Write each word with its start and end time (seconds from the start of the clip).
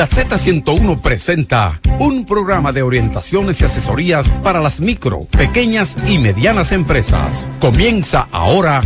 La 0.00 0.08
Z101 0.08 0.98
presenta 1.02 1.78
un 1.98 2.24
programa 2.24 2.72
de 2.72 2.80
orientaciones 2.80 3.60
y 3.60 3.66
asesorías 3.66 4.30
para 4.42 4.62
las 4.62 4.80
micro, 4.80 5.26
pequeñas 5.30 5.94
y 6.06 6.16
medianas 6.16 6.72
empresas. 6.72 7.50
Comienza 7.60 8.26
ahora 8.32 8.80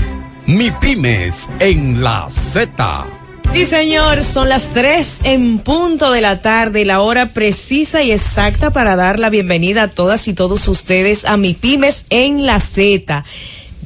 Mi 0.49 0.73
Pymes 0.73 1.53
en 1.61 2.03
la 2.03 2.27
Z. 2.29 3.07
Sí, 3.53 3.65
señor, 3.65 4.25
son 4.25 4.49
las 4.49 4.71
3 4.71 5.21
en 5.23 5.61
punto 5.61 6.11
de 6.11 6.21
la 6.21 6.43
tarde, 6.43 6.85
la 6.85 7.00
hora 7.00 7.27
precisa 7.33 8.03
y 8.03 8.11
exacta 8.11 8.71
para 8.71 8.96
dar 8.96 9.21
la 9.21 9.31
bienvenida 9.31 9.85
a 9.85 9.91
todas 9.91 10.27
y 10.27 10.35
todos 10.35 10.67
ustedes 10.67 11.27
a 11.27 11.37
Mi 11.37 11.55
Pymes 11.55 12.07
en 12.11 12.45
la 12.45 12.59
Z. 12.59 13.23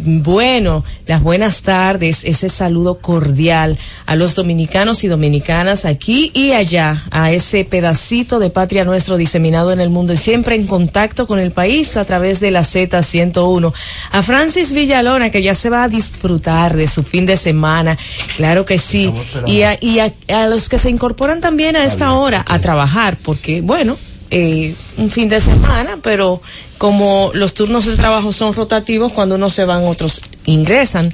Bueno, 0.00 0.84
las 1.06 1.20
buenas 1.20 1.62
tardes, 1.62 2.24
ese 2.24 2.48
saludo 2.48 3.00
cordial 3.00 3.76
a 4.06 4.14
los 4.14 4.36
dominicanos 4.36 5.02
y 5.02 5.08
dominicanas 5.08 5.84
aquí 5.86 6.30
y 6.34 6.52
allá, 6.52 7.04
a 7.10 7.32
ese 7.32 7.64
pedacito 7.64 8.38
de 8.38 8.48
patria 8.48 8.84
nuestro 8.84 9.16
diseminado 9.16 9.72
en 9.72 9.80
el 9.80 9.90
mundo 9.90 10.12
y 10.12 10.16
siempre 10.16 10.54
en 10.54 10.68
contacto 10.68 11.26
con 11.26 11.40
el 11.40 11.50
país 11.50 11.96
a 11.96 12.04
través 12.04 12.38
de 12.38 12.52
la 12.52 12.60
Z101. 12.60 13.72
A 14.12 14.22
Francis 14.22 14.72
Villalona, 14.72 15.30
que 15.30 15.42
ya 15.42 15.54
se 15.54 15.68
va 15.68 15.82
a 15.82 15.88
disfrutar 15.88 16.76
de 16.76 16.86
su 16.86 17.02
fin 17.02 17.26
de 17.26 17.36
semana, 17.36 17.98
claro 18.36 18.64
que 18.64 18.78
sí. 18.78 19.12
Y 19.46 19.62
a, 19.62 19.78
y 19.80 19.98
a, 19.98 20.12
a 20.28 20.46
los 20.46 20.68
que 20.68 20.78
se 20.78 20.90
incorporan 20.90 21.40
también 21.40 21.74
a 21.74 21.84
esta 21.84 22.12
hora 22.12 22.44
a 22.46 22.60
trabajar, 22.60 23.18
porque 23.20 23.62
bueno, 23.62 23.96
eh, 24.30 24.74
un 24.96 25.10
fin 25.10 25.28
de 25.28 25.40
semana, 25.40 25.98
pero 26.02 26.42
como 26.76 27.30
los 27.34 27.54
turnos 27.54 27.86
de 27.86 27.96
trabajo 27.96 28.32
son 28.32 28.54
rotativos, 28.54 29.12
cuando 29.12 29.34
unos 29.36 29.54
se 29.54 29.64
van, 29.64 29.84
otros 29.84 30.22
ingresan. 30.46 31.12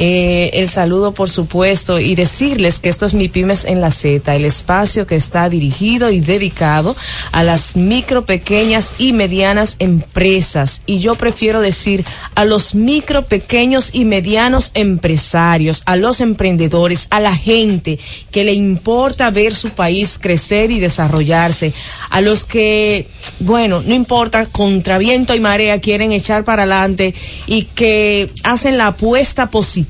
Eh, 0.00 0.50
el 0.54 0.68
saludo, 0.68 1.12
por 1.12 1.28
supuesto, 1.28 1.98
y 1.98 2.14
decirles 2.14 2.78
que 2.78 2.88
esto 2.88 3.04
es 3.04 3.14
Mi 3.14 3.28
Pymes 3.28 3.64
en 3.64 3.80
la 3.80 3.90
Z, 3.90 4.32
el 4.32 4.44
espacio 4.44 5.08
que 5.08 5.16
está 5.16 5.48
dirigido 5.48 6.08
y 6.10 6.20
dedicado 6.20 6.94
a 7.32 7.42
las 7.42 7.74
micro, 7.74 8.24
pequeñas 8.24 8.94
y 8.98 9.12
medianas 9.12 9.74
empresas. 9.80 10.82
Y 10.86 10.98
yo 11.00 11.16
prefiero 11.16 11.60
decir 11.60 12.04
a 12.36 12.44
los 12.44 12.76
micro, 12.76 13.22
pequeños 13.22 13.90
y 13.92 14.04
medianos 14.04 14.70
empresarios, 14.74 15.82
a 15.84 15.96
los 15.96 16.20
emprendedores, 16.20 17.08
a 17.10 17.18
la 17.18 17.34
gente 17.34 17.98
que 18.30 18.44
le 18.44 18.52
importa 18.52 19.32
ver 19.32 19.52
su 19.52 19.70
país 19.70 20.16
crecer 20.20 20.70
y 20.70 20.78
desarrollarse, 20.78 21.72
a 22.10 22.20
los 22.20 22.44
que, 22.44 23.08
bueno, 23.40 23.82
no 23.84 23.94
importa, 23.94 24.46
contra 24.46 24.96
viento 24.98 25.34
y 25.34 25.40
marea 25.40 25.80
quieren 25.80 26.12
echar 26.12 26.44
para 26.44 26.62
adelante 26.62 27.12
y 27.48 27.64
que 27.64 28.30
hacen 28.44 28.78
la 28.78 28.88
apuesta 28.88 29.50
positiva 29.50 29.87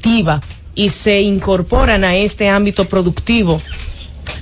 y 0.75 0.89
se 0.89 1.21
incorporan 1.21 2.05
a 2.05 2.17
este 2.17 2.49
ámbito 2.49 2.85
productivo 2.85 3.61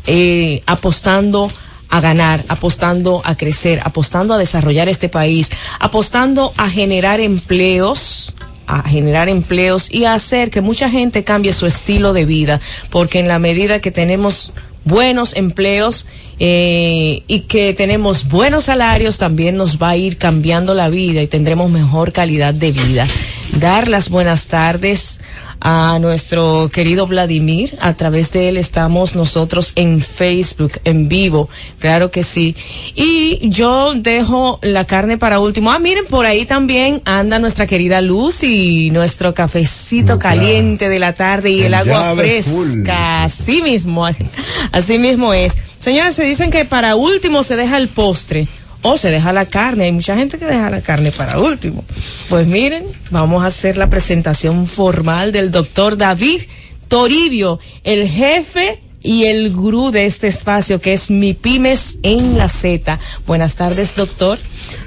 eh, 0.07 0.63
apostando 0.67 1.51
a 1.89 2.01
ganar, 2.01 2.45
apostando 2.49 3.23
a 3.25 3.37
crecer, 3.37 3.81
apostando 3.85 4.35
a 4.35 4.39
desarrollar 4.39 4.89
este 4.89 5.09
país, 5.09 5.51
apostando 5.79 6.53
a 6.57 6.69
generar 6.69 7.21
empleos, 7.21 8.35
a 8.67 8.83
generar 8.83 9.29
empleos 9.29 9.91
y 9.93 10.05
a 10.05 10.15
hacer 10.15 10.51
que 10.51 10.61
mucha 10.61 10.91
gente 10.91 11.25
cambie 11.25 11.53
su 11.53 11.67
estilo 11.67 12.13
de 12.13 12.25
vida, 12.25 12.61
porque 12.91 13.19
en 13.21 13.29
la 13.29 13.39
medida 13.39 13.81
que 13.81 13.93
tenemos 13.93 14.53
buenos 14.85 15.37
empleos 15.37 16.07
eh, 16.39 17.23
y 17.27 17.41
que 17.41 17.75
tenemos 17.75 18.29
buenos 18.29 18.65
salarios, 18.65 19.19
también 19.19 19.57
nos 19.57 19.81
va 19.83 19.91
a 19.91 19.97
ir 19.97 20.19
cambiando 20.19 20.75
la 20.75 20.89
vida 20.89 21.23
y 21.23 21.27
tendremos 21.27 21.71
mejor 21.71 22.13
calidad 22.13 22.55
de 22.55 22.73
vida. 22.73 23.07
Dar 23.53 23.89
las 23.89 24.11
buenas 24.11 24.47
tardes 24.47 25.21
a 25.69 25.99
nuestro 25.99 26.71
querido 26.73 27.09
Vladimir. 27.09 27.77
A 27.81 27.95
través 27.95 28.31
de 28.31 28.49
él 28.49 28.57
estamos 28.57 29.17
nosotros 29.17 29.73
en 29.75 30.01
Facebook, 30.01 30.75
en 30.85 31.09
vivo. 31.09 31.49
Claro 31.81 32.09
que 32.13 32.23
sí. 32.23 32.55
Y 32.95 33.41
yo 33.49 33.95
dejo 33.95 34.61
la 34.63 34.85
carne 34.85 35.19
para 35.19 35.41
último. 35.41 35.73
Ah, 35.73 35.81
miren, 35.81 36.07
por 36.07 36.25
ahí 36.25 36.47
también 36.47 37.03
anda 37.05 37.41
nuestra 37.41 37.67
querida 37.67 38.01
Luz 38.01 38.45
y 38.45 38.91
nuestro 38.93 39.35
cafecito 39.35 40.21
caliente 40.21 40.89
de 40.89 41.01
la 41.01 41.15
tarde 41.15 41.51
y 41.51 41.65
el, 41.65 41.75
agua 41.75 42.15
fresca. 42.15 43.25
Así 43.25 43.61
mismo, 43.61 44.07
así 44.71 44.99
mismo 44.99 45.35
es. 45.35 45.57
Señores, 45.79 46.15
se 46.15 46.23
dicen 46.23 46.53
que 46.53 46.65
para 46.65 46.95
último 46.95 47.43
se 47.43 47.57
deja 47.57 47.77
el 47.77 47.89
postre 47.89 48.47
o 48.89 48.97
se 48.97 49.11
deja 49.11 49.33
la 49.33 49.47
carne. 49.47 49.85
Hay 49.85 49.93
mucha 49.93 50.17
gente 50.17 50.39
que 50.39 50.45
deja 50.45 50.71
la 50.71 50.81
carne 50.81 51.11
para 51.11 51.41
último. 51.41 51.85
Pues 52.29 52.47
miren, 52.47 52.85
vamos 53.11 53.43
a 53.43 53.49
hacer 53.49 53.77
la 53.77 53.89
presentación 53.89 54.67
formal 54.67 55.33
del 55.33 55.51
doctor 55.51 55.97
David 55.97 56.43
Toribio, 56.87 57.59
el 57.83 58.09
jefe 58.09 58.81
y 59.03 59.25
el 59.25 59.53
gurú 59.53 59.91
de 59.91 60.07
este 60.07 60.29
espacio 60.29 60.81
que 60.81 60.93
es 60.93 61.11
Mi 61.11 61.35
Pymes 61.35 61.99
en 62.05 62.39
la 62.39 62.49
Z. 62.49 63.01
Buenas 63.27 63.57
tardes, 63.57 63.97
doctor. 63.97 64.39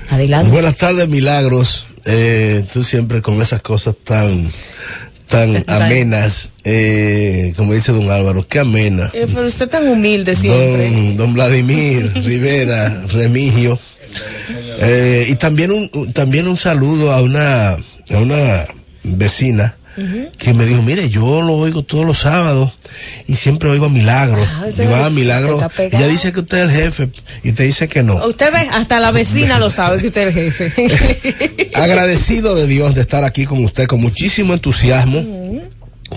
Adelante. 0.09 0.49
Buenas 0.49 0.77
tardes, 0.77 1.09
Milagros. 1.09 1.87
Eh, 2.05 2.65
tú 2.71 2.85
siempre 2.85 3.21
con 3.21 3.41
esas 3.41 3.61
cosas 3.61 3.95
tan 4.01 4.49
tan 5.29 5.63
amenas, 5.67 6.49
eh, 6.63 7.53
como 7.55 7.73
dice 7.73 7.91
don 7.91 8.09
Álvaro, 8.09 8.45
qué 8.47 8.59
amena. 8.59 9.11
Eh, 9.13 9.27
pero 9.33 9.47
usted 9.47 9.69
tan 9.69 9.87
humilde 9.87 10.35
siempre. 10.35 10.89
Don, 10.89 11.17
don 11.17 11.33
Vladimir 11.35 12.11
Rivera, 12.25 13.03
Remigio. 13.11 13.79
Eh, 14.81 15.27
y 15.29 15.35
también 15.35 15.71
un, 15.71 16.13
también 16.13 16.47
un 16.47 16.57
saludo 16.57 17.11
a 17.11 17.21
una, 17.21 17.73
a 17.73 18.17
una 18.17 18.65
vecina 19.03 19.77
que 20.37 20.53
me 20.53 20.65
dijo, 20.65 20.81
mire, 20.81 21.09
yo 21.09 21.41
lo 21.41 21.55
oigo 21.55 21.83
todos 21.83 22.05
los 22.05 22.19
sábados 22.19 22.71
y 23.27 23.35
siempre 23.35 23.69
oigo 23.69 23.85
a 23.85 23.89
Milagro. 23.89 24.41
Ah, 24.41 24.67
y 24.75 24.85
va 24.87 25.05
a 25.05 25.09
Milagro. 25.09 25.59
Ella 25.77 26.07
dice 26.07 26.31
que 26.31 26.41
usted 26.41 26.57
es 26.57 26.69
el 26.69 26.81
jefe 26.81 27.09
y 27.43 27.51
te 27.51 27.63
dice 27.63 27.87
que 27.87 28.03
no. 28.03 28.15
Usted 28.25 28.51
ve, 28.51 28.69
hasta 28.71 28.99
la 28.99 29.11
vecina 29.11 29.59
lo 29.59 29.69
sabe 29.69 29.99
que 29.99 30.07
usted 30.07 30.27
es 30.27 30.35
el 30.35 30.51
jefe. 30.51 31.71
Agradecido 31.75 32.55
de 32.55 32.67
Dios 32.67 32.95
de 32.95 33.01
estar 33.01 33.23
aquí 33.23 33.45
con 33.45 33.63
usted 33.63 33.87
con 33.87 34.01
muchísimo 34.01 34.53
entusiasmo. 34.53 35.23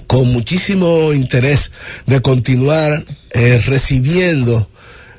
Con 0.06 0.32
muchísimo 0.32 1.12
interés 1.12 1.70
de 2.06 2.22
continuar 2.22 3.04
eh, 3.32 3.60
recibiendo 3.66 4.66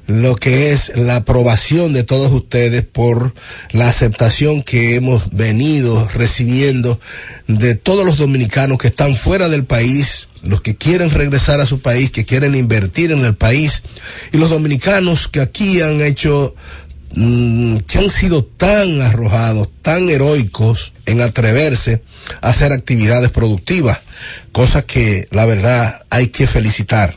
lo 0.06 0.36
que 0.36 0.72
es 0.72 0.98
la 0.98 1.18
aprobación 1.18 1.94
de 1.94 2.04
todos 2.04 2.32
ustedes 2.32 2.84
por 2.84 3.34
la 3.72 3.88
aceptación 3.88 4.62
que 4.62 4.96
hemos 4.96 5.30
venido 5.30 6.08
recibiendo 6.14 7.00
de 7.48 7.76
todos 7.76 8.06
los 8.06 8.18
dominicanos 8.18 8.78
que 8.78 8.90
están 8.90 9.16
fuera 9.16 9.48
del 9.48 9.64
país, 9.64 10.28
los 10.42 10.62
que 10.62 10.76
quieren 10.76 11.10
regresar 11.10 11.62
a 11.62 11.66
su 11.66 11.80
país, 11.80 12.12
que 12.12 12.26
quieren 12.26 12.54
invertir 12.56 13.14
en 13.14 13.24
el 13.24 13.36
país, 13.36 13.84
y 14.34 14.38
los 14.38 14.50
dominicanos 14.50 15.30
que 15.30 15.40
aquí 15.40 15.82
han 15.82 16.02
hecho 16.02 16.54
mm, 17.16 17.78
que 17.78 18.00
han 18.00 18.10
sido 18.10 18.44
tan 18.44 19.02
arrojados, 19.02 19.70
tan 19.82 20.10
heroicos 20.10 20.94
en 21.06 21.22
atreverse 21.22 22.02
a 22.42 22.50
hacer 22.50 22.74
actividades 22.74 23.32
productivas, 23.32 24.00
cosa 24.52 24.82
que 24.82 25.30
la 25.32 25.46
verdad 25.46 26.02
hay 26.10 26.28
que 26.28 26.46
felicitar, 26.46 27.16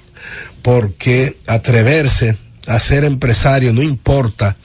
porque 0.63 1.37
atreverse 1.49 2.37
a 2.67 2.81
ser 2.81 3.05
empresario, 3.05 3.73
no 3.73 3.83
importa 3.83 4.57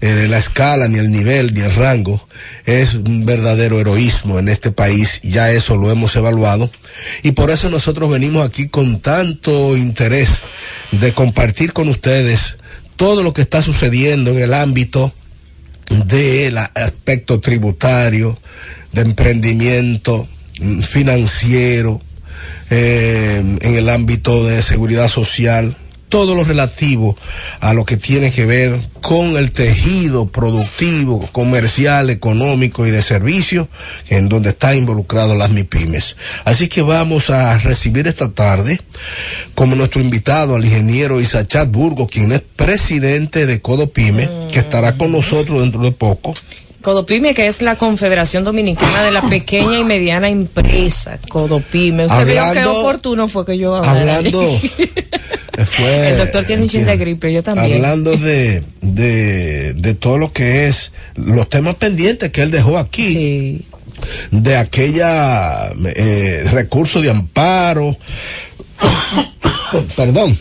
eh, 0.00 0.26
la 0.28 0.38
escala, 0.38 0.88
ni 0.88 0.98
el 0.98 1.10
nivel, 1.10 1.52
ni 1.52 1.60
el 1.60 1.74
rango, 1.74 2.26
es 2.66 2.94
un 2.94 3.26
verdadero 3.26 3.80
heroísmo 3.80 4.38
en 4.38 4.48
este 4.48 4.70
país, 4.70 5.20
ya 5.22 5.50
eso 5.50 5.76
lo 5.76 5.90
hemos 5.90 6.14
evaluado, 6.16 6.70
y 7.22 7.32
por 7.32 7.50
eso 7.50 7.70
nosotros 7.70 8.10
venimos 8.10 8.46
aquí 8.46 8.68
con 8.68 9.00
tanto 9.00 9.76
interés 9.76 10.42
de 10.92 11.12
compartir 11.12 11.72
con 11.72 11.88
ustedes 11.88 12.58
todo 12.96 13.22
lo 13.22 13.32
que 13.32 13.42
está 13.42 13.62
sucediendo 13.62 14.32
en 14.32 14.42
el 14.42 14.54
ámbito 14.54 15.12
del 16.06 16.58
aspecto 16.58 17.40
tributario, 17.40 18.38
de 18.92 19.02
emprendimiento 19.02 20.26
mm, 20.60 20.80
financiero, 20.80 22.00
eh, 22.70 23.42
en 23.60 23.74
el 23.74 23.88
ámbito 23.88 24.44
de 24.44 24.62
seguridad 24.62 25.08
social, 25.08 25.76
todo 26.08 26.34
lo 26.34 26.44
relativo 26.44 27.16
a 27.60 27.74
lo 27.74 27.84
que 27.84 27.96
tiene 27.96 28.30
que 28.30 28.46
ver 28.46 28.78
con 29.00 29.36
el 29.36 29.52
tejido 29.52 30.28
productivo, 30.28 31.28
comercial, 31.32 32.10
económico 32.10 32.86
y 32.86 32.90
de 32.90 33.02
servicio, 33.02 33.68
en 34.08 34.28
donde 34.28 34.50
está 34.50 34.74
involucrado 34.74 35.34
las 35.34 35.50
MIPIMES. 35.50 36.16
Así 36.44 36.68
que 36.68 36.82
vamos 36.82 37.30
a 37.30 37.58
recibir 37.58 38.06
esta 38.06 38.30
tarde 38.32 38.80
como 39.54 39.76
nuestro 39.76 40.00
invitado 40.00 40.54
al 40.54 40.64
ingeniero 40.64 41.20
Isachat 41.20 41.70
Burgo, 41.70 42.06
quien 42.06 42.32
es 42.32 42.40
presidente 42.40 43.46
de 43.46 43.60
Codopime, 43.60 44.28
que 44.52 44.60
estará 44.60 44.96
con 44.96 45.12
nosotros 45.12 45.60
dentro 45.60 45.82
de 45.82 45.92
poco. 45.92 46.34
Codopime, 46.80 47.34
que 47.34 47.48
es 47.48 47.60
la 47.60 47.76
Confederación 47.76 48.44
Dominicana 48.44 49.02
de 49.02 49.10
la 49.10 49.22
Pequeña 49.22 49.78
y 49.78 49.84
Mediana 49.84 50.28
Empresa, 50.28 51.18
Codopime. 51.28 52.06
Usted 52.06 52.26
vio 52.26 52.42
qué 52.52 52.64
oportuno 52.66 53.26
fue 53.26 53.44
que 53.44 53.58
yo 53.58 53.74
hablara. 53.74 54.18
Hablando, 54.18 54.40
fue, 55.66 56.10
El 56.10 56.18
doctor 56.18 56.44
tiene 56.44 56.62
un 56.62 56.68
chin 56.68 56.84
de 56.84 56.96
gripe, 56.96 57.32
yo 57.32 57.42
también. 57.42 57.76
Hablando 57.76 58.16
de, 58.16 58.62
de, 58.80 59.74
de 59.74 59.94
todo 59.94 60.18
lo 60.18 60.32
que 60.32 60.66
es, 60.66 60.92
los 61.14 61.48
temas 61.48 61.74
pendientes 61.76 62.30
que 62.30 62.42
él 62.42 62.50
dejó 62.50 62.78
aquí. 62.78 63.12
Sí. 63.12 63.66
De 64.30 64.56
aquella 64.56 65.70
eh, 65.96 66.44
recurso 66.52 67.00
de 67.00 67.10
amparo 67.10 67.96
perdón, 69.96 70.36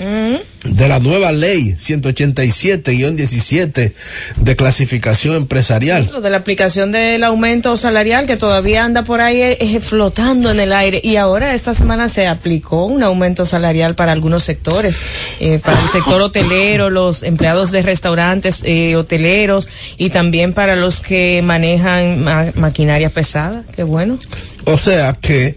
de 0.63 0.88
la 0.88 1.00
nueva 1.00 1.31
ley 1.31 1.75
187-17 1.79 3.94
de 4.38 4.56
clasificación 4.56 5.35
empresarial. 5.35 6.09
De 6.21 6.29
la 6.29 6.38
aplicación 6.38 6.91
del 6.91 7.24
aumento 7.24 7.77
salarial 7.77 8.27
que 8.27 8.38
todavía 8.38 8.83
anda 8.83 9.03
por 9.03 9.21
ahí 9.21 9.41
eh, 9.41 9.79
flotando 9.79 10.51
en 10.51 10.59
el 10.59 10.74
aire 10.74 11.00
y 11.03 11.15
ahora 11.15 11.53
esta 11.53 11.74
semana 11.74 12.09
se 12.09 12.27
aplicó 12.27 12.85
un 12.85 13.03
aumento 13.03 13.45
salarial 13.45 13.95
para 13.95 14.12
algunos 14.12 14.44
sectores, 14.44 15.00
eh, 15.39 15.59
para 15.63 15.80
el 15.80 15.88
sector 15.89 16.21
hotelero, 16.21 16.89
los 16.89 17.23
empleados 17.23 17.71
de 17.71 17.81
restaurantes 17.81 18.62
eh, 18.63 18.95
hoteleros 18.95 19.69
y 19.97 20.09
también 20.09 20.53
para 20.53 20.75
los 20.75 21.01
que 21.01 21.41
manejan 21.41 22.23
maquinaria 22.56 23.09
pesada. 23.09 23.63
Qué 23.75 23.83
bueno. 23.83 24.19
O 24.65 24.77
sea 24.77 25.13
que 25.13 25.56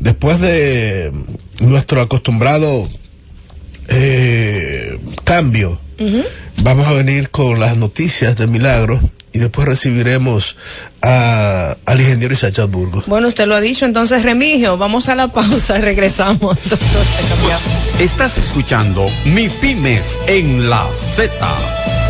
después 0.00 0.40
de 0.40 1.12
nuestro 1.60 2.00
acostumbrado 2.00 2.84
eh, 3.90 4.98
cambio, 5.24 5.78
vamos 6.62 6.86
a 6.86 6.92
venir 6.92 7.30
con 7.30 7.60
las 7.60 7.76
noticias 7.76 8.36
de 8.36 8.46
Milagro 8.46 9.00
y 9.32 9.38
después 9.38 9.66
recibiremos 9.66 10.56
a, 11.02 11.76
al 11.84 12.00
ingeniero 12.00 12.34
Isaac 12.34 12.54
Burgos. 12.68 13.06
Bueno, 13.06 13.28
usted 13.28 13.46
lo 13.46 13.54
ha 13.54 13.60
dicho, 13.60 13.84
entonces 13.84 14.22
Remigio, 14.24 14.76
vamos 14.76 15.08
a 15.08 15.14
la 15.14 15.28
pausa 15.28 15.78
y 15.78 15.80
regresamos. 15.82 16.56
Estás 17.98 18.38
escuchando 18.38 19.06
Mi 19.24 19.48
Pymes 19.48 20.18
en 20.26 20.68
la 20.68 20.88
Z. 20.92 22.09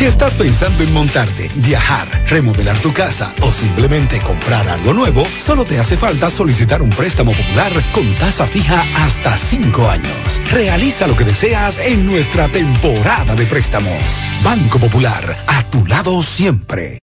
Si 0.00 0.06
estás 0.06 0.32
pensando 0.32 0.82
en 0.82 0.94
montarte, 0.94 1.50
viajar, 1.56 2.08
remodelar 2.30 2.78
tu 2.78 2.90
casa 2.90 3.34
o 3.42 3.52
simplemente 3.52 4.18
comprar 4.20 4.66
algo 4.66 4.94
nuevo, 4.94 5.26
solo 5.26 5.66
te 5.66 5.78
hace 5.78 5.98
falta 5.98 6.30
solicitar 6.30 6.80
un 6.80 6.88
préstamo 6.88 7.32
popular 7.32 7.70
con 7.92 8.10
tasa 8.14 8.46
fija 8.46 8.82
hasta 8.96 9.36
5 9.36 9.90
años. 9.90 10.40
Realiza 10.52 11.06
lo 11.06 11.14
que 11.14 11.26
deseas 11.26 11.80
en 11.80 12.06
nuestra 12.06 12.48
temporada 12.48 13.34
de 13.34 13.44
préstamos. 13.44 14.02
Banco 14.42 14.78
Popular, 14.78 15.36
a 15.46 15.64
tu 15.64 15.84
lado 15.84 16.22
siempre. 16.22 17.00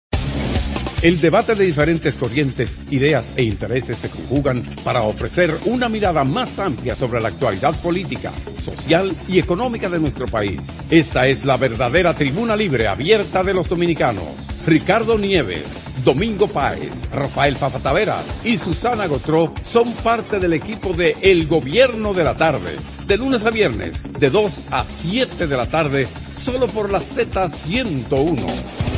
El 1.04 1.20
debate 1.20 1.54
de 1.54 1.66
diferentes 1.66 2.16
corrientes, 2.16 2.82
ideas 2.90 3.30
e 3.36 3.42
intereses 3.42 3.98
se 3.98 4.08
conjugan 4.08 4.74
para 4.82 5.02
ofrecer 5.02 5.52
una 5.66 5.90
mirada 5.90 6.24
más 6.24 6.58
amplia 6.58 6.94
sobre 6.94 7.20
la 7.20 7.28
actualidad 7.28 7.74
política, 7.82 8.32
social 8.58 9.14
y 9.28 9.38
económica 9.38 9.90
de 9.90 10.00
nuestro 10.00 10.26
país. 10.26 10.60
Esta 10.88 11.26
es 11.26 11.44
la 11.44 11.58
verdadera 11.58 12.14
tribuna 12.14 12.56
libre 12.56 12.88
abierta 12.88 13.42
de 13.42 13.52
los 13.52 13.68
dominicanos. 13.68 14.24
Ricardo 14.66 15.18
Nieves, 15.18 15.84
Domingo 16.04 16.48
Páez, 16.48 16.92
Rafael 17.12 17.54
Fafataveras 17.56 18.38
y 18.42 18.56
Susana 18.56 19.06
Gotró 19.06 19.52
son 19.62 19.92
parte 19.92 20.40
del 20.40 20.54
equipo 20.54 20.94
de 20.94 21.18
El 21.20 21.46
Gobierno 21.46 22.14
de 22.14 22.24
la 22.24 22.34
Tarde, 22.34 22.76
de 23.06 23.18
lunes 23.18 23.44
a 23.44 23.50
viernes, 23.50 24.02
de 24.18 24.30
2 24.30 24.54
a 24.70 24.82
7 24.82 25.48
de 25.48 25.54
la 25.54 25.66
tarde, 25.66 26.08
solo 26.34 26.66
por 26.66 26.90
la 26.90 27.00
Z101. 27.00 28.93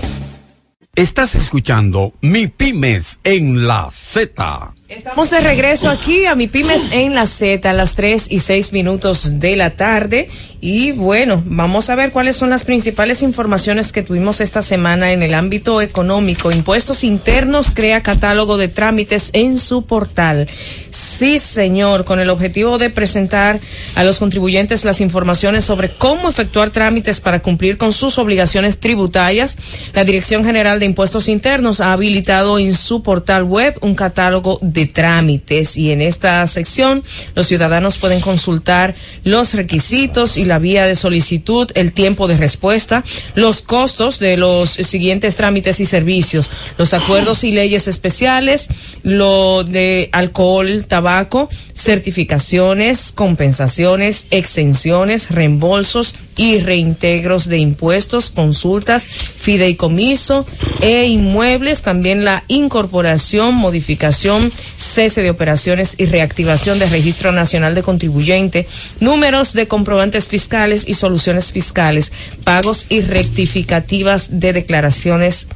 Estás 0.97 1.35
escuchando 1.35 2.15
Mi 2.23 2.47
Pymes 2.47 3.21
en 3.23 3.67
la 3.67 3.91
Z. 3.91 4.76
Estamos 4.89 5.31
de 5.31 5.41
regreso 5.41 5.91
aquí 5.91 6.27
a 6.27 6.37
mi 6.37 6.47
pymes 6.47 6.93
en 6.93 7.17
la 7.17 7.27
Z 7.27 7.69
a 7.69 7.73
las 7.73 7.97
3 7.97 8.29
y 8.31 8.39
6 8.39 8.73
minutos 8.73 9.41
de 9.41 9.57
la 9.57 9.71
tarde. 9.71 10.29
Y 10.61 10.93
bueno, 10.93 11.43
vamos 11.45 11.91
a 11.91 11.97
ver 11.97 12.13
cuáles 12.13 12.37
son 12.37 12.51
las 12.51 12.63
principales 12.63 13.23
informaciones 13.23 13.91
que 13.91 14.05
tuvimos 14.05 14.41
esta 14.41 14.63
semana 14.63 15.11
en 15.11 15.25
el 15.25 15.35
ámbito 15.35 15.81
económico. 15.81 16.53
Impuestos 16.53 17.03
internos 17.03 17.73
crea 17.75 18.05
catálogo 18.05 18.59
de 18.59 18.69
trámites 18.69 19.31
en 19.33 19.59
su 19.59 19.87
portal. 19.87 20.49
Sí, 20.91 21.41
señor, 21.41 22.05
con 22.05 22.21
el 22.21 22.31
objetivo 22.31 22.79
de 22.79 22.89
presentar 22.89 23.59
a 23.97 24.05
los 24.05 24.21
contribuyentes 24.21 24.85
las 24.85 25.01
informaciones 25.01 25.65
sobre 25.65 25.91
cómo 25.91 26.29
efectuar 26.29 26.71
trámites 26.71 27.21
para 27.21 27.43
cumplir 27.43 27.77
con 27.77 27.93
sus 27.93 28.19
obligaciones 28.19 28.79
tributarias, 28.79 29.59
la 29.95 30.05
Dirección 30.05 30.45
General 30.45 30.79
de 30.79 30.87
Impuestos 30.87 31.29
Internos 31.29 31.81
ha 31.81 31.93
habilitado 31.93 32.61
en 32.61 32.77
su 32.77 33.03
portal 33.03 33.43
web 33.43 33.77
un 33.81 33.97
catálogo 33.97 34.61
de 34.77 34.87
trámites. 34.87 35.77
Y 35.77 35.91
en 35.91 36.03
esta 36.03 36.47
sección 36.47 37.03
los 37.35 37.49
ciudadanos 37.49 37.99
pueden 37.99 38.21
consultar 38.21 38.95
los 39.25 39.55
requisitos 39.55 40.37
y 40.37 40.45
la 40.45 40.61
vía 40.61 40.85
de 40.85 40.95
solicitud, 40.95 41.69
el 41.75 41.93
tiempo 41.93 42.29
de 42.29 42.37
respuesta, 42.37 43.03
los 43.35 43.63
costos 43.63 44.21
de 44.21 44.37
los 44.37 44.71
siguientes 44.71 45.35
trámites 45.35 45.81
y 45.81 45.87
servicios, 45.87 46.51
los 46.79 46.95
acuerdos 46.95 47.43
y 47.43 47.53
leyes 47.53 47.89
especiales, 47.89 48.69
lo 49.03 49.65
de 49.65 50.11
alcohol, 50.13 50.85
tabaco, 50.87 51.49
certificaciones, 51.73 53.13
compensaciones, 53.13 54.27
exenciones, 54.31 55.31
reembolsos 55.31 56.15
y 56.37 56.61
reintegros 56.61 57.49
de 57.49 57.59
impuestos, 57.59 58.31
consultas, 58.31 59.07
fideicomiso 59.07 60.47
e 60.83 61.07
inmuebles, 61.07 61.81
también 61.81 62.27
la 62.27 62.45
incorporación, 62.49 63.55
modificación, 63.55 64.53
cese 64.77 65.23
de 65.23 65.31
operaciones 65.31 65.95
y 65.99 66.07
reactivación 66.07 66.79
del 66.79 66.91
Registro 66.91 67.33
Nacional 67.33 67.75
de 67.75 67.83
Contribuyente, 67.83 68.67
números 69.01 69.53
de 69.53 69.69
comprobantes 69.69 70.27
fiscales 70.29 70.85
y 70.87 70.95
soluciones 70.95 71.53
fiscales, 71.53 72.13
pagos 72.45 72.87
y 72.89 73.01
rectificativas 73.03 74.41
de 74.41 74.53
declaraciones 74.53 75.49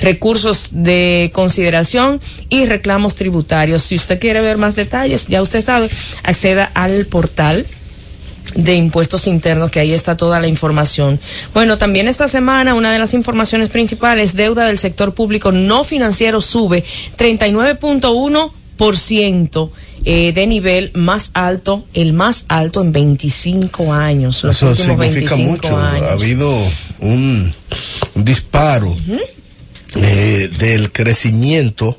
recursos 0.00 0.68
de 0.72 1.30
consideración 1.32 2.20
y 2.48 2.66
reclamos 2.66 3.14
tributarios. 3.14 3.82
Si 3.82 3.94
usted 3.94 4.18
quiere 4.20 4.40
ver 4.40 4.58
más 4.58 4.76
detalles, 4.76 5.26
ya 5.26 5.42
usted 5.42 5.64
sabe, 5.64 5.88
acceda 6.22 6.70
al 6.74 7.06
portal 7.06 7.66
de 8.54 8.74
impuestos 8.74 9.26
internos, 9.26 9.70
que 9.70 9.80
ahí 9.80 9.92
está 9.92 10.16
toda 10.16 10.40
la 10.40 10.48
información. 10.48 11.20
Bueno, 11.52 11.76
también 11.78 12.08
esta 12.08 12.28
semana 12.28 12.74
una 12.74 12.90
de 12.92 12.98
las 12.98 13.12
informaciones 13.14 13.70
principales, 13.70 14.34
deuda 14.34 14.66
del 14.66 14.78
sector 14.78 15.14
público 15.14 15.52
no 15.52 15.84
financiero 15.84 16.40
sube 16.40 16.84
39.1% 17.18 19.70
eh, 20.04 20.32
de 20.32 20.46
nivel 20.46 20.92
más 20.94 21.32
alto, 21.34 21.84
el 21.92 22.12
más 22.12 22.44
alto 22.48 22.80
en 22.80 22.92
25 22.92 23.92
años. 23.92 24.44
Los 24.44 24.62
Eso 24.62 24.76
significa 24.76 25.34
mucho. 25.36 25.76
Ha 25.76 26.12
habido 26.12 26.48
un, 27.00 27.52
disparo 28.14 28.96
eh, 29.96 30.48
del 30.58 30.92
crecimiento 30.92 31.98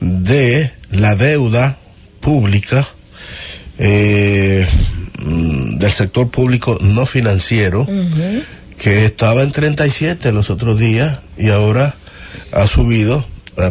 de 0.00 0.70
la 0.90 1.16
deuda 1.16 1.78
pública. 2.20 2.86
Eh, 3.78 4.66
del 5.18 5.90
sector 5.90 6.30
público 6.30 6.78
no 6.80 7.06
financiero, 7.06 7.86
que 8.78 9.04
estaba 9.04 9.42
en 9.42 9.52
37 9.52 10.32
los 10.32 10.50
otros 10.50 10.78
días 10.78 11.18
y 11.36 11.50
ahora 11.50 11.94
ha 12.52 12.66
subido 12.66 13.24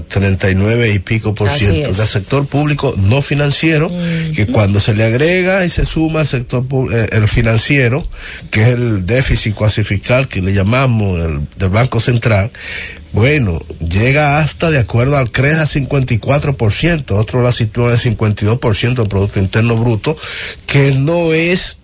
39 0.08 0.94
y 0.94 1.00
pico 1.00 1.34
por 1.34 1.50
ciento. 1.50 1.92
del 1.92 2.08
sector 2.08 2.46
público 2.48 2.94
no 2.98 3.22
financiero, 3.22 3.92
que 4.36 4.48
cuando 4.48 4.80
se 4.80 4.94
le 4.94 5.06
agrega 5.06 5.66
y 5.66 5.70
se 5.70 5.86
suma 5.86 6.22
al 6.22 6.28
sector 6.28 6.66
eh, 6.92 7.08
el 7.12 7.28
financiero, 7.28 8.04
que 8.52 8.64
es 8.64 8.68
el 8.70 9.06
déficit 9.06 9.54
cuasi 9.54 9.84
fiscal 9.84 10.28
que 10.28 10.42
le 10.42 10.54
llamamos 10.54 11.20
el, 11.20 11.48
del 11.58 11.70
Banco 11.70 12.00
Central, 12.00 12.52
bueno, 13.14 13.60
llega 13.80 14.40
hasta, 14.40 14.70
de 14.70 14.80
acuerdo 14.80 15.18
al 15.18 15.32
CRES, 15.32 15.58
a 15.58 15.66
54%, 15.66 17.12
otro 17.12 17.42
la 17.42 17.52
sitúa 17.52 17.92
en 17.94 18.18
52% 18.18 18.96
del 18.96 19.08
Producto 19.08 19.40
Interno 19.40 19.78
Bruto, 19.78 20.18
que 20.66 20.92
no 20.92 21.34
es 21.34 21.80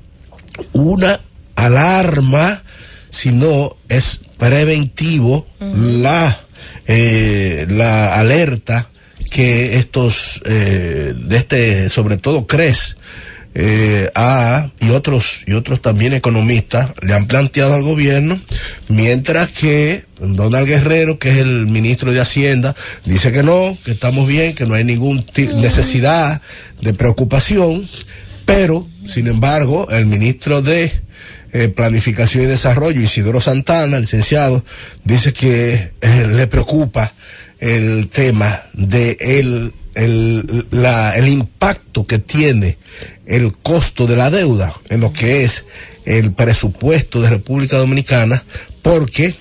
una 0.73 1.21
alarma, 1.55 2.61
sino 3.09 3.75
es 3.89 4.19
preventivo 4.37 5.47
la, 5.59 6.41
eh, 6.87 7.65
la 7.69 8.15
alerta 8.19 8.89
que 9.29 9.77
estos, 9.77 10.41
eh, 10.45 11.13
de 11.15 11.37
este, 11.37 11.89
sobre 11.89 12.17
todo 12.17 12.47
CRES, 12.47 12.97
eh, 13.55 14.09
a, 14.15 14.71
y 14.79 14.89
otros 14.89 15.43
y 15.45 15.53
otros 15.53 15.79
también 15.79 16.13
economistas 16.13 16.91
le 17.01 17.13
han 17.13 17.27
planteado 17.27 17.75
al 17.75 17.83
gobierno, 17.83 18.39
mientras 18.87 19.51
que 19.51 20.05
Donald 20.19 20.67
Guerrero, 20.67 21.19
que 21.19 21.29
es 21.29 21.37
el 21.37 21.67
ministro 21.67 22.11
de 22.11 22.19
Hacienda, 22.19 22.75
dice 23.05 23.31
que 23.31 23.43
no, 23.43 23.77
que 23.85 23.91
estamos 23.91 24.27
bien, 24.27 24.55
que 24.55 24.65
no 24.65 24.73
hay 24.73 24.83
ninguna 24.83 25.23
necesidad 25.55 26.41
de 26.81 26.93
preocupación, 26.95 27.87
pero, 28.45 28.87
sin 29.05 29.27
embargo, 29.27 29.87
el 29.91 30.07
ministro 30.07 30.63
de 30.63 30.91
eh, 31.53 31.69
Planificación 31.69 32.43
y 32.43 32.47
Desarrollo, 32.47 32.99
Isidoro 33.01 33.39
Santana, 33.39 33.99
licenciado, 33.99 34.63
dice 35.03 35.33
que 35.33 35.93
eh, 36.01 36.27
le 36.27 36.47
preocupa 36.47 37.13
el 37.59 38.09
tema 38.09 38.61
de 38.73 39.15
el 39.19 39.73
el, 39.95 41.27
impacto 41.27 42.05
que 42.05 42.19
tiene 42.19 42.77
el 43.25 43.53
costo 43.53 44.07
de 44.07 44.15
la 44.15 44.29
deuda 44.29 44.73
en 44.89 45.01
lo 45.01 45.13
que 45.13 45.43
es 45.43 45.65
el 46.05 46.33
presupuesto 46.33 47.21
de 47.21 47.29
República 47.29 47.77
Dominicana, 47.77 48.43
porque 48.81 49.35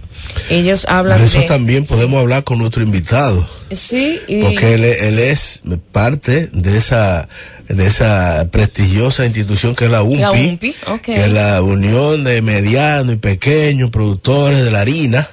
Ellos 0.49 0.85
hablan 0.87 1.19
de 1.19 1.27
eso 1.27 1.43
también 1.43 1.85
podemos 1.85 2.21
hablar 2.21 2.43
con 2.43 2.57
nuestro 2.57 2.83
invitado. 2.83 3.45
Sí, 3.71 4.19
porque 4.41 4.75
él, 4.75 4.83
él 4.83 5.19
es 5.19 5.63
parte 5.91 6.49
de 6.53 6.77
esa 6.77 7.27
de 7.67 7.87
esa 7.87 8.49
prestigiosa 8.51 9.25
institución 9.25 9.75
que 9.75 9.85
es 9.85 9.91
la 9.91 10.03
UMPI, 10.03 10.75
que 11.01 11.25
es 11.25 11.31
la 11.31 11.61
Unión 11.61 12.23
de 12.23 12.41
Medianos 12.41 13.15
y 13.15 13.17
Pequeños 13.17 13.89
Productores 13.89 14.63
de 14.63 14.71
la 14.71 14.81
Harina, 14.81 15.27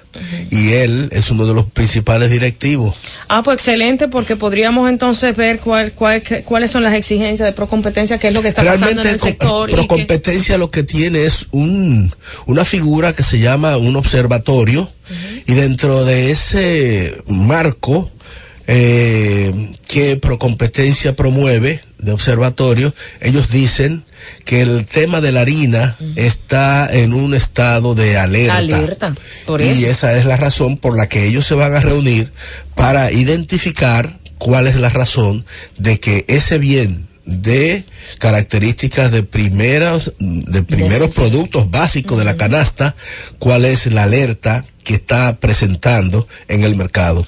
y 0.51 0.73
él 0.73 1.09
es 1.13 1.31
uno 1.31 1.47
de 1.47 1.55
los 1.55 1.67
principales 1.67 2.31
directivos. 2.31 2.95
Ah, 3.29 3.43
pues 3.43 3.57
excelente, 3.57 4.09
porque 4.09 4.37
podríamos 4.37 4.89
entonces 4.89 5.37
ver 5.37 5.61
cuál, 5.61 5.93
cuál, 5.93 6.23
cuáles 6.45 6.71
son 6.71 6.83
las 6.83 6.95
exigencias 6.95 7.47
de 7.47 7.53
procompetencia, 7.53 8.19
qué 8.19 8.29
es 8.29 8.35
lo 8.35 8.43
que 8.43 8.49
está 8.49 8.65
pasando 8.65 9.03
en 9.03 9.09
el 9.09 9.21
sector. 9.21 9.71
Procompetencia 9.71 10.59
lo 10.59 10.71
que 10.71 10.83
tiene 10.83 11.25
es 11.25 11.47
un, 11.51 12.15
una 12.47 12.65
figura 12.65 13.13
que 13.13 13.23
se 13.23 13.39
llama 13.39 13.77
un 13.77 13.97
observatorio, 13.97 14.91
y 15.47 15.55
dentro 15.55 16.05
de 16.05 16.31
ese 16.31 17.23
marco, 17.27 18.11
eh, 18.73 19.53
que 19.89 20.17
Procompetencia 20.17 21.17
promueve 21.17 21.81
de 21.99 22.13
observatorio, 22.13 22.95
ellos 23.21 23.51
dicen 23.51 24.05
que 24.45 24.61
el 24.61 24.87
tema 24.87 25.21
de 25.21 25.33
la 25.33 25.41
harina 25.41 25.99
está 26.15 26.89
en 26.89 27.13
un 27.13 27.35
estado 27.35 27.97
de 27.97 28.17
alerta. 28.17 28.59
Alerta, 28.59 29.15
por 29.45 29.61
Y 29.61 29.87
esa 29.87 30.17
es 30.17 30.25
la 30.25 30.37
razón 30.37 30.77
por 30.77 30.97
la 30.97 31.09
que 31.09 31.27
ellos 31.27 31.45
se 31.47 31.57
van 31.57 31.75
a 31.75 31.81
reunir 31.81 32.31
para 32.77 33.11
identificar 33.11 34.21
cuál 34.39 34.69
es 34.69 34.77
la 34.77 34.89
razón 34.89 35.45
de 35.77 35.99
que 35.99 36.25
ese 36.29 36.59
bien 36.59 37.09
de 37.25 37.85
características 38.19 39.11
de 39.11 39.25
primeros 39.25 40.13
de 40.21 40.63
primeros 40.63 41.15
productos 41.15 41.73
básicos 41.73 42.19
de 42.19 42.25
la 42.25 42.37
canasta, 42.37 42.95
cuál 43.41 43.65
es 43.65 43.87
la 43.87 44.05
alerta 44.05 44.65
que 44.85 44.95
está 44.95 45.41
presentando 45.41 46.29
en 46.47 46.63
el 46.63 46.77
mercado. 46.77 47.27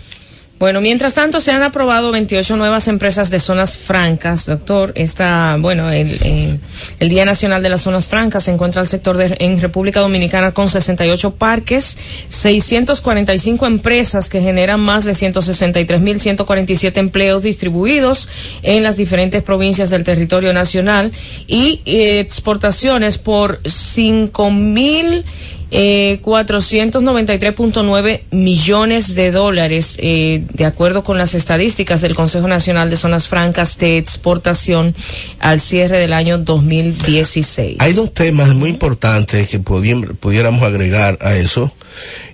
Bueno, 0.62 0.80
mientras 0.80 1.14
tanto 1.14 1.40
se 1.40 1.50
han 1.50 1.64
aprobado 1.64 2.12
28 2.12 2.56
nuevas 2.56 2.86
empresas 2.86 3.30
de 3.30 3.40
zonas 3.40 3.76
francas, 3.76 4.46
doctor. 4.46 4.92
Está, 4.94 5.56
bueno, 5.58 5.90
el, 5.90 6.60
el, 7.00 7.08
Día 7.08 7.24
Nacional 7.24 7.64
de 7.64 7.68
las 7.68 7.82
Zonas 7.82 8.06
Francas 8.06 8.44
se 8.44 8.52
encuentra 8.52 8.80
el 8.80 8.86
sector 8.86 9.16
de, 9.16 9.34
en 9.40 9.60
República 9.60 9.98
Dominicana 9.98 10.52
con 10.52 10.68
68 10.68 11.34
parques, 11.34 11.98
645 12.28 13.66
empresas 13.66 14.28
que 14.28 14.40
generan 14.40 14.78
más 14.78 15.04
de 15.04 15.14
163.147 15.14 16.96
empleos 16.96 17.42
distribuidos 17.42 18.28
en 18.62 18.84
las 18.84 18.96
diferentes 18.96 19.42
provincias 19.42 19.90
del 19.90 20.04
territorio 20.04 20.52
nacional 20.52 21.10
y 21.48 21.80
eh, 21.86 22.20
exportaciones 22.20 23.18
por 23.18 23.60
5.000 23.64 25.24
eh, 25.74 26.20
493.9 26.22 28.24
millones 28.30 29.14
de 29.14 29.30
dólares, 29.30 29.96
eh, 30.00 30.44
de 30.52 30.66
acuerdo 30.66 31.02
con 31.02 31.16
las 31.16 31.34
estadísticas 31.34 32.02
del 32.02 32.14
Consejo 32.14 32.46
Nacional 32.46 32.90
de 32.90 32.96
Zonas 32.96 33.26
Francas 33.26 33.78
de 33.78 33.96
Exportación 33.96 34.94
al 35.38 35.62
cierre 35.62 35.98
del 35.98 36.12
año 36.12 36.36
2016. 36.36 37.78
Hay 37.80 37.94
dos 37.94 38.12
temas 38.12 38.54
muy 38.54 38.68
importantes 38.68 39.48
que 39.48 39.60
pudiéramos 39.60 40.62
agregar 40.62 41.16
a 41.22 41.36
eso. 41.36 41.72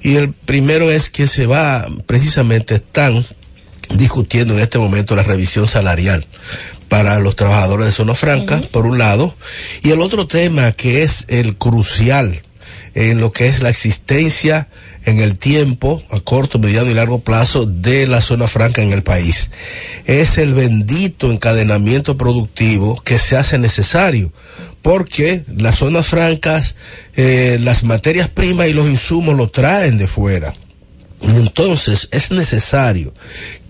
Y 0.03 0.17
el 0.17 0.33
primero 0.33 0.91
es 0.91 1.09
que 1.09 1.29
se 1.29 1.47
va, 1.47 1.87
precisamente 2.07 2.75
están 2.75 3.25
discutiendo 3.97 4.55
en 4.55 4.61
este 4.61 4.79
momento 4.79 5.15
la 5.15 5.23
revisión 5.23 5.69
salarial 5.69 6.27
para 6.89 7.21
los 7.21 7.37
trabajadores 7.37 7.87
de 7.87 7.93
zona 7.93 8.15
franca, 8.15 8.61
por 8.73 8.87
un 8.87 8.99
lado, 8.99 9.35
y 9.83 9.91
el 9.91 10.01
otro 10.01 10.27
tema 10.27 10.73
que 10.73 11.03
es 11.03 11.27
el 11.29 11.57
crucial 11.57 12.43
en 12.99 13.21
lo 13.21 13.31
que 13.31 13.47
es 13.47 13.63
la 13.63 13.71
existencia 13.71 14.67
en 15.05 15.21
el 15.21 15.39
tiempo, 15.39 16.03
a 16.11 16.19
corto, 16.19 16.59
mediano 16.59 16.91
y 16.91 16.95
largo 16.95 17.21
plazo, 17.21 17.65
de 17.65 18.09
la 18.09 18.21
zona 18.21 18.49
franca 18.49 18.83
en 18.83 18.93
el 18.93 19.05
país. 19.05 19.53
Es 20.05 20.37
el 20.37 20.53
bendito 20.53 21.31
encadenamiento 21.31 22.17
productivo 22.17 23.01
que 23.01 23.21
se 23.21 23.37
hace 23.37 23.57
necesario, 23.57 24.33
porque 24.83 25.45
las 25.47 25.77
zonas 25.77 26.09
francas, 26.09 26.75
eh, 27.15 27.59
las 27.61 27.85
materias 27.85 28.31
primas 28.31 28.67
y 28.67 28.73
los 28.73 28.89
insumos 28.89 29.37
lo 29.37 29.49
traen 29.49 29.97
de 29.97 30.09
fuera. 30.09 30.53
Entonces 31.21 32.09
es 32.11 32.33
necesario 32.33 33.15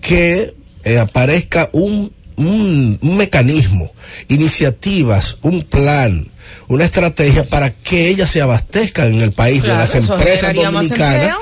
que 0.01 0.55
eh, 0.85 0.97
aparezca 0.97 1.69
un, 1.71 2.11
un 2.35 2.97
mecanismo, 3.15 3.91
iniciativas, 4.27 5.37
un 5.43 5.61
plan, 5.61 6.31
una 6.67 6.85
estrategia 6.85 7.47
para 7.47 7.71
que 7.71 8.09
ellas 8.09 8.29
se 8.29 8.41
abastezcan 8.41 9.13
en 9.13 9.21
el 9.21 9.31
país 9.31 9.63
de 9.63 9.69
las 9.69 9.95
empresas 9.95 10.53
dominicanas. 10.53 11.37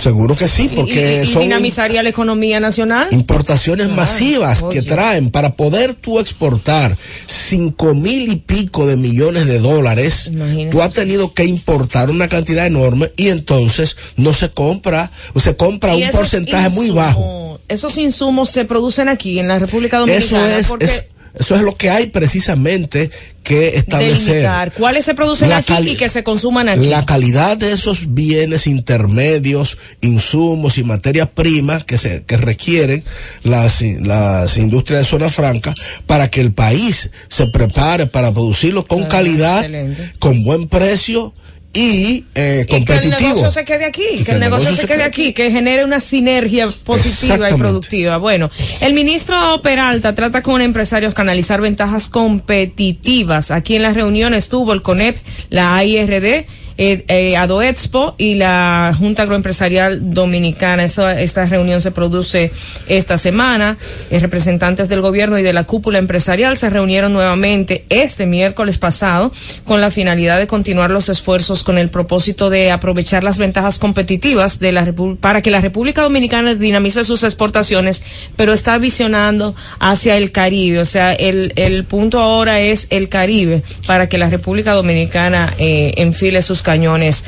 Seguro 0.00 0.34
que 0.34 0.48
sí, 0.48 0.68
porque 0.74 1.22
y, 1.24 1.28
y, 1.28 1.32
son 1.32 1.42
dinamizaría 1.42 2.02
la 2.02 2.08
economía 2.08 2.58
nacional. 2.58 3.08
Importaciones 3.12 3.90
masivas 3.90 4.64
que 4.64 4.82
traen 4.82 5.30
para 5.30 5.54
poder 5.54 5.94
tú 5.94 6.18
exportar 6.18 6.96
cinco 7.26 7.94
mil 7.94 8.32
y 8.32 8.36
pico 8.36 8.86
de 8.86 8.96
millones 8.96 9.46
de 9.46 9.60
dólares. 9.60 10.30
Imagínese. 10.32 10.70
Tú 10.70 10.82
has 10.82 10.92
tenido 10.92 11.32
que 11.32 11.44
importar 11.44 12.10
una 12.10 12.26
cantidad 12.26 12.66
enorme 12.66 13.12
y 13.16 13.28
entonces 13.28 13.96
no 14.16 14.34
se 14.34 14.50
compra, 14.50 15.12
o 15.32 15.40
se 15.40 15.56
compra 15.56 15.94
un 15.94 16.10
porcentaje 16.10 16.70
muy 16.70 16.90
bajo. 16.90 17.60
Esos 17.68 17.96
insumos 17.96 18.50
se 18.50 18.64
producen 18.64 19.08
aquí 19.08 19.38
en 19.38 19.46
la 19.46 19.60
República 19.60 19.98
Dominicana. 19.98 20.58
Eso 20.58 20.60
es, 20.60 20.66
porque... 20.66 20.84
es 20.86 21.04
eso 21.34 21.56
es 21.56 21.62
lo 21.62 21.74
que 21.74 21.90
hay 21.90 22.06
precisamente 22.06 23.10
que 23.42 23.76
establecer. 23.76 24.34
Delimitar. 24.34 24.72
¿Cuáles 24.72 25.04
se 25.04 25.14
producen 25.14 25.50
La 25.50 25.58
aquí 25.58 25.90
y 25.90 25.96
que 25.96 26.08
se 26.08 26.22
consuman 26.22 26.68
aquí? 26.68 26.86
La 26.86 27.04
calidad 27.04 27.56
de 27.56 27.72
esos 27.72 28.14
bienes 28.14 28.66
intermedios, 28.66 29.76
insumos 30.00 30.78
y 30.78 30.84
materias 30.84 31.28
primas 31.28 31.84
que 31.84 31.98
se 31.98 32.24
que 32.24 32.36
requieren 32.36 33.02
las, 33.42 33.82
las 33.82 34.56
industrias 34.56 35.02
de 35.02 35.06
zona 35.06 35.28
franca 35.28 35.74
para 36.06 36.30
que 36.30 36.40
el 36.40 36.52
país 36.52 37.10
se 37.28 37.46
prepare 37.48 38.06
para 38.06 38.32
producirlo 38.32 38.86
con 38.86 39.04
calidad, 39.06 39.64
excelente. 39.64 40.12
con 40.20 40.44
buen 40.44 40.68
precio 40.68 41.32
y 41.74 42.24
eh, 42.34 42.62
Y 42.62 42.66
que 42.66 42.76
el 42.76 42.84
competitivo. 42.86 43.20
negocio 43.20 43.50
se 43.50 43.64
quede 43.64 43.84
aquí, 43.84 44.24
que 44.24 44.32
el 44.32 44.40
negocio 44.40 44.72
se 44.72 44.86
quede 44.86 45.02
aquí, 45.02 45.32
que 45.32 45.50
genere 45.50 45.84
una 45.84 46.00
sinergia 46.00 46.68
positiva 46.84 47.50
y 47.50 47.54
productiva. 47.54 48.16
Bueno, 48.18 48.50
el 48.80 48.94
ministro 48.94 49.60
Peralta 49.60 50.14
trata 50.14 50.40
con 50.42 50.62
empresarios 50.62 51.14
canalizar 51.14 51.60
ventajas 51.60 52.08
competitivas. 52.10 53.50
Aquí 53.50 53.76
en 53.76 53.82
la 53.82 53.92
reunión 53.92 54.34
estuvo 54.34 54.72
el 54.72 54.82
CONEP, 54.82 55.16
la 55.50 55.76
AIRD, 55.76 56.46
eh, 56.76 57.04
eh, 57.08 57.36
Adoexpo 57.36 58.14
y 58.18 58.34
la 58.34 58.94
Junta 58.98 59.22
Agroempresarial 59.22 60.12
Dominicana. 60.12 60.84
esta 60.84 61.46
reunión 61.46 61.80
se 61.80 61.90
produce 61.90 62.50
esta 62.88 63.18
semana. 63.18 63.76
Eh, 64.10 64.18
representantes 64.18 64.88
del 64.88 65.00
gobierno 65.00 65.38
y 65.38 65.42
de 65.42 65.52
la 65.52 65.64
cúpula 65.64 65.98
empresarial 65.98 66.56
se 66.56 66.70
reunieron 66.70 67.12
nuevamente 67.12 67.84
este 67.88 68.26
miércoles 68.26 68.78
pasado 68.78 69.30
con 69.64 69.80
la 69.80 69.90
finalidad 69.90 70.38
de 70.38 70.46
continuar 70.46 70.90
los 70.90 71.08
esfuerzos 71.08 71.62
con 71.62 71.78
el 71.78 71.90
propósito 71.90 72.50
de 72.50 72.70
aprovechar 72.70 73.24
las 73.24 73.38
ventajas 73.38 73.78
competitivas 73.78 74.58
de 74.58 74.72
la 74.72 74.84
para 75.20 75.42
que 75.42 75.50
la 75.50 75.60
República 75.60 76.02
Dominicana 76.02 76.54
dinamice 76.54 77.04
sus 77.04 77.22
exportaciones, 77.22 78.02
pero 78.36 78.52
está 78.52 78.78
visionando 78.78 79.54
hacia 79.78 80.16
el 80.16 80.32
Caribe. 80.32 80.80
O 80.80 80.84
sea, 80.84 81.12
el, 81.12 81.52
el 81.56 81.84
punto 81.84 82.20
ahora 82.20 82.60
es 82.60 82.88
el 82.90 83.08
Caribe 83.08 83.62
para 83.86 84.08
que 84.08 84.18
la 84.18 84.28
República 84.28 84.74
Dominicana 84.74 85.54
eh, 85.58 85.94
enfile 85.96 86.42
sus 86.42 86.62
cañones 86.64 87.22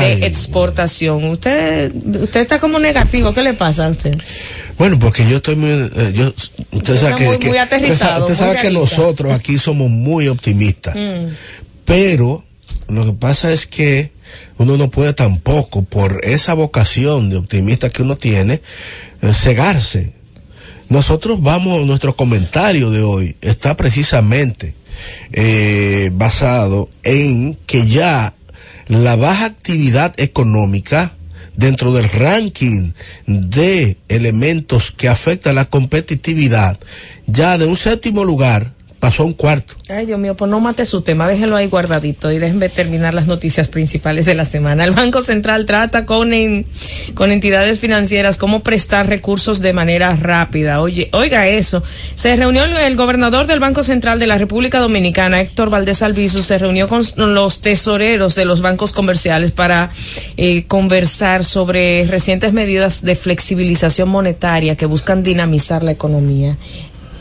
de 0.00 0.26
exportación. 0.26 1.22
Usted, 1.24 1.94
usted 1.94 2.40
está 2.40 2.58
como 2.58 2.80
negativo. 2.80 3.32
¿Qué 3.32 3.42
le 3.42 3.54
pasa 3.54 3.86
a 3.86 3.90
usted? 3.90 4.18
Bueno, 4.78 4.98
porque 4.98 5.28
yo 5.28 5.36
estoy 5.36 5.56
muy, 5.56 5.70
eh, 5.70 6.12
yo, 6.14 6.32
usted 6.72 6.96
sabe 6.96 7.38
que, 7.38 7.48
muy 7.48 7.58
aterrizado, 7.58 8.24
usted 8.24 8.36
sabe, 8.36 8.60
que 8.60 8.70
nosotros 8.70 9.32
aquí 9.32 9.58
somos 9.58 9.90
muy 9.90 10.28
optimistas, 10.28 10.94
mm. 10.94 11.32
pero 11.84 12.44
lo 12.88 13.04
que 13.04 13.12
pasa 13.12 13.52
es 13.52 13.66
que 13.66 14.12
uno 14.56 14.76
no 14.76 14.88
puede 14.88 15.12
tampoco, 15.14 15.82
por 15.82 16.24
esa 16.24 16.54
vocación 16.54 17.28
de 17.28 17.36
optimista 17.36 17.90
que 17.90 18.02
uno 18.02 18.16
tiene, 18.16 18.62
eh, 19.20 19.34
cegarse. 19.34 20.12
Nosotros 20.88 21.42
vamos, 21.42 21.84
nuestro 21.86 22.16
comentario 22.16 22.90
de 22.90 23.02
hoy 23.02 23.36
está 23.40 23.76
precisamente 23.76 24.74
eh, 25.32 26.10
basado 26.12 26.88
en 27.02 27.56
que 27.66 27.86
ya 27.86 28.34
la 28.88 29.16
baja 29.16 29.46
actividad 29.46 30.14
económica 30.18 31.14
dentro 31.56 31.92
del 31.92 32.08
ranking 32.08 32.92
de 33.26 33.98
elementos 34.08 34.92
que 34.92 35.08
afectan 35.08 35.56
la 35.56 35.64
competitividad, 35.64 36.78
ya 37.26 37.58
de 37.58 37.66
un 37.66 37.76
séptimo 37.76 38.24
lugar 38.24 38.72
pasó 38.98 39.24
un 39.24 39.32
cuarto. 39.32 39.74
Ay, 39.88 40.06
Dios 40.06 40.18
mío, 40.18 40.36
pues 40.36 40.50
no 40.50 40.60
mate 40.60 40.84
su 40.84 41.02
tema, 41.02 41.28
déjelo 41.28 41.56
ahí 41.56 41.68
guardadito 41.68 42.30
y 42.32 42.38
déjenme 42.38 42.68
terminar 42.68 43.14
las 43.14 43.26
noticias 43.26 43.68
principales 43.68 44.26
de 44.26 44.34
la 44.34 44.44
semana. 44.44 44.84
El 44.84 44.90
Banco 44.90 45.22
Central 45.22 45.66
trata 45.66 46.04
con, 46.04 46.30
con 47.14 47.30
entidades 47.30 47.78
financieras 47.78 48.36
cómo 48.36 48.60
prestar 48.60 49.08
recursos 49.08 49.60
de 49.60 49.72
manera 49.72 50.14
rápida. 50.16 50.80
Oye, 50.80 51.08
oiga 51.12 51.46
eso. 51.46 51.82
Se 52.14 52.34
reunió 52.36 52.64
el, 52.64 52.96
gobernador 52.96 53.46
del 53.46 53.60
Banco 53.60 53.82
Central 53.82 54.18
de 54.18 54.26
la 54.26 54.38
República 54.38 54.80
Dominicana, 54.80 55.40
Héctor 55.40 55.70
Valdés 55.70 56.02
Albizu, 56.02 56.42
se 56.42 56.58
reunió 56.58 56.88
con 56.88 57.04
los 57.16 57.60
tesoreros 57.60 58.34
de 58.34 58.44
los 58.44 58.60
bancos 58.60 58.92
comerciales 58.92 59.52
para 59.52 59.90
eh, 60.36 60.64
conversar 60.66 61.44
sobre 61.44 62.04
recientes 62.06 62.52
medidas 62.52 63.02
de 63.02 63.14
flexibilización 63.14 64.08
monetaria 64.08 64.76
que 64.76 64.86
buscan 64.86 65.22
dinamizar 65.22 65.82
la 65.84 65.92
economía. 65.92 66.56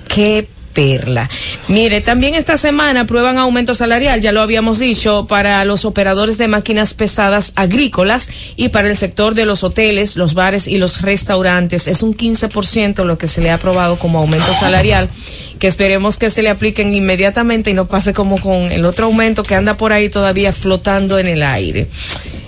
¿Qué 0.07 0.48
Perla. 0.77 1.27
Mire, 1.69 2.01
también 2.01 2.36
esta 2.36 2.55
semana 2.55 3.01
aprueban 3.01 3.39
aumento 3.39 3.74
salarial, 3.74 4.22
ya 4.22 4.31
lo 4.31 4.43
habíamos 4.43 4.77
dicho, 4.77 5.25
para 5.25 5.65
los 5.65 5.86
operadores 5.86 6.38
de 6.38 6.48
máquinas 6.48 6.93
pesadas 6.93 7.53
agrícolas 7.55 8.29
y 8.55 8.69
para 8.69 8.88
el 8.88 8.96
sector 8.96 9.34
de 9.34 9.48
los 9.48 9.63
hoteles, 9.63 10.17
los 10.17 10.36
bares 10.36 10.67
y 10.67 10.77
los 10.77 11.01
restaurantes. 11.01 11.88
Es 11.88 12.03
un 12.03 12.15
15% 12.15 13.05
lo 13.05 13.17
que 13.17 13.27
se 13.27 13.41
le 13.41 13.50
ha 13.50 13.55
aprobado 13.55 13.98
como 13.98 14.19
aumento 14.19 14.53
salarial, 14.60 15.10
que 15.57 15.65
esperemos 15.65 16.19
que 16.19 16.29
se 16.29 16.43
le 16.43 16.50
apliquen 16.50 16.93
inmediatamente 16.93 17.72
y 17.72 17.74
no 17.74 17.86
pase 17.86 18.13
como 18.13 18.39
con 18.39 18.72
el 18.72 18.86
otro 18.86 19.07
aumento 19.07 19.41
que 19.41 19.55
anda 19.55 19.77
por 19.77 19.93
ahí 19.93 20.10
todavía 20.10 20.53
flotando 20.53 21.17
en 21.17 21.25
el 21.25 21.41
aire. 21.41 21.88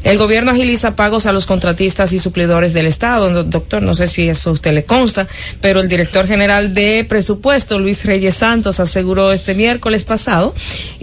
El 0.04 0.18
gobierno 0.18 0.52
agiliza 0.52 0.96
pagos 0.96 1.26
a 1.26 1.34
los 1.34 1.46
contratistas 1.46 2.14
y 2.14 2.20
suplidores 2.20 2.74
del 2.74 2.86
Estado. 2.86 3.44
Doctor, 3.44 3.84
no 3.84 3.96
sé 3.96 4.08
si 4.08 4.30
eso 4.30 4.52
a 4.52 4.54
usted 4.54 4.74
le 4.74 4.86
consta, 4.86 5.28
pero 5.62 5.82
el 5.82 5.90
director 5.90 6.26
general 6.26 6.74
de 6.74 7.06
presupuesto, 7.08 7.80
Luis 7.80 8.06
Reyes 8.06 8.36
Santos, 8.36 8.80
aseguró 8.80 9.34
este 9.34 9.56
miércoles 9.56 10.06
pasado 10.06 10.54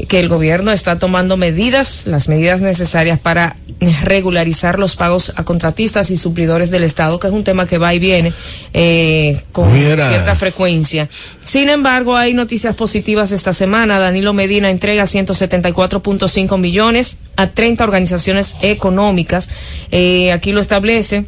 que 0.08 0.18
el 0.18 0.28
gobierno 0.28 0.72
está 0.72 0.98
tomando 0.98 1.36
medidas, 1.36 2.06
las 2.06 2.28
medidas 2.28 2.60
necesarias 2.60 3.18
para 3.18 3.56
regularizar 4.04 4.78
los 4.78 4.96
pagos 4.96 5.32
a 5.36 5.44
contratistas 5.44 6.10
y 6.10 6.16
suplidores 6.16 6.70
del 6.70 6.84
Estado, 6.84 7.18
que 7.18 7.26
es 7.26 7.32
un 7.32 7.44
tema 7.44 7.66
que 7.66 7.76
va 7.76 7.92
y 7.92 7.98
viene 7.98 8.32
eh, 8.72 9.38
con 9.52 9.74
cierta 9.74 10.34
frecuencia. 10.36 11.08
Sin 11.40 11.68
embargo, 11.68 12.16
hay 12.16 12.32
noticias 12.32 12.74
positivas 12.74 13.32
esta 13.32 13.52
semana. 13.52 13.98
Danilo 13.98 14.32
Medina 14.32 14.70
entrega 14.70 15.04
174.5 15.04 16.58
millones 16.58 17.18
a 17.36 17.48
30 17.48 17.84
organizaciones 17.84 18.56
económicas 18.62 18.85
económicas. 18.86 19.50
Eh, 19.90 20.32
aquí 20.32 20.52
lo 20.52 20.60
establece. 20.60 21.26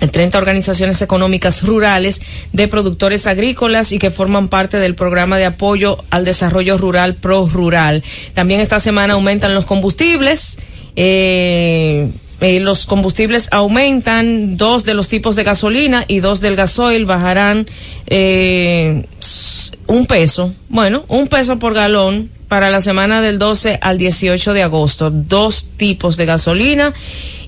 30 0.00 0.38
organizaciones 0.38 1.02
económicas 1.02 1.62
rurales 1.62 2.22
de 2.54 2.68
productores 2.68 3.26
agrícolas 3.26 3.92
y 3.92 3.98
que 3.98 4.10
forman 4.10 4.48
parte 4.48 4.78
del 4.78 4.94
programa 4.94 5.36
de 5.36 5.44
apoyo 5.44 5.98
al 6.08 6.24
desarrollo 6.24 6.78
rural 6.78 7.16
Pro 7.16 7.46
Rural. 7.46 8.02
También 8.32 8.60
esta 8.60 8.80
semana 8.80 9.14
aumentan 9.14 9.54
los 9.54 9.66
combustibles. 9.66 10.58
Eh, 10.96 12.08
eh, 12.40 12.60
los 12.60 12.86
combustibles 12.86 13.48
aumentan, 13.50 14.56
dos 14.56 14.84
de 14.84 14.94
los 14.94 15.10
tipos 15.10 15.36
de 15.36 15.44
gasolina 15.44 16.06
y 16.08 16.20
dos 16.20 16.40
del 16.40 16.56
gasoil 16.56 17.04
bajarán 17.04 17.66
eh, 18.06 19.04
un 19.86 20.06
peso, 20.06 20.54
bueno, 20.70 21.04
un 21.08 21.28
peso 21.28 21.58
por 21.58 21.74
galón 21.74 22.30
para 22.50 22.68
la 22.68 22.80
semana 22.80 23.22
del 23.22 23.38
12 23.38 23.78
al 23.80 23.96
18 23.96 24.54
de 24.54 24.64
agosto. 24.64 25.08
Dos 25.08 25.68
tipos 25.76 26.16
de 26.16 26.26
gasolina 26.26 26.92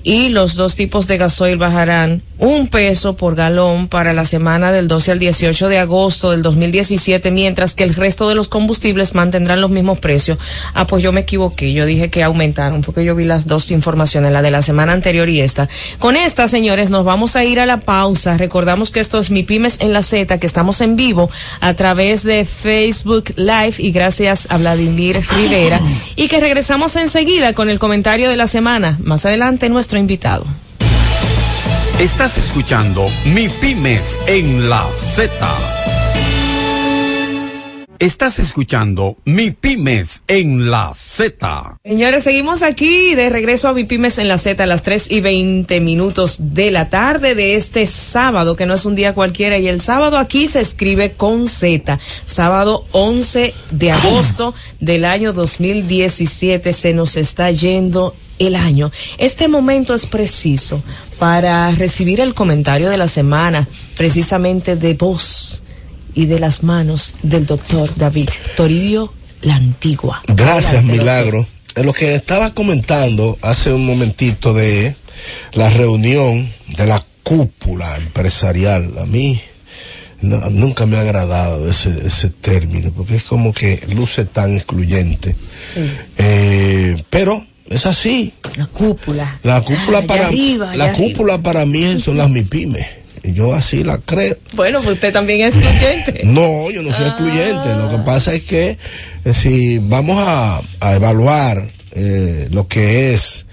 y 0.03 0.29
los 0.29 0.55
dos 0.55 0.75
tipos 0.75 1.07
de 1.07 1.17
gasoil 1.17 1.57
bajarán 1.57 2.21
un 2.37 2.67
peso 2.67 3.15
por 3.15 3.35
galón 3.35 3.87
para 3.87 4.11
la 4.11 4.25
semana 4.25 4.71
del 4.71 4.89
12 4.89 5.13
al 5.13 5.19
18 5.19 5.69
de 5.69 5.77
agosto 5.77 6.31
del 6.31 6.41
2017, 6.41 7.31
mientras 7.31 7.73
que 7.73 7.85
el 7.85 7.95
resto 7.95 8.27
de 8.27 8.35
los 8.35 8.49
combustibles 8.49 9.15
mantendrán 9.15 9.61
los 9.61 9.71
mismos 9.71 9.99
precios. 9.99 10.37
Ah, 10.73 10.85
pues 10.85 11.01
yo 11.03 11.13
me 11.13 11.21
equivoqué, 11.21 11.71
yo 11.71 11.85
dije 11.85 12.09
que 12.09 12.21
aumentaron, 12.21 12.81
porque 12.81 13.05
yo 13.05 13.15
vi 13.15 13.23
las 13.23 13.47
dos 13.47 13.71
informaciones, 13.71 14.33
la 14.33 14.41
de 14.41 14.51
la 14.51 14.61
semana 14.61 14.91
anterior 14.91 15.29
y 15.29 15.39
esta. 15.39 15.69
Con 15.99 16.17
esta, 16.17 16.49
señores, 16.49 16.89
nos 16.89 17.05
vamos 17.05 17.37
a 17.37 17.45
ir 17.45 17.61
a 17.61 17.65
la 17.65 17.77
pausa. 17.77 18.35
Recordamos 18.37 18.91
que 18.91 18.99
esto 18.99 19.19
es 19.19 19.31
Mi 19.31 19.43
Pymes 19.43 19.79
en 19.79 19.93
la 19.93 20.01
Z, 20.01 20.37
que 20.37 20.47
estamos 20.47 20.81
en 20.81 20.97
vivo 20.97 21.29
a 21.61 21.73
través 21.75 22.23
de 22.23 22.43
Facebook 22.43 23.33
Live 23.37 23.75
y 23.77 23.91
gracias 23.91 24.47
a 24.49 24.57
Vladimir 24.57 25.21
Rivera 25.35 25.79
y 26.17 26.27
que 26.27 26.41
regresamos 26.41 26.95
enseguida 26.97 27.53
con 27.53 27.69
el 27.69 27.79
comentario 27.79 28.29
de 28.29 28.35
la 28.35 28.47
semana. 28.47 28.97
Más 29.01 29.25
adelante 29.25 29.69
nuestro 29.93 29.99
invitado. 29.99 30.45
Estás 31.99 32.37
escuchando 32.37 33.05
Mi 33.25 33.47
Pymes 33.47 34.19
en 34.25 34.67
la 34.67 34.89
Z. 34.91 35.29
Estás 37.99 38.39
escuchando 38.39 39.17
Mi 39.23 39.51
Pymes 39.51 40.23
en 40.27 40.71
la 40.71 40.93
Z. 40.95 41.77
Señores, 41.83 42.23
seguimos 42.23 42.63
aquí 42.63 43.13
de 43.13 43.29
regreso 43.29 43.69
a 43.69 43.73
Mi 43.73 43.83
Pymes 43.83 44.17
en 44.17 44.27
la 44.27 44.39
Z 44.39 44.63
a 44.63 44.65
las 44.65 44.81
3 44.81 45.11
y 45.11 45.21
20 45.21 45.79
minutos 45.79 46.53
de 46.53 46.71
la 46.71 46.89
tarde 46.89 47.35
de 47.35 47.55
este 47.55 47.85
sábado, 47.85 48.55
que 48.55 48.65
no 48.65 48.73
es 48.73 48.85
un 48.85 48.95
día 48.95 49.13
cualquiera. 49.13 49.59
Y 49.59 49.67
el 49.67 49.79
sábado 49.79 50.17
aquí 50.17 50.47
se 50.47 50.59
escribe 50.59 51.13
con 51.13 51.47
Z. 51.47 51.99
Sábado 52.25 52.83
11 52.91 53.53
de 53.71 53.91
agosto 53.91 54.55
del 54.79 55.05
año 55.05 55.33
2017. 55.33 56.73
Se 56.73 56.93
nos 56.93 57.15
está 57.15 57.51
yendo 57.51 58.15
el 58.45 58.55
año. 58.55 58.91
Este 59.17 59.47
momento 59.47 59.93
es 59.93 60.05
preciso 60.05 60.81
para 61.19 61.71
recibir 61.71 62.19
el 62.19 62.33
comentario 62.33 62.89
de 62.89 62.97
la 62.97 63.07
semana, 63.07 63.67
precisamente 63.97 64.75
de 64.75 64.93
voz 64.93 65.63
y 66.13 66.25
de 66.25 66.39
las 66.39 66.63
manos 66.63 67.15
del 67.23 67.45
doctor 67.45 67.89
David 67.95 68.29
Toribio 68.55 69.13
La 69.41 69.55
Antigua. 69.55 70.21
Gracias, 70.27 70.83
Milagro. 70.83 71.45
En 71.75 71.85
lo 71.85 71.93
que 71.93 72.15
estaba 72.15 72.53
comentando 72.53 73.37
hace 73.41 73.73
un 73.73 73.85
momentito 73.85 74.53
de 74.53 74.95
la 75.53 75.69
reunión 75.69 76.47
de 76.77 76.85
la 76.85 77.03
cúpula 77.23 77.95
empresarial, 77.97 78.93
a 78.99 79.05
mí 79.05 79.41
nunca 80.21 80.85
me 80.85 80.97
ha 80.97 81.01
agradado 81.01 81.69
ese, 81.69 82.07
ese 82.07 82.29
término, 82.29 82.91
porque 82.91 83.15
es 83.15 83.23
como 83.23 83.53
que 83.53 83.81
luce 83.93 84.25
tan 84.25 84.55
excluyente. 84.55 85.35
Eh, 86.17 87.01
pero 87.09 87.45
es 87.69 87.85
así. 87.85 88.33
La 88.57 88.67
cúpula. 88.67 89.39
La 89.43 89.61
cúpula 89.61 90.01
para 90.03 90.31
la 90.31 90.91
cúpula 90.91 91.37
para 91.39 91.65
mí 91.65 91.99
son 91.99 92.17
las 92.17 92.29
MIPIMES 92.29 93.03
yo 93.23 93.53
así 93.53 93.83
la 93.83 93.99
creo. 93.99 94.37
Bueno, 94.53 94.81
pues 94.81 94.95
usted 94.95 95.13
también 95.13 95.47
es 95.47 95.55
excluyente. 95.55 96.21
No, 96.25 96.69
yo 96.71 96.81
no 96.81 96.93
soy 96.93 97.07
excluyente. 97.07 97.75
Lo 97.77 97.89
que 97.89 97.95
ah. 97.95 98.03
pasa 98.05 98.33
es 98.33 98.43
que 98.43 98.77
eh, 99.25 99.33
si 99.33 99.79
vamos 99.79 100.17
a, 100.19 100.61
evaluar 100.93 101.69
eh, 101.93 102.49
lo 102.51 102.67
que 102.67 103.13
es 103.13 103.45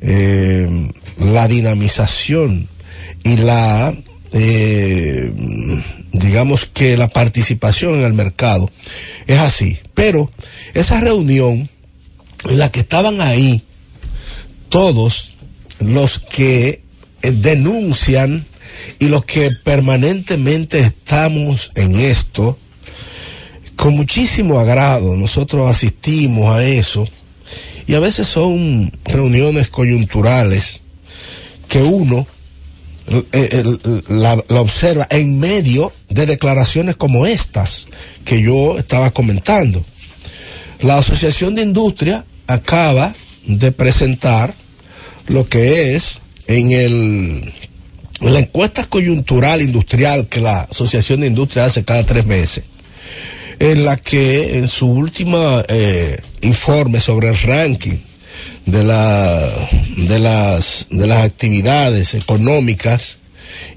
eh, 0.00 0.88
la 1.18 1.46
dinamización 1.46 2.68
y 3.22 3.36
la, 3.36 3.94
digamos 6.12 6.66
que 6.66 6.96
la 6.96 7.08
participación 7.08 7.98
en 7.98 8.04
el 8.04 8.14
mercado, 8.14 8.70
es 9.26 9.38
así. 9.38 9.78
Pero 9.94 10.30
esa 10.74 11.00
reunión 11.00 11.68
la 12.44 12.70
que 12.70 12.80
estaban 12.80 13.20
ahí 13.20 13.62
todos 14.68 15.34
los 15.80 16.18
que 16.18 16.82
eh, 17.22 17.30
denuncian 17.32 18.44
y 18.98 19.06
los 19.06 19.24
que 19.24 19.50
permanentemente 19.50 20.80
estamos 20.80 21.72
en 21.74 21.98
esto, 21.98 22.58
con 23.76 23.94
muchísimo 23.96 24.58
agrado, 24.58 25.16
nosotros 25.16 25.70
asistimos 25.70 26.54
a 26.54 26.64
eso, 26.64 27.08
y 27.86 27.94
a 27.94 28.00
veces 28.00 28.28
son 28.28 28.92
reuniones 29.04 29.68
coyunturales 29.68 30.80
que 31.68 31.82
uno 31.82 32.26
eh, 33.10 33.24
eh, 33.32 34.02
la, 34.08 34.42
la, 34.48 34.60
observa 34.60 35.06
en 35.10 35.38
medio 35.38 35.92
de 36.10 36.26
declaraciones 36.26 36.96
como 36.96 37.26
estas 37.26 37.86
que 38.24 38.42
yo 38.42 38.78
estaba 38.78 39.10
comentando. 39.12 39.82
La 40.82 40.98
Asociación 40.98 41.54
de 41.54 41.62
Industria 41.62 42.26
acaba 42.48 43.14
de 43.46 43.70
presentar 43.70 44.52
lo 45.28 45.48
que 45.48 45.94
es 45.94 46.18
en 46.48 46.72
el 46.72 47.52
la 48.20 48.40
encuesta 48.40 48.84
coyuntural 48.84 49.62
industrial 49.62 50.26
que 50.28 50.40
la 50.40 50.62
Asociación 50.62 51.20
de 51.20 51.28
Industria 51.28 51.66
hace 51.66 51.84
cada 51.84 52.02
tres 52.02 52.26
meses, 52.26 52.64
en 53.60 53.84
la 53.84 53.96
que 53.96 54.58
en 54.58 54.68
su 54.68 54.86
último 54.90 55.62
eh, 55.68 56.20
informe 56.40 57.00
sobre 57.00 57.28
el 57.28 57.38
ranking 57.38 57.98
de, 58.66 58.78
de, 58.78 60.18
las, 60.18 60.86
de 60.90 61.06
las 61.06 61.24
actividades 61.24 62.14
económicas 62.14 63.18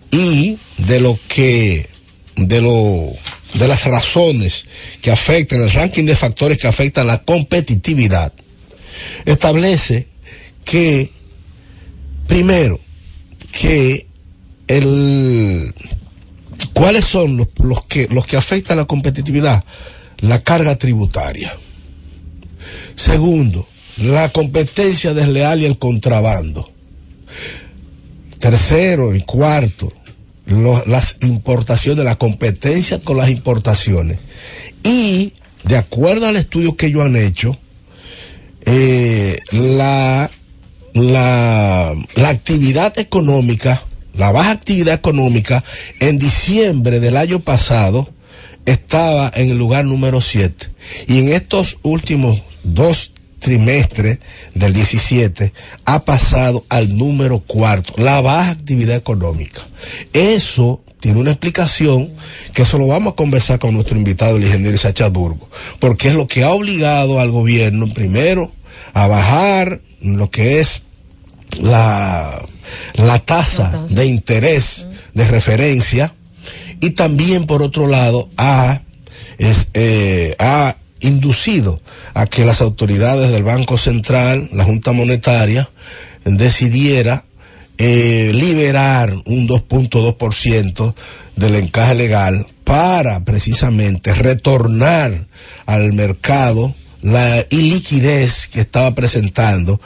y 0.09 0.57
de 0.77 0.99
lo 0.99 1.17
que, 1.27 1.87
de 2.35 2.61
lo, 2.61 3.09
de 3.53 3.67
las 3.67 3.83
razones 3.85 4.65
que 5.01 5.11
afectan, 5.11 5.61
el 5.61 5.71
ranking 5.71 6.05
de 6.05 6.15
factores 6.15 6.57
que 6.57 6.67
afectan 6.67 7.07
la 7.07 7.23
competitividad, 7.23 8.33
establece 9.25 10.07
que, 10.65 11.09
primero, 12.27 12.79
que 13.51 14.07
el, 14.67 15.73
¿cuáles 16.73 17.05
son 17.05 17.37
los, 17.37 17.85
que, 17.87 18.07
los 18.09 18.25
que 18.25 18.37
afectan 18.37 18.77
la 18.77 18.85
competitividad? 18.85 19.63
La 20.19 20.41
carga 20.41 20.75
tributaria. 20.77 21.53
Segundo, 22.95 23.67
la 23.97 24.29
competencia 24.29 25.13
desleal 25.13 25.61
y 25.61 25.65
el 25.65 25.77
contrabando. 25.77 26.71
Tercero 28.39 29.15
y 29.15 29.21
cuarto, 29.21 29.91
las 30.45 31.17
importaciones, 31.21 32.05
la 32.05 32.17
competencia 32.17 32.99
con 32.99 33.17
las 33.17 33.29
importaciones. 33.29 34.19
Y, 34.83 35.33
de 35.63 35.77
acuerdo 35.77 36.27
al 36.27 36.37
estudio 36.37 36.75
que 36.75 36.87
ellos 36.87 37.05
han 37.05 37.15
hecho, 37.15 37.57
eh, 38.65 39.37
la, 39.51 40.29
la, 40.93 41.93
la 42.15 42.29
actividad 42.29 42.97
económica, 42.99 43.81
la 44.13 44.31
baja 44.31 44.51
actividad 44.51 44.95
económica 44.95 45.63
en 45.99 46.17
diciembre 46.17 46.99
del 46.99 47.17
año 47.17 47.39
pasado 47.39 48.09
estaba 48.65 49.31
en 49.35 49.49
el 49.49 49.57
lugar 49.57 49.85
número 49.85 50.21
7. 50.21 50.67
Y 51.07 51.19
en 51.19 51.29
estos 51.29 51.79
últimos 51.83 52.41
dos 52.63 53.11
trimestre 53.39 54.19
del 54.53 54.73
17 54.73 55.51
ha 55.85 56.05
pasado 56.05 56.63
al 56.69 56.95
número 56.95 57.39
cuarto, 57.39 57.93
la 57.97 58.21
baja 58.21 58.51
actividad 58.51 58.95
económica. 58.95 59.61
Eso 60.13 60.81
tiene 61.01 61.19
una 61.19 61.31
explicación 61.31 62.13
que 62.53 62.61
eso 62.61 62.77
lo 62.77 62.87
vamos 62.87 63.13
a 63.13 63.15
conversar 63.15 63.59
con 63.59 63.73
nuestro 63.73 63.97
invitado, 63.97 64.37
el 64.37 64.45
ingeniero 64.45 64.77
Burgo, 65.09 65.49
porque 65.79 66.07
es 66.07 66.13
lo 66.13 66.27
que 66.27 66.43
ha 66.43 66.51
obligado 66.51 67.19
al 67.19 67.31
gobierno, 67.31 67.93
primero, 67.93 68.51
a 68.93 69.07
bajar 69.07 69.81
lo 69.99 70.29
que 70.29 70.59
es 70.59 70.83
la, 71.59 72.39
la 72.93 73.19
tasa 73.19 73.85
de 73.89 74.05
interés 74.05 74.87
de 75.13 75.27
referencia 75.27 76.13
y 76.79 76.91
también, 76.91 77.45
por 77.45 77.63
otro 77.63 77.87
lado, 77.87 78.29
a, 78.37 78.81
eh, 79.39 80.35
a 80.39 80.77
inducido 80.99 81.81
a 82.13 82.27
que 82.27 82.45
las 82.45 82.61
autoridades 82.61 83.31
del 83.31 83.43
Banco 83.43 83.77
Central, 83.77 84.49
la 84.53 84.63
Junta 84.63 84.91
Monetaria, 84.91 85.69
decidiera 86.25 87.25
eh, 87.83 88.31
liberar 88.31 89.11
un 89.25 89.47
2.2% 89.47 90.93
del 91.35 91.55
encaje 91.55 91.95
legal 91.95 92.45
para 92.63 93.25
precisamente 93.25 94.13
retornar 94.13 95.25
al 95.65 95.91
mercado 95.91 96.75
la 97.01 97.43
iliquidez 97.49 98.47
que 98.49 98.61
estaba 98.61 98.93
presentando 98.93 99.81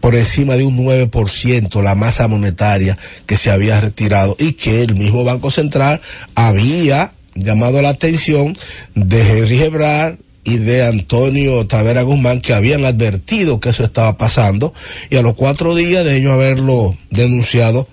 por 0.00 0.14
encima 0.14 0.56
de 0.56 0.64
un 0.64 0.76
9% 0.76 1.82
la 1.82 1.94
masa 1.94 2.28
monetaria 2.28 2.98
que 3.24 3.38
se 3.38 3.50
había 3.50 3.80
retirado 3.80 4.36
y 4.38 4.52
que 4.52 4.82
el 4.82 4.94
mismo 4.94 5.24
Banco 5.24 5.50
Central 5.50 6.02
había 6.34 7.14
llamado 7.34 7.80
la 7.80 7.88
atención 7.88 8.54
de 8.94 9.22
Henry 9.22 9.56
Gebrar 9.56 10.18
y 10.44 10.58
de 10.58 10.84
Antonio 10.84 11.66
Tavera 11.66 12.02
Guzmán 12.02 12.40
que 12.40 12.52
habían 12.52 12.84
advertido 12.84 13.60
que 13.60 13.70
eso 13.70 13.84
estaba 13.84 14.16
pasando 14.16 14.74
y 15.10 15.16
a 15.16 15.22
los 15.22 15.34
cuatro 15.34 15.74
días 15.74 16.04
de 16.04 16.16
ellos 16.16 16.32
haberlo 16.32 16.96
denunciado 17.10 17.86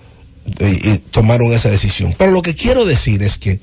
eh, 0.58 0.80
y, 0.82 0.98
tomaron 1.10 1.52
esa 1.52 1.70
decisión. 1.70 2.14
Pero 2.18 2.32
lo 2.32 2.42
que 2.42 2.54
quiero 2.54 2.84
decir 2.84 3.22
es 3.22 3.38
que 3.38 3.60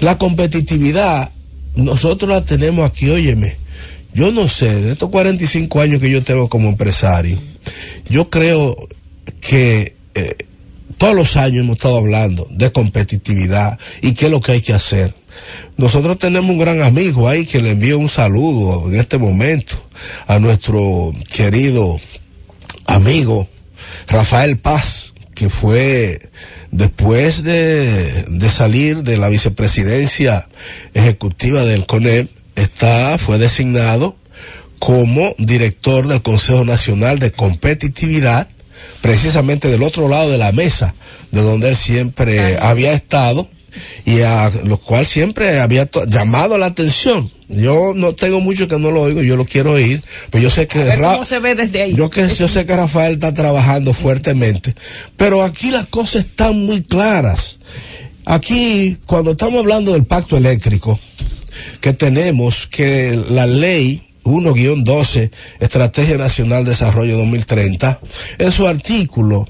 la 0.00 0.18
competitividad 0.18 1.30
nosotros 1.76 2.30
la 2.30 2.44
tenemos 2.44 2.86
aquí, 2.86 3.08
óyeme, 3.08 3.56
yo 4.14 4.30
no 4.32 4.48
sé, 4.48 4.72
de 4.82 4.92
estos 4.92 5.10
45 5.10 5.80
años 5.80 6.00
que 6.00 6.10
yo 6.10 6.22
tengo 6.22 6.48
como 6.48 6.68
empresario, 6.68 7.38
yo 8.08 8.30
creo 8.30 8.74
que 9.40 9.96
eh, 10.14 10.36
todos 10.98 11.14
los 11.14 11.36
años 11.36 11.64
hemos 11.64 11.76
estado 11.76 11.98
hablando 11.98 12.46
de 12.50 12.72
competitividad 12.72 13.78
y 14.02 14.14
qué 14.14 14.26
es 14.26 14.30
lo 14.30 14.40
que 14.40 14.52
hay 14.52 14.60
que 14.62 14.72
hacer. 14.72 15.14
Nosotros 15.76 16.18
tenemos 16.18 16.50
un 16.50 16.58
gran 16.58 16.82
amigo 16.82 17.28
ahí 17.28 17.46
que 17.46 17.60
le 17.60 17.72
envío 17.72 17.98
un 17.98 18.08
saludo 18.08 18.88
en 18.88 18.98
este 18.98 19.18
momento 19.18 19.76
a 20.26 20.38
nuestro 20.38 21.12
querido 21.32 21.98
amigo 22.86 23.48
Rafael 24.08 24.58
Paz, 24.58 25.14
que 25.34 25.48
fue 25.48 26.18
después 26.70 27.42
de, 27.42 28.24
de 28.28 28.50
salir 28.50 29.02
de 29.02 29.18
la 29.18 29.28
vicepresidencia 29.28 30.48
ejecutiva 30.94 31.64
del 31.64 31.86
CONEP, 31.86 32.30
está, 32.54 33.18
fue 33.18 33.38
designado 33.38 34.16
como 34.78 35.34
director 35.38 36.06
del 36.06 36.22
Consejo 36.22 36.64
Nacional 36.64 37.18
de 37.18 37.32
Competitividad, 37.32 38.48
precisamente 39.00 39.68
del 39.68 39.82
otro 39.82 40.08
lado 40.08 40.30
de 40.30 40.38
la 40.38 40.52
mesa, 40.52 40.94
de 41.30 41.42
donde 41.42 41.68
él 41.68 41.76
siempre 41.76 42.56
había 42.60 42.92
estado, 42.92 43.48
y 44.04 44.20
a 44.20 44.50
lo 44.64 44.78
cual 44.78 45.06
siempre 45.06 45.60
había 45.60 45.88
llamado 46.06 46.58
la 46.58 46.66
atención. 46.66 47.30
Yo 47.48 47.92
no 47.94 48.14
tengo 48.14 48.40
mucho 48.40 48.66
que 48.66 48.78
no 48.78 48.90
lo 48.90 49.02
oigo, 49.02 49.22
yo 49.22 49.36
lo 49.36 49.44
quiero 49.44 49.72
oír, 49.72 50.02
pero 50.30 50.42
yo 50.42 50.50
sé 50.50 50.66
que 50.66 50.96
¿Cómo 51.00 51.24
se 51.24 51.38
ve 51.38 51.54
desde 51.54 51.82
ahí? 51.82 51.94
Yo 51.94 52.10
que 52.10 52.28
yo 52.28 52.48
sé 52.48 52.66
que 52.66 52.76
Rafael 52.76 53.14
está 53.14 53.32
trabajando 53.34 53.94
fuertemente, 53.94 54.74
pero 55.16 55.42
aquí 55.42 55.70
las 55.70 55.86
cosas 55.86 56.24
están 56.24 56.58
muy 56.66 56.82
claras. 56.82 57.58
Aquí 58.24 58.98
cuando 59.06 59.32
estamos 59.32 59.60
hablando 59.60 59.92
del 59.92 60.04
pacto 60.04 60.36
eléctrico 60.36 60.98
que 61.80 61.92
tenemos 61.92 62.66
que 62.66 63.18
la 63.30 63.46
ley 63.46 64.02
1-12, 64.24 65.30
Estrategia 65.60 66.16
Nacional 66.16 66.64
de 66.64 66.70
Desarrollo 66.70 67.16
2030, 67.16 68.00
en 68.38 68.52
su 68.52 68.66
artículo 68.66 69.46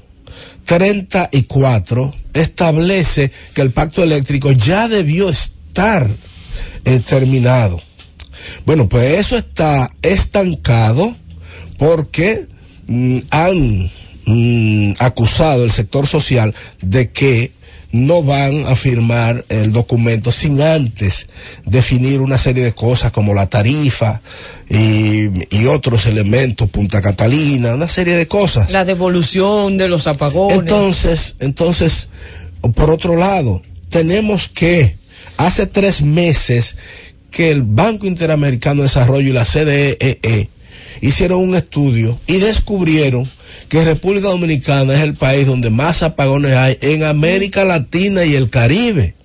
34 0.67 2.13
establece 2.33 3.31
que 3.53 3.61
el 3.61 3.71
pacto 3.71 4.03
eléctrico 4.03 4.51
ya 4.51 4.87
debió 4.87 5.29
estar 5.29 6.07
eh, 6.85 6.99
terminado. 6.99 7.81
Bueno, 8.65 8.89
pues 8.89 9.17
eso 9.17 9.37
está 9.37 9.89
estancado 10.01 11.15
porque 11.77 12.47
mm, 12.87 13.19
han 13.31 13.91
mm, 14.25 14.93
acusado 14.99 15.63
el 15.63 15.71
sector 15.71 16.05
social 16.05 16.53
de 16.81 17.11
que 17.11 17.53
no 17.91 18.23
van 18.23 18.65
a 18.65 18.75
firmar 18.75 19.45
el 19.49 19.71
documento 19.71 20.31
sin 20.31 20.61
antes 20.61 21.27
definir 21.65 22.19
una 22.19 22.37
serie 22.37 22.63
de 22.63 22.73
cosas 22.73 23.11
como 23.11 23.33
la 23.33 23.47
tarifa 23.47 24.21
y, 24.69 25.29
y, 25.55 25.65
otros 25.67 26.05
elementos, 26.05 26.69
Punta 26.69 27.01
Catalina, 27.01 27.73
una 27.73 27.87
serie 27.87 28.15
de 28.15 28.27
cosas. 28.27 28.71
La 28.71 28.83
devolución 28.83 29.77
de 29.77 29.87
los 29.87 30.07
apagones. 30.07 30.59
Entonces, 30.59 31.35
entonces, 31.39 32.09
por 32.75 32.89
otro 32.89 33.15
lado, 33.15 33.61
tenemos 33.89 34.49
que, 34.49 34.97
hace 35.37 35.67
tres 35.67 36.01
meses 36.01 36.77
que 37.31 37.51
el 37.51 37.61
Banco 37.61 38.05
Interamericano 38.05 38.81
de 38.81 38.87
Desarrollo 38.87 39.29
y 39.29 39.33
la 39.33 39.45
CDE 39.45 39.97
e 39.99 40.19
e 40.23 40.49
hicieron 41.01 41.39
un 41.41 41.55
estudio 41.55 42.17
y 42.27 42.37
descubrieron 42.37 43.29
que 43.69 43.83
República 43.83 44.29
Dominicana 44.29 44.93
es 44.93 45.01
el 45.01 45.13
país 45.13 45.45
donde 45.45 45.69
más 45.69 46.03
apagones 46.03 46.55
hay 46.55 46.77
en 46.81 47.03
América 47.03 47.65
Latina 47.65 48.23
y 48.25 48.35
el 48.35 48.49
Caribe. 48.49 49.15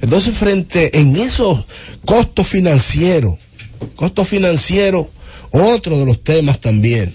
Entonces, 0.00 0.36
frente 0.36 0.98
en 0.98 1.16
esos 1.16 1.64
costos 2.04 2.48
financieros, 2.48 3.38
costos 3.94 4.28
financieros, 4.28 5.06
otro 5.52 5.98
de 5.98 6.06
los 6.06 6.24
temas 6.24 6.60
también. 6.60 7.14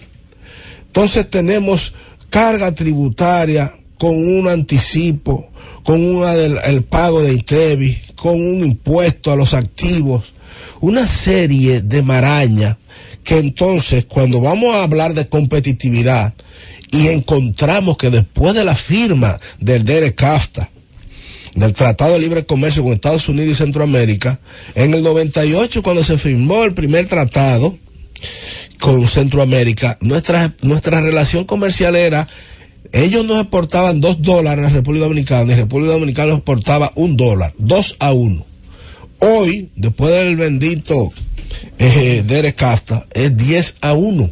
Entonces 0.85 1.29
tenemos 1.29 1.93
carga 2.29 2.73
tributaria 2.73 3.73
con 3.97 4.15
un 4.15 4.47
anticipo, 4.47 5.49
con 5.83 6.01
el 6.01 6.83
pago 6.83 7.21
de 7.21 7.33
ITEVI, 7.33 7.97
con 8.15 8.33
un 8.33 8.63
impuesto 8.63 9.31
a 9.31 9.35
los 9.35 9.53
activos, 9.53 10.33
una 10.79 11.05
serie 11.05 11.81
de 11.81 12.01
marañas 12.03 12.77
que 13.27 13.39
entonces 13.39 14.05
cuando 14.05 14.39
vamos 14.39 14.73
a 14.73 14.83
hablar 14.83 15.13
de 15.13 15.27
competitividad 15.27 16.33
y 16.93 17.09
encontramos 17.09 17.97
que 17.97 18.09
después 18.09 18.55
de 18.55 18.63
la 18.63 18.73
firma 18.73 19.37
del 19.59 19.83
DERECAFTA, 19.83 20.69
del 21.53 21.73
Tratado 21.73 22.13
de 22.13 22.19
Libre 22.19 22.45
Comercio 22.45 22.83
con 22.83 22.93
Estados 22.93 23.27
Unidos 23.27 23.51
y 23.51 23.55
Centroamérica, 23.55 24.39
en 24.75 24.93
el 24.93 25.03
98 25.03 25.83
cuando 25.83 26.05
se 26.05 26.17
firmó 26.17 26.63
el 26.63 26.73
primer 26.73 27.09
tratado 27.09 27.77
con 28.79 29.05
Centroamérica, 29.09 29.97
nuestra, 29.99 30.55
nuestra 30.61 31.01
relación 31.01 31.43
comercial 31.43 31.97
era 31.97 32.29
ellos 32.93 33.25
nos 33.25 33.41
exportaban 33.41 33.99
dos 33.99 34.21
dólares 34.21 34.67
a 34.67 34.69
la 34.69 34.75
República 34.77 35.03
Dominicana 35.03 35.43
y 35.43 35.55
la 35.57 35.63
República 35.63 35.91
Dominicana 35.91 36.29
nos 36.29 36.37
exportaba 36.37 36.93
un 36.95 37.17
dólar, 37.17 37.53
dos 37.57 37.97
a 37.99 38.13
uno. 38.13 38.45
Hoy, 39.19 39.69
después 39.75 40.13
del 40.13 40.37
bendito 40.37 41.11
eh, 41.79 42.23
Derek 42.25 42.61
es 43.13 43.37
10 43.37 43.75
a 43.81 43.93
1. 43.93 44.31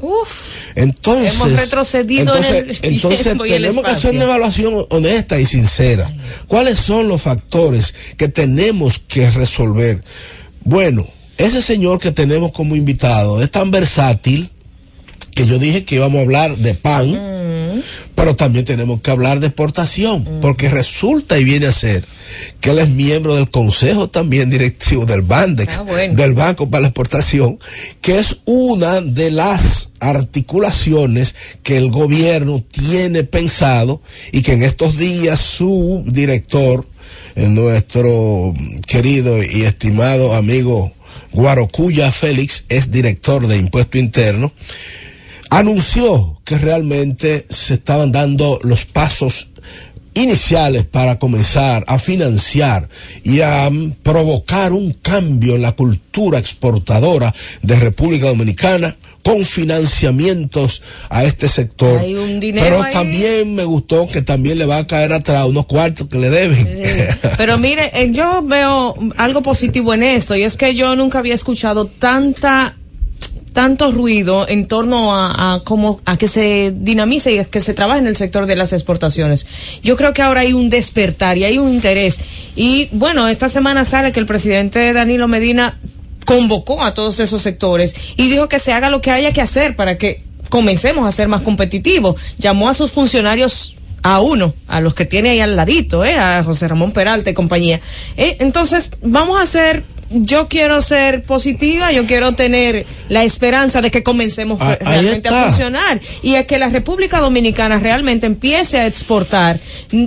Entonces, 0.75 1.33
hemos 1.33 1.51
retrocedido 1.51 2.35
entonces, 2.35 2.79
en 2.83 2.89
el 2.89 2.93
entonces 2.95 3.25
el 3.27 3.37
tenemos 3.37 3.83
que 3.83 3.91
hacer 3.91 4.15
una 4.15 4.23
evaluación 4.23 4.85
honesta 4.89 5.39
y 5.39 5.45
sincera. 5.45 6.11
¿Cuáles 6.47 6.79
son 6.79 7.07
los 7.07 7.21
factores 7.21 7.93
que 8.17 8.27
tenemos 8.27 8.99
que 8.99 9.29
resolver? 9.31 10.03
Bueno, 10.63 11.05
ese 11.37 11.61
señor 11.61 11.99
que 11.99 12.11
tenemos 12.11 12.51
como 12.51 12.75
invitado 12.75 13.41
es 13.41 13.51
tan 13.51 13.71
versátil 13.71 14.49
que 15.35 15.45
yo 15.45 15.59
dije 15.59 15.83
que 15.83 15.95
íbamos 15.95 16.19
a 16.19 16.21
hablar 16.23 16.55
de 16.55 16.73
pan, 16.73 17.35
Mm. 17.64 17.64
Pero 18.15 18.35
también 18.35 18.65
tenemos 18.65 19.01
que 19.01 19.11
hablar 19.11 19.39
de 19.39 19.47
exportación, 19.47 20.39
porque 20.41 20.69
resulta 20.69 21.37
y 21.39 21.43
viene 21.43 21.67
a 21.67 21.73
ser 21.73 22.03
que 22.59 22.71
él 22.71 22.79
es 22.79 22.89
miembro 22.89 23.35
del 23.35 23.49
consejo 23.49 24.09
también 24.09 24.49
directivo 24.49 25.05
del 25.05 25.21
Bandex, 25.21 25.77
Ah, 25.77 25.81
bueno. 25.83 26.15
del 26.15 26.33
Banco 26.33 26.69
para 26.69 26.81
la 26.81 26.87
Exportación, 26.87 27.57
que 28.01 28.19
es 28.19 28.37
una 28.45 29.01
de 29.01 29.31
las 29.31 29.89
articulaciones 29.99 31.35
que 31.63 31.77
el 31.77 31.89
gobierno 31.91 32.63
tiene 32.71 33.23
pensado 33.23 34.01
y 34.31 34.41
que 34.41 34.53
en 34.53 34.63
estos 34.63 34.97
días 34.97 35.39
su 35.39 36.03
director, 36.05 36.87
eh, 37.35 37.47
nuestro 37.47 38.53
querido 38.87 39.41
y 39.43 39.63
estimado 39.63 40.33
amigo 40.35 40.91
Guarocuya 41.31 42.11
Félix, 42.11 42.65
es 42.69 42.91
director 42.91 43.45
de 43.47 43.57
Impuesto 43.57 43.97
Interno, 43.97 44.53
anunció 45.57 46.39
que 46.43 46.57
realmente 46.57 47.45
se 47.49 47.75
estaban 47.75 48.11
dando 48.11 48.59
los 48.63 48.85
pasos 48.85 49.49
iniciales 50.15 50.85
para 50.85 51.19
comenzar 51.19 51.83
a 51.87 51.99
financiar 51.99 52.87
y 53.23 53.41
a 53.41 53.69
provocar 54.01 54.71
un 54.71 54.93
cambio 54.93 55.55
en 55.55 55.61
la 55.61 55.73
cultura 55.73 56.39
exportadora 56.39 57.33
de 57.61 57.75
República 57.79 58.27
Dominicana 58.27 58.95
con 59.23 59.43
financiamientos 59.43 60.83
a 61.09 61.25
este 61.25 61.49
sector. 61.49 61.99
Hay 61.99 62.15
un 62.15 62.39
dinero 62.39 62.65
Pero 62.65 62.83
ahí. 62.83 62.93
también 62.93 63.55
me 63.55 63.65
gustó 63.65 64.07
que 64.07 64.21
también 64.21 64.57
le 64.57 64.65
va 64.65 64.77
a 64.77 64.87
caer 64.87 65.11
atrás 65.13 65.45
unos 65.47 65.65
cuartos 65.65 66.07
que 66.07 66.17
le 66.17 66.29
deben. 66.29 66.65
Sí. 66.65 67.29
Pero 67.37 67.57
mire, 67.57 67.91
eh, 67.93 68.11
yo 68.11 68.41
veo 68.43 68.95
algo 69.17 69.41
positivo 69.41 69.93
en 69.93 70.03
esto 70.03 70.35
y 70.35 70.43
es 70.43 70.55
que 70.57 70.75
yo 70.75 70.95
nunca 70.95 71.19
había 71.19 71.33
escuchado 71.33 71.87
tanta 71.87 72.75
tanto 73.55 73.89
ruido 73.93 74.45
en 74.47 74.67
torno 74.67 75.15
a, 75.15 75.55
a 75.55 75.63
a 76.05 76.17
que 76.17 76.27
se 76.27 76.73
dinamice 76.75 77.33
y 77.33 77.45
que 77.45 77.61
se 77.61 77.73
trabaje 77.73 78.01
en 78.01 78.07
el 78.07 78.17
sector 78.17 78.47
de 78.47 78.57
las 78.57 78.73
exportaciones. 78.73 79.47
Yo 79.81 79.95
creo 79.95 80.13
que 80.13 80.21
ahora 80.21 80.41
hay 80.41 80.51
un 80.51 80.69
despertar 80.69 81.37
y 81.37 81.45
hay 81.45 81.57
un 81.57 81.69
interés. 81.69 82.19
Y 82.57 82.89
bueno, 82.91 83.29
esta 83.29 83.47
semana 83.47 83.85
sale 83.85 84.11
que 84.11 84.19
el 84.19 84.25
presidente 84.25 84.91
Danilo 84.91 85.29
Medina 85.29 85.79
convocó 86.25 86.83
a 86.83 86.93
todos 86.93 87.21
esos 87.21 87.41
sectores 87.41 87.95
y 88.17 88.29
dijo 88.29 88.49
que 88.49 88.59
se 88.59 88.73
haga 88.73 88.89
lo 88.89 88.99
que 88.99 89.11
haya 89.11 89.31
que 89.31 89.41
hacer 89.41 89.77
para 89.77 89.97
que 89.97 90.21
comencemos 90.49 91.07
a 91.07 91.11
ser 91.13 91.29
más 91.29 91.41
competitivos. 91.41 92.19
Llamó 92.37 92.67
a 92.67 92.73
sus 92.73 92.91
funcionarios 92.91 93.75
a 94.05 94.19
uno, 94.19 94.53
a 94.67 94.81
los 94.81 94.93
que 94.93 95.05
tiene 95.05 95.31
ahí 95.31 95.39
al 95.39 95.55
ladito, 95.55 96.05
¿eh? 96.05 96.13
a 96.13 96.43
José 96.43 96.67
Ramón 96.67 96.91
Peralta 96.91 97.31
y 97.31 97.33
compañía. 97.33 97.79
Eh, 98.17 98.37
entonces, 98.39 98.91
vamos 99.01 99.39
a 99.39 99.41
hacer, 99.41 99.83
yo 100.23 100.47
quiero 100.47 100.81
ser 100.81 101.23
positiva, 101.23 101.91
yo 101.91 102.05
quiero 102.05 102.33
tener 102.33 102.85
la 103.09 103.23
esperanza 103.23 103.81
de 103.81 103.91
que 103.91 104.03
comencemos 104.03 104.59
Ah, 104.61 104.77
realmente 104.79 105.29
a 105.29 105.43
funcionar 105.45 105.99
y 106.23 106.35
a 106.35 106.47
que 106.47 106.57
la 106.57 106.69
República 106.69 107.19
Dominicana 107.19 107.79
realmente 107.79 108.25
empiece 108.25 108.79
a 108.79 108.87
exportar, 108.87 109.59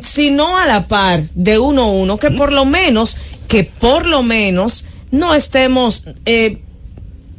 si 0.03 0.31
no 0.31 0.59
a 0.59 0.67
la 0.67 0.89
par 0.89 1.25
de 1.35 1.59
uno 1.59 1.85
a 1.85 1.91
uno, 1.91 2.17
que 2.19 2.31
por 2.31 2.53
lo 2.53 2.65
menos, 2.65 3.17
que 3.47 3.65
por 3.65 4.07
lo 4.07 4.23
menos 4.23 4.85
no 5.11 5.35
estemos 5.35 6.05
eh, 6.25 6.59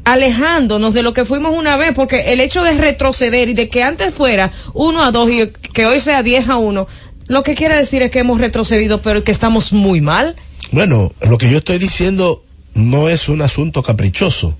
alejándonos 0.05 0.93
de 0.93 1.03
lo 1.03 1.13
que 1.13 1.25
fuimos 1.25 1.55
una 1.57 1.77
vez, 1.77 1.93
porque 1.93 2.33
el 2.33 2.39
hecho 2.39 2.63
de 2.63 2.73
retroceder 2.73 3.49
y 3.49 3.53
de 3.53 3.69
que 3.69 3.83
antes 3.83 4.13
fuera 4.13 4.51
uno 4.73 5.03
a 5.03 5.11
dos 5.11 5.29
y 5.29 5.47
que 5.47 5.85
hoy 5.85 5.99
sea 5.99 6.23
10 6.23 6.49
a 6.49 6.57
uno, 6.57 6.87
lo 7.27 7.43
que 7.43 7.53
quiere 7.53 7.75
decir 7.75 8.01
es 8.01 8.11
que 8.11 8.19
hemos 8.19 8.39
retrocedido, 8.39 9.01
pero 9.01 9.23
que 9.23 9.31
estamos 9.31 9.71
muy 9.71 10.01
mal. 10.01 10.35
Bueno, 10.71 11.11
lo 11.21 11.37
que 11.37 11.49
yo 11.49 11.59
estoy 11.59 11.77
diciendo 11.77 12.43
no 12.79 13.09
es 13.09 13.29
un 13.29 13.41
asunto 13.41 13.83
caprichoso. 13.83 14.57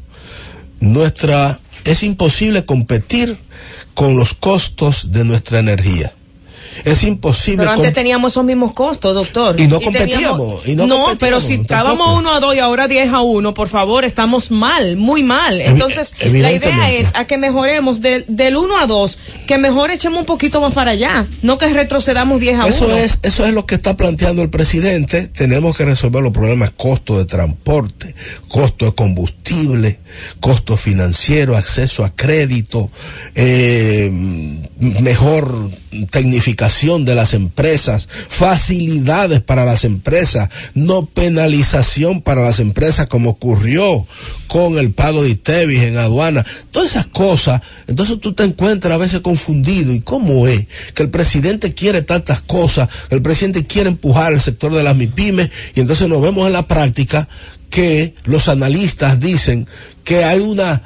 Nuestra 0.80 1.60
es 1.86 2.04
imposible 2.04 2.66
competir 2.66 3.38
con 3.94 4.16
los 4.16 4.34
costos 4.34 5.12
de 5.12 5.26
nuestra 5.26 5.60
energía. 5.60 6.14
Es 6.86 7.04
imposible 7.04 7.58
Pero 7.64 7.72
antes 7.72 7.94
teníamos 7.94 8.34
esos 8.34 8.44
mismos 8.46 8.74
costos, 8.74 9.14
doctor. 9.14 9.60
Y 9.60 9.68
no 9.68 9.80
teníamos- 9.80 9.84
competíamos, 9.86 10.68
y 10.68 10.76
no 10.76 10.84
competíamos, 10.84 11.16
pero 11.20 11.40
si 11.42 11.54
estábamos 11.56 12.18
uno 12.18 12.34
a 12.34 12.40
dos 12.40 12.56
y 12.56 12.60
ahora 12.60 12.88
10 12.88 13.14
a 13.14 13.22
uno, 13.22 13.54
por 13.54 13.68
favor, 13.68 14.06
estamos 14.06 14.52
mal, 14.52 14.96
muy 14.98 15.24
mal. 15.24 15.62
Entonces, 15.62 16.14
la 16.22 16.52
idea 16.52 16.92
es 16.92 17.12
a 17.16 17.26
que 17.26 17.38
mejoremos 17.38 18.02
del- 18.02 18.26
del 18.28 18.58
1 18.58 18.78
a 18.80 18.88
2, 18.88 19.18
que 19.48 19.58
mejor 19.58 19.92
echemos 19.92 20.20
un 20.20 20.26
poquito 20.26 20.62
más 20.62 20.74
para 20.74 20.92
allá, 20.92 21.26
no 21.42 21.58
que 21.58 21.68
retrocedamos 21.74 22.40
10 22.40 22.60
a 22.60 22.66
1. 22.66 22.76
Eso 22.76 22.98
es, 22.98 23.20
eso 23.24 23.46
es 23.46 23.54
lo 23.54 23.66
que 23.66 23.76
está 23.76 23.98
planteando 23.98 24.42
el 24.42 24.50
presidente. 24.50 25.28
Tenemos 25.28 25.76
que 25.78 25.86
resolver 25.86 26.22
los 26.24 26.32
problemas 26.34 26.72
costo 26.72 27.18
de 27.18 27.26
transporte, 27.26 28.16
costo 28.48 28.86
de 28.86 28.92
combustible, 28.94 30.00
costo 30.40 30.78
financiero, 30.78 31.58
acceso 31.58 32.04
a 32.04 32.10
crédito, 32.16 32.90
eh, 33.36 34.10
mejor 34.80 35.70
tecnificación 36.12 37.06
de 37.06 37.16
las 37.16 37.34
empresas, 37.34 38.08
facilidades 38.10 39.42
para 39.42 39.66
las 39.66 39.86
empresas, 39.86 40.50
no 40.74 41.06
penalización 41.06 42.22
para 42.22 42.42
las 42.42 42.60
empresas 42.60 43.08
como 43.08 43.32
ocurrió 43.32 44.06
con 44.48 44.78
el 44.78 44.92
pago 44.92 45.24
de 45.24 45.30
ITEVIS 45.30 45.84
en 45.84 45.98
aduana, 45.98 46.46
todas 46.72 46.92
esas 46.92 47.08
cosas, 47.08 47.62
entonces 47.88 48.20
tú 48.20 48.34
te 48.34 48.44
encuentras 48.44 48.94
a 48.94 48.98
veces 48.98 49.22
confundido. 49.22 49.94
Y 49.94 50.02
cómo 50.02 50.48
es 50.48 50.68
que 50.94 51.04
el 51.04 51.10
presidente 51.10 51.74
quiere 51.74 52.02
tantas 52.02 52.42
cosas, 52.42 52.90
el 53.10 53.22
presidente 53.22 53.66
quiere 53.66 53.90
empujar 53.90 54.34
el 54.34 54.42
sector 54.42 54.74
de 54.74 54.84
las 54.84 54.96
MIPIMES 54.96 55.50
y 55.76 55.80
entonces 55.82 56.08
nos 56.08 56.22
vemos 56.22 56.48
en 56.48 56.54
la 56.54 56.68
práctica 56.68 57.28
que 57.70 58.14
los 58.26 58.48
analistas 58.48 59.20
dicen 59.20 59.68
que 60.04 60.24
hay 60.24 60.40
una 60.40 60.82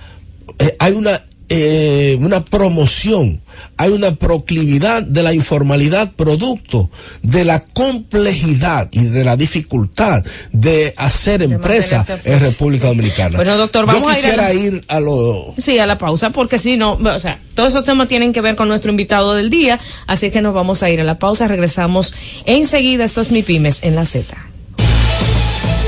eh, 0.60 0.76
hay 0.80 0.94
una 0.94 1.22
eh, 1.56 2.18
una 2.20 2.44
promoción, 2.44 3.42
hay 3.78 3.92
una 3.92 4.16
proclividad 4.16 5.04
de 5.04 5.22
la 5.22 5.34
informalidad 5.34 6.14
producto 6.16 6.90
de 7.22 7.46
la 7.46 7.60
complejidad 7.64 8.90
y 8.92 9.04
de 9.06 9.24
la 9.24 9.36
dificultad 9.38 10.24
de 10.52 10.94
hacer 10.98 11.48
De 11.48 11.54
empresa 11.56 12.04
en 12.24 12.40
República 12.40 12.88
Dominicana. 12.88 13.36
Bueno, 13.38 13.56
doctor, 13.58 13.86
vamos 13.86 14.02
Yo 14.02 14.10
a 14.10 14.12
ir 14.12 14.26
a 14.26 14.30
quisiera 14.30 14.44
la- 14.48 14.54
ir 14.54 14.84
a 14.88 15.00
lo 15.00 15.54
Sí, 15.60 15.78
a 15.78 15.86
la 15.86 15.98
pausa, 16.00 16.32
porque 16.32 16.58
si 16.58 16.76
no, 16.76 16.94
o 16.94 17.20
sea, 17.20 17.40
todos 17.54 17.70
esos 17.70 17.86
temas 17.86 18.08
tienen 18.08 18.34
que 18.34 18.42
ver 18.42 18.56
con 18.56 18.68
nuestro 18.68 18.90
invitado 18.90 19.36
del 19.36 19.50
día, 19.52 19.80
así 20.08 20.32
que 20.32 20.42
nos 20.42 20.54
vamos 20.56 20.82
a 20.82 20.90
ir 20.90 21.02
a 21.02 21.04
la 21.04 21.20
pausa, 21.20 21.48
regresamos 21.48 22.16
enseguida, 22.46 23.04
esto 23.04 23.22
es 23.22 23.30
Mi 23.30 23.44
Pymes 23.44 23.84
en 23.84 23.96
la 23.96 24.06
Z. 24.08 24.36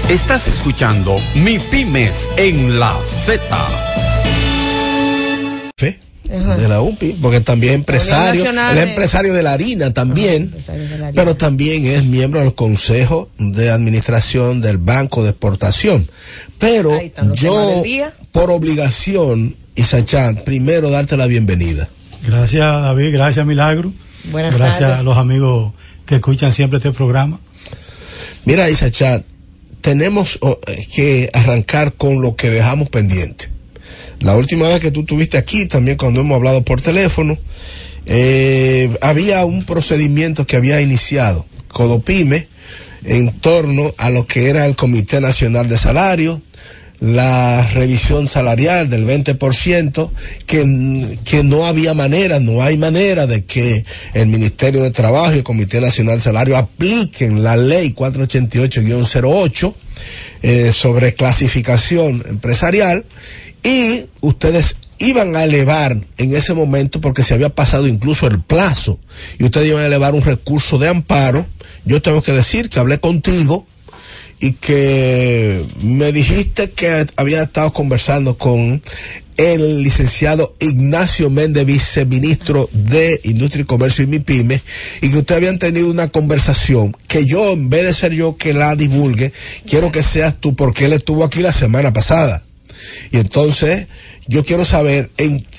Estás 0.10 0.47
escuchando 0.47 1.15
Mi 1.34 1.58
Pymes 1.58 2.30
en 2.38 2.80
la 2.80 2.95
Z. 3.04 3.41
Ajá. 6.38 6.58
de 6.58 6.67
la 6.67 6.82
UPI, 6.82 7.17
porque 7.21 7.41
también 7.41 7.74
es 7.74 7.80
empresario, 7.80 8.45
es 8.45 8.76
de- 8.76 8.84
empresario 8.84 9.34
de 9.34 9.43
la 9.43 9.54
harina 9.54 9.93
también, 9.93 10.43
Empresarios 10.43 10.89
de 10.89 10.98
la 11.00 11.08
harina. 11.08 11.21
pero 11.24 11.36
también 11.36 11.86
es 11.86 12.06
miembro 12.06 12.39
del 12.41 12.54
Consejo 12.54 13.30
de 13.38 13.69
Administración 13.71 14.62
del 14.62 14.78
Banco 14.78 15.24
de 15.24 15.30
Exportación. 15.32 16.08
Pero 16.60 16.91
yo, 17.34 17.84
por 18.32 18.52
obligación, 18.52 19.56
Isachan, 19.76 20.43
primero 20.45 20.89
darte 20.89 21.17
la 21.17 21.28
bienvenida. 21.28 21.88
Gracias 22.26 22.62
David, 22.82 23.13
gracias 23.13 23.45
Milagro. 23.45 23.91
Buenas 24.32 24.56
gracias 24.56 24.80
tardes. 24.80 25.00
a 25.00 25.04
los 25.04 25.17
amigos 25.17 25.74
que 26.06 26.15
escuchan 26.15 26.52
siempre 26.54 26.78
este 26.78 26.91
programa. 26.91 27.39
Mira, 28.45 28.69
Isachan, 28.69 29.24
tenemos 29.82 30.38
oh, 30.41 30.60
eh, 30.67 30.86
que 30.95 31.30
arrancar 31.34 31.93
con 31.93 32.21
lo 32.21 32.36
que 32.36 32.50
dejamos 32.50 32.89
pendiente. 32.89 33.50
La 34.25 34.35
última 34.35 34.67
vez 34.67 34.79
que 34.79 34.89
tú 34.89 35.01
estuviste 35.01 35.38
aquí, 35.38 35.67
también 35.67 35.97
cuando 35.97 36.21
hemos 36.21 36.35
hablado 36.35 36.65
por 36.65 36.81
teléfono, 36.81 37.38
eh, 38.07 38.89
había 39.01 39.45
un 39.45 39.65
procedimiento 39.65 40.47
que 40.47 40.55
había 40.55 40.81
iniciado 40.81 41.45
Codopime 41.67 42.47
en 43.03 43.39
torno 43.39 43.93
a 43.99 44.09
lo 44.09 44.25
que 44.25 44.49
era 44.49 44.65
el 44.65 44.75
Comité 44.75 45.21
Nacional 45.21 45.69
de 45.69 45.77
Salario, 45.77 46.41
la 46.99 47.69
revisión 47.75 48.27
salarial 48.27 48.89
del 48.89 49.05
20%, 49.05 50.09
que, 50.47 51.17
que 51.23 51.43
no 51.43 51.67
había 51.67 51.93
manera, 51.93 52.39
no 52.39 52.63
hay 52.63 52.77
manera 52.77 53.27
de 53.27 53.45
que 53.45 53.85
el 54.15 54.25
Ministerio 54.25 54.81
de 54.81 54.89
Trabajo 54.89 55.35
y 55.35 55.38
el 55.38 55.43
Comité 55.43 55.79
Nacional 55.81 56.17
de 56.17 56.23
Salario 56.23 56.57
apliquen 56.57 57.43
la 57.43 57.57
ley 57.57 57.93
488-08 57.93 59.75
eh, 60.41 60.71
sobre 60.73 61.13
clasificación 61.13 62.23
empresarial 62.27 63.05
y 63.65 64.08
ustedes 64.21 64.78
iban 64.99 65.36
a 65.36 65.43
elevar 65.43 65.97
en 66.17 66.36
ese 66.36 66.54
momento 66.54 67.01
porque 67.01 67.23
se 67.23 67.34
había 67.34 67.49
pasado 67.49 67.88
incluso 67.88 68.28
el 68.28 68.39
plazo 68.39 68.99
y 69.39 69.43
ustedes 69.43 69.69
iban 69.69 69.82
a 69.82 69.88
elevar 69.88 70.13
un 70.13 70.21
recurso 70.21 70.78
de 70.78 70.88
amparo. 70.88 71.47
Yo 71.84 71.99
tengo 72.01 72.21
que 72.21 72.32
decir 72.32 72.69
que 72.69 72.80
hablé 72.80 72.99
contigo 72.99 73.65
y 74.39 74.51
que 74.51 75.65
me 75.82 76.12
dijiste 76.12 76.69
que 76.69 77.08
había 77.15 77.41
estado 77.41 77.73
conversando 77.73 78.38
con 78.38 78.84
el 79.38 79.82
licenciado 79.82 80.54
Ignacio 80.60 81.32
Méndez, 81.32 81.65
viceministro 81.65 82.69
de 82.71 83.19
Industria 83.23 83.63
y 83.63 83.65
Comercio 83.65 84.04
y 84.04 84.08
MIPYME, 84.08 84.62
y 85.01 85.10
que 85.10 85.17
ustedes 85.17 85.38
habían 85.38 85.58
tenido 85.60 85.89
una 85.89 86.10
conversación 86.10 86.95
que 87.08 87.25
yo, 87.25 87.51
en 87.51 87.69
vez 87.69 87.84
de 87.84 87.93
ser 87.93 88.13
yo 88.13 88.38
que 88.38 88.54
la 88.54 88.75
divulgue, 88.75 89.34
quiero 89.67 89.91
que 89.91 90.04
seas 90.04 90.36
tú, 90.39 90.56
porque 90.56 90.86
él 90.86 90.93
estuvo 90.93 91.23
aquí 91.23 91.39
la 91.39 91.51
semana 91.51 91.91
pasada. 91.91 92.43
Y 93.11 93.17
entonces, 93.17 93.88
yo 94.27 94.43
quiero 94.43 94.65
saber, 94.65 95.11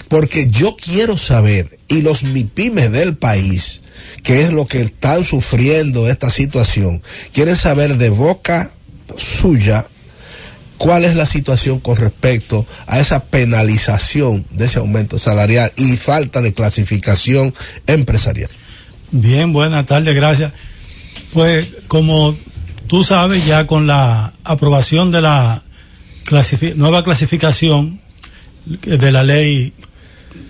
porque 0.09 0.49
yo 0.49 0.77
quiero 0.77 1.17
saber, 1.17 1.79
y 1.89 2.03
los 2.03 2.25
MIPYMES 2.25 2.93
del 2.93 3.17
país, 3.17 3.83
que 4.23 4.43
es 4.43 4.53
lo 4.53 4.67
que 4.67 4.83
están 4.83 5.25
sufriendo 5.25 6.09
esta 6.09 6.31
situación, 6.31 7.03
quieren 7.33 7.57
saber 7.57 7.97
de 7.97 8.11
boca 8.11 8.73
suya 9.17 9.87
cuál 10.79 11.05
es 11.05 11.15
la 11.15 11.27
situación 11.27 11.81
con 11.81 11.97
respecto 11.97 12.67
a 12.87 12.99
esa 12.99 13.25
penalización 13.25 14.47
de 14.51 14.67
ese 14.67 14.79
aumento 14.79 15.19
salarial 15.19 15.73
y 15.77 15.97
falta 15.97 16.41
de 16.43 16.53
clasificación 16.53 17.55
empresarial. 17.87 18.51
Bien, 19.11 19.53
buenas 19.53 19.87
tardes, 19.87 20.15
gracias. 20.15 20.53
Pues 21.33 21.69
como 21.89 22.37
tú 22.87 23.05
sabes, 23.05 23.47
ya 23.47 23.67
con 23.67 23.87
la 23.87 24.33
aprobación 24.45 25.11
de 25.11 25.23
la 25.23 25.63
nueva 26.77 27.05
clasificación 27.05 28.01
de 28.65 29.13
la 29.13 29.23
ley 29.23 29.73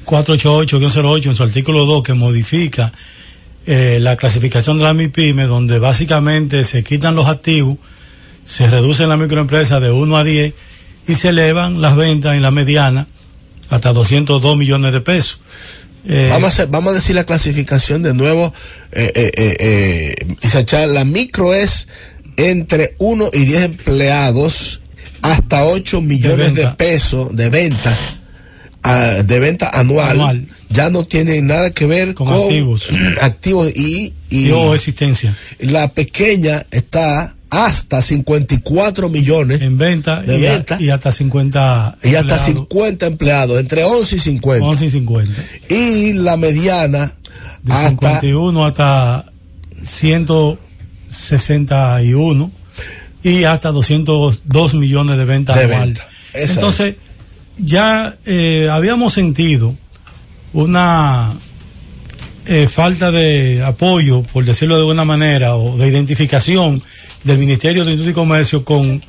488-08 0.05 1.27
en 1.27 1.35
su 1.35 1.43
artículo 1.43 1.85
2 1.85 2.03
que 2.03 2.15
modifica 2.15 2.93
eh, 3.67 3.99
la 4.01 4.17
clasificación 4.17 4.79
de 4.79 4.85
la 4.85 4.95
MIPYME, 4.95 5.47
donde 5.47 5.79
básicamente 5.79 6.65
se 6.65 6.85
quitan 6.85 7.15
los 7.15 7.27
activos 7.27 7.79
se 8.47 8.69
reducen 8.69 9.09
las 9.09 9.19
microempresas 9.19 9.83
de 9.83 9.91
1 9.91 10.17
a 10.17 10.25
10 10.25 10.55
y 11.09 11.15
se 11.17 11.31
elevan 11.31 11.83
las 11.83 11.97
ventas 11.97 12.37
en 12.37 12.43
la 12.43 12.53
mediana 12.53 13.09
hasta 13.69 13.93
202 13.93 14.57
millones 14.57 14.93
de 14.93 15.01
pesos. 15.01 15.41
Eh, 16.09 16.29
vamos, 16.31 16.61
a 16.61 16.67
vamos 16.67 16.93
a 16.93 16.95
decir 16.95 17.17
la 17.17 17.25
clasificación 17.25 18.05
de 18.05 18.15
nuevo, 18.15 18.55
eh, 18.93 19.11
eh 19.35 20.87
la 20.87 21.05
micro 21.05 21.53
es 21.53 21.89
entre 22.37 22.95
1 22.99 23.31
y 23.33 23.45
10 23.45 23.63
empleados 23.65 24.81
hasta 25.33 25.65
8 25.65 26.03
millones 26.03 26.55
de, 26.55 26.69
pesos 26.69 27.35
de 27.35 27.51
venta 27.51 27.97
de 29.25 29.41
venta 29.41 29.69
anual, 29.71 30.47
ya 30.71 30.91
no 30.91 31.03
tiene 31.05 31.43
nada 31.43 31.71
que 31.71 31.87
ver 31.87 32.15
con, 32.15 32.29
activos, 32.29 32.89
activos 33.21 33.73
y, 33.75 34.13
y, 34.31 34.53
existencia. 34.73 35.35
La 35.59 35.89
pequeña 35.89 36.65
está 36.71 37.35
hasta 37.51 38.01
54 38.03 39.09
millones 39.09 39.63
en 39.63 39.79
venta, 39.79 40.21
de 40.21 40.39
y, 40.39 40.43
venta 40.43 40.77
y 40.81 40.91
hasta 40.91 41.11
50 41.13 41.99
y 42.03 42.17
hasta 42.17 42.39
50 42.39 43.07
empleados 43.07 43.61
entre 43.61 43.85
11 43.85 44.17
y 44.17 44.19
50 44.19 44.67
11 44.67 44.85
y 44.85 44.91
50 44.91 45.33
y 45.69 46.13
la 46.15 46.37
mediana 46.37 47.13
de 47.63 47.73
hasta 47.73 47.89
51 47.89 48.65
hasta 48.65 49.27
161 49.83 52.51
y 53.27 53.43
hasta 53.43 53.73
202 53.73 54.75
millones 54.75 55.17
de 55.17 55.25
ventas 55.25 55.57
de 55.57 55.95
entonces 56.35 56.95
ya 57.59 58.17
eh, 58.25 58.69
habíamos 58.71 59.15
sentido 59.15 59.75
una 60.53 61.33
eh, 62.45 62.69
falta 62.69 63.11
de 63.11 63.65
apoyo, 63.65 64.23
por 64.23 64.45
decirlo 64.45 64.77
de 64.77 64.83
alguna 64.83 65.05
manera, 65.05 65.57
o 65.57 65.77
de 65.77 65.89
identificación 65.89 66.81
del 67.25 67.39
Ministerio 67.39 67.85
de 67.85 67.93
Industria 67.93 68.13
y 68.13 68.15
Comercio 68.15 68.65
con 68.65 69.03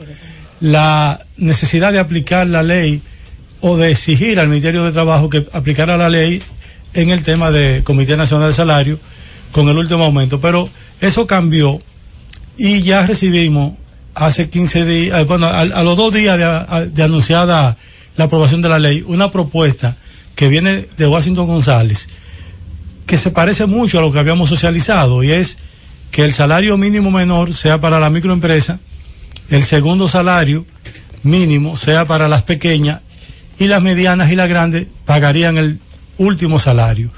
la 0.61 1.23
necesidad 1.35 1.93
de 1.93 1.99
aplicar 1.99 2.47
la 2.47 2.63
ley 2.63 3.03
o 3.61 3.77
de 3.77 3.91
exigir 3.91 4.39
al 4.39 4.47
Ministerio 4.47 4.83
de 4.83 4.93
Trabajo 4.93 5.29
que 5.29 5.45
aplicara 5.51 5.95
la 5.95 6.09
ley 6.09 6.41
en 6.95 7.11
el 7.11 7.21
tema 7.21 7.51
de 7.51 7.83
Comité 7.83 8.17
Nacional 8.17 8.47
de 8.47 8.53
Salario 8.53 8.99
con 9.51 9.69
el 9.69 9.77
último 9.77 10.05
aumento. 10.05 10.41
Pero 10.41 10.69
eso 11.01 11.27
cambió 11.27 11.79
y 12.57 12.81
ya 12.81 13.05
recibimos 13.05 13.73
hace 14.17 14.49
15 14.49 14.85
días, 14.85 15.19
eh, 15.19 15.23
bueno, 15.25 15.47
a, 15.47 15.65
los 15.65 15.97
dos 15.97 16.13
días 16.13 16.37
de 16.91 17.03
anunciada 17.03 17.77
la 18.15 18.25
aprobación 18.25 18.61
de 18.61 18.69
la 18.69 18.79
ley, 18.79 19.03
una 19.07 19.31
propuesta 19.31 19.95
que 20.35 20.47
viene 20.47 20.87
de 20.97 21.07
Washington 21.07 21.47
González, 21.47 22.09
que 23.05 23.17
se 23.17 23.31
parece 23.31 23.65
mucho 23.65 23.99
a 23.99 24.01
lo 24.01 24.11
que 24.11 24.19
habíamos 24.19 24.49
socializado 24.49 25.23
y 25.23 25.31
es 25.31 25.57
que 26.11 26.23
el 26.23 26.33
salario 26.33 26.77
mínimo 26.77 27.11
menor 27.11 27.53
sea 27.53 27.79
para 27.79 27.99
la 27.99 28.09
microempresa, 28.09 28.79
el 29.49 29.63
segundo 29.63 30.07
salario 30.07 30.65
mínimo 31.23 31.77
sea 31.77 32.05
para 32.05 32.27
las 32.27 32.43
pequeñas 32.43 33.01
y 33.59 33.67
las 33.67 33.81
medianas 33.81 34.31
y 34.31 34.35
las 34.35 34.49
grandes 34.49 34.87
pagarían 35.05 35.57
el 35.57 35.79
último 36.17 36.59
salario. 36.59 37.11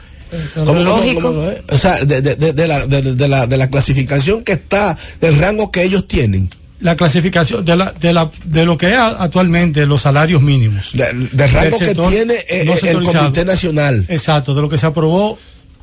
lógico. 0.56 1.34
o 1.72 1.78
sea, 1.78 2.06
de, 2.06 2.22
de, 2.22 2.68
la, 2.68 2.86
de, 2.86 3.58
la, 3.58 3.70
clasificación 3.70 4.44
que 4.44 4.54
está, 4.54 4.98
del 5.22 5.38
rango 5.38 5.72
que 5.72 5.84
ellos 5.84 6.08
tienen. 6.08 6.50
La 6.82 6.96
clasificación 6.96 7.66
de, 7.66 7.76
la, 7.76 7.92
de, 7.92 8.14
la, 8.14 8.32
de 8.46 8.66
lo 8.66 8.78
que 8.78 8.94
es 8.94 8.98
actualmente 8.98 9.86
los 9.86 10.02
salarios 10.02 10.42
mínimos. 10.42 10.92
del 10.94 11.52
rango 11.52 11.78
que 11.78 11.94
tiene 11.94 12.36
eh, 12.50 12.74
el 12.84 13.04
Comité 13.04 13.44
Nacional. 13.44 14.06
Exacto, 14.08 14.54
de 14.54 14.62
lo 14.62 14.70
que 14.70 14.78
se 14.78 14.86
aprobó 14.86 15.38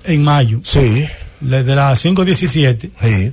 en 0.04 0.24
mayo. 0.24 0.61
Sí 0.64 1.06
de 1.40 1.74
la 1.74 1.94
517, 1.94 2.90
sí. 3.00 3.32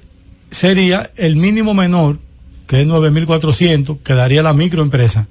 sería 0.49 1.09
el 1.15 1.35
mínimo 1.35 1.73
menor, 1.73 2.19
que 2.67 2.81
es 2.81 2.87
9.400, 2.87 3.99
que 4.03 4.13
daría 4.13 4.43
la 4.43 4.53
microempresa, 4.53 5.27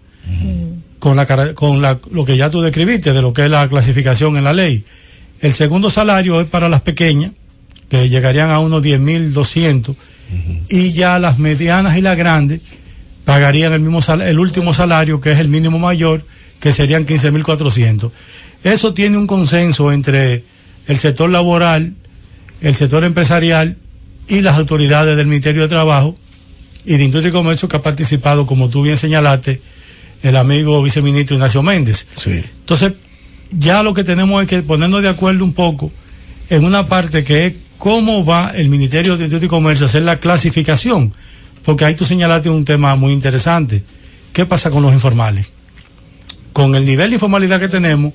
con, 0.99 1.17
la, 1.17 1.55
con 1.55 1.83
la, 1.83 1.99
lo 2.11 2.25
que 2.25 2.37
ya 2.37 2.51
tú 2.51 2.61
describiste, 2.61 3.13
de 3.13 3.23
lo 3.23 3.33
que 3.33 3.45
es 3.45 3.51
la 3.51 3.69
clasificación 3.69 4.37
en 4.37 4.45
la 4.45 4.53
ley. 4.53 4.85
El 5.41 5.53
segundo 5.53 5.91
salario 5.91 6.41
es 6.41 6.47
para 6.47 6.69
las 6.69 6.83
pequeñas, 6.83 7.33
que 7.89 8.09
llegarían 8.09 8.51
a 8.51 8.59
unos 8.61 8.83
10.200, 8.83 9.95
y 10.69 10.93
ya 10.93 11.19
las 11.19 11.39
medianas 11.39 11.97
y 11.97 12.01
las 12.01 12.17
grandes 12.17 12.61
pagarían 13.25 13.73
el, 13.73 13.81
mismo 13.81 14.01
el 14.23 14.39
último 14.39 14.75
salario, 14.75 15.21
que 15.21 15.33
es 15.33 15.39
el 15.39 15.49
mínimo 15.49 15.79
mayor, 15.79 16.25
que 16.61 16.73
serían 16.73 17.07
15.400. 17.07 18.11
Eso 18.65 18.95
tiene 18.95 19.17
un 19.19 19.27
consenso 19.27 19.93
entre 19.93 20.45
el 20.87 20.99
sector 20.99 21.31
laboral, 21.31 21.95
el 22.61 22.75
sector 22.75 23.05
empresarial 23.05 23.77
y 24.29 24.41
las 24.41 24.57
autoridades 24.59 25.17
del 25.17 25.27
Ministerio 25.27 25.63
de 25.63 25.69
Trabajo 25.69 26.17
y 26.85 26.97
de 26.97 27.05
Industria 27.05 27.31
y 27.31 27.33
Comercio 27.33 27.69
que 27.69 27.77
ha 27.77 27.83
participado, 27.83 28.47
como 28.47 28.69
tú 28.69 28.83
bien 28.83 28.97
señalaste, 28.97 29.61
el 30.23 30.37
amigo 30.37 30.83
viceministro 30.83 31.37
Ignacio 31.37 31.63
Méndez. 31.63 32.07
Sí. 32.17 32.43
Entonces, 32.61 32.93
ya 33.51 33.83
lo 33.83 33.95
que 33.95 34.05
tenemos 34.05 34.43
es 34.43 34.49
que 34.49 34.63
ponernos 34.63 35.03
de 35.03 35.09
acuerdo 35.09 35.45
un 35.45 35.53
poco 35.53 35.91
en 36.49 36.65
una 36.65 36.87
parte 36.87 37.25
que 37.25 37.47
es 37.47 37.55
cómo 37.83 38.25
va 38.25 38.53
el 38.55 38.69
Ministerio 38.69 39.17
de 39.17 39.25
Industria 39.25 39.47
y 39.47 39.51
Comercio 39.51 39.87
a 39.87 39.89
hacer 39.89 40.03
la 40.03 40.21
clasificación, 40.21 41.13
porque 41.65 41.85
ahí 41.85 41.97
tú 41.97 42.05
señalaste 42.05 42.49
un 42.49 42.65
tema 42.65 42.95
muy 42.95 43.13
interesante. 43.13 43.83
¿Qué 44.33 44.47
pasa 44.47 44.71
con 44.71 44.85
los 44.85 44.93
informales? 44.93 45.51
Con 46.53 46.77
el 46.77 46.87
nivel 46.87 47.11
de 47.11 47.17
informalidad 47.17 47.59
que 47.59 47.67
tenemos, 47.67 48.13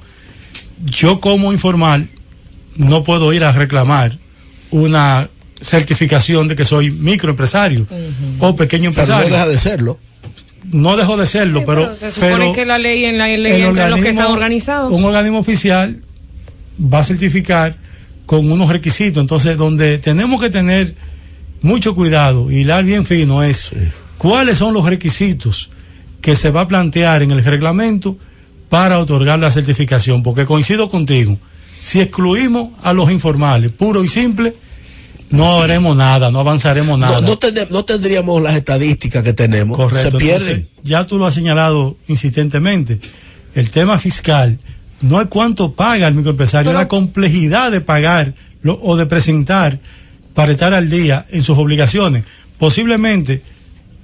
yo 0.86 1.20
como 1.20 1.52
informal 1.52 2.08
no 2.78 3.04
puedo 3.04 3.34
ir 3.34 3.44
a 3.44 3.52
reclamar 3.52 4.18
una 4.72 5.30
certificación 5.60 6.48
de 6.48 6.56
que 6.56 6.64
soy 6.64 6.90
microempresario 6.90 7.88
o 8.40 8.56
pequeño 8.56 8.88
empresario. 8.92 9.26
Pero 9.26 9.32
no 9.32 9.36
deja 9.36 9.50
de 9.50 9.58
serlo. 9.58 10.00
No 10.72 10.96
dejo 10.96 11.18
de 11.18 11.26
serlo, 11.26 11.66
pero, 11.66 11.94
se 12.00 12.12
supone 12.12 12.54
que 12.54 12.66
la 12.66 12.78
ley 12.78 13.04
en 13.04 13.18
la 13.18 13.28
ley 13.28 13.64
entre 13.64 13.90
los 13.90 14.00
que 14.00 14.12
están 14.12 14.28
organizados. 14.28 14.94
Un 14.94 15.04
organismo 15.04 15.40
oficial 15.40 16.02
va 16.82 17.00
a 17.00 17.04
certificar 17.04 17.76
con 18.28 18.52
unos 18.52 18.70
requisitos. 18.70 19.20
Entonces, 19.20 19.58
donde 19.58 19.98
tenemos 19.98 20.40
que 20.40 20.52
tener 20.52 20.94
mucho 21.64 21.96
cuidado 21.96 22.52
y 22.52 22.58
hilar 22.58 22.84
bien 22.84 23.04
fino 23.04 23.42
es 23.42 23.72
cuáles 24.20 24.60
son 24.60 24.76
los 24.76 24.86
requisitos 24.86 25.72
que 26.22 26.36
se 26.36 26.52
va 26.52 26.62
a 26.62 26.68
plantear 26.68 27.24
en 27.24 27.32
el 27.32 27.44
reglamento 27.44 28.18
para 28.70 29.00
otorgar 29.00 29.40
la 29.40 29.50
certificación, 29.50 30.22
porque 30.24 30.46
coincido 30.46 30.90
contigo, 30.90 31.38
si 31.82 32.02
excluimos 32.02 32.74
a 32.84 32.92
los 32.92 33.10
informales, 33.10 33.72
puro 33.72 34.04
y 34.04 34.10
simple, 34.10 34.54
no 35.30 35.62
haremos 35.62 35.96
nada, 35.96 36.30
no 36.30 36.42
avanzaremos 36.42 37.00
nada. 37.00 37.22
No, 37.22 37.38
no, 37.70 37.86
tendríamos 37.86 38.42
las 38.42 38.56
estadísticas 38.56 39.24
que 39.24 39.34
tenemos. 39.34 39.78
Correcto. 39.78 40.20
Se 40.20 40.26
pierde. 40.26 40.68
ya 40.84 41.06
tú 41.06 41.18
lo 41.18 41.26
has 41.26 41.34
señalado 41.34 41.98
insistentemente. 42.08 43.00
El 43.56 43.70
tema 43.70 43.98
fiscal 43.98 44.60
no 45.02 45.22
es 45.22 45.28
cuánto 45.28 45.74
paga 45.74 46.08
el 46.08 46.16
microempresario, 46.16 46.72
es 46.72 46.78
la 46.78 46.88
complejidad 46.88 47.72
de 47.72 47.82
pagar 47.82 48.34
o 48.64 48.98
de 48.98 49.06
presentar 49.06 49.80
para 50.34 50.52
estar 50.52 50.74
al 50.74 50.90
día 50.90 51.26
en 51.30 51.44
sus 51.44 51.58
obligaciones. 51.58 52.24
Posiblemente 52.58 53.42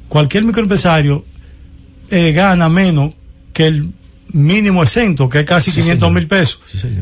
cualquier 0.10 0.44
microempresario 0.44 1.26
eh, 2.10 2.32
gana 2.34 2.70
menos 2.70 3.16
que 3.54 3.68
el 3.68 3.91
mínimo 4.32 4.84
exento, 4.84 5.30
que 5.30 5.39
es 5.39 5.46
casi 5.46 5.72
500 5.72 6.12
mil 6.12 6.28
pesos 6.28 6.60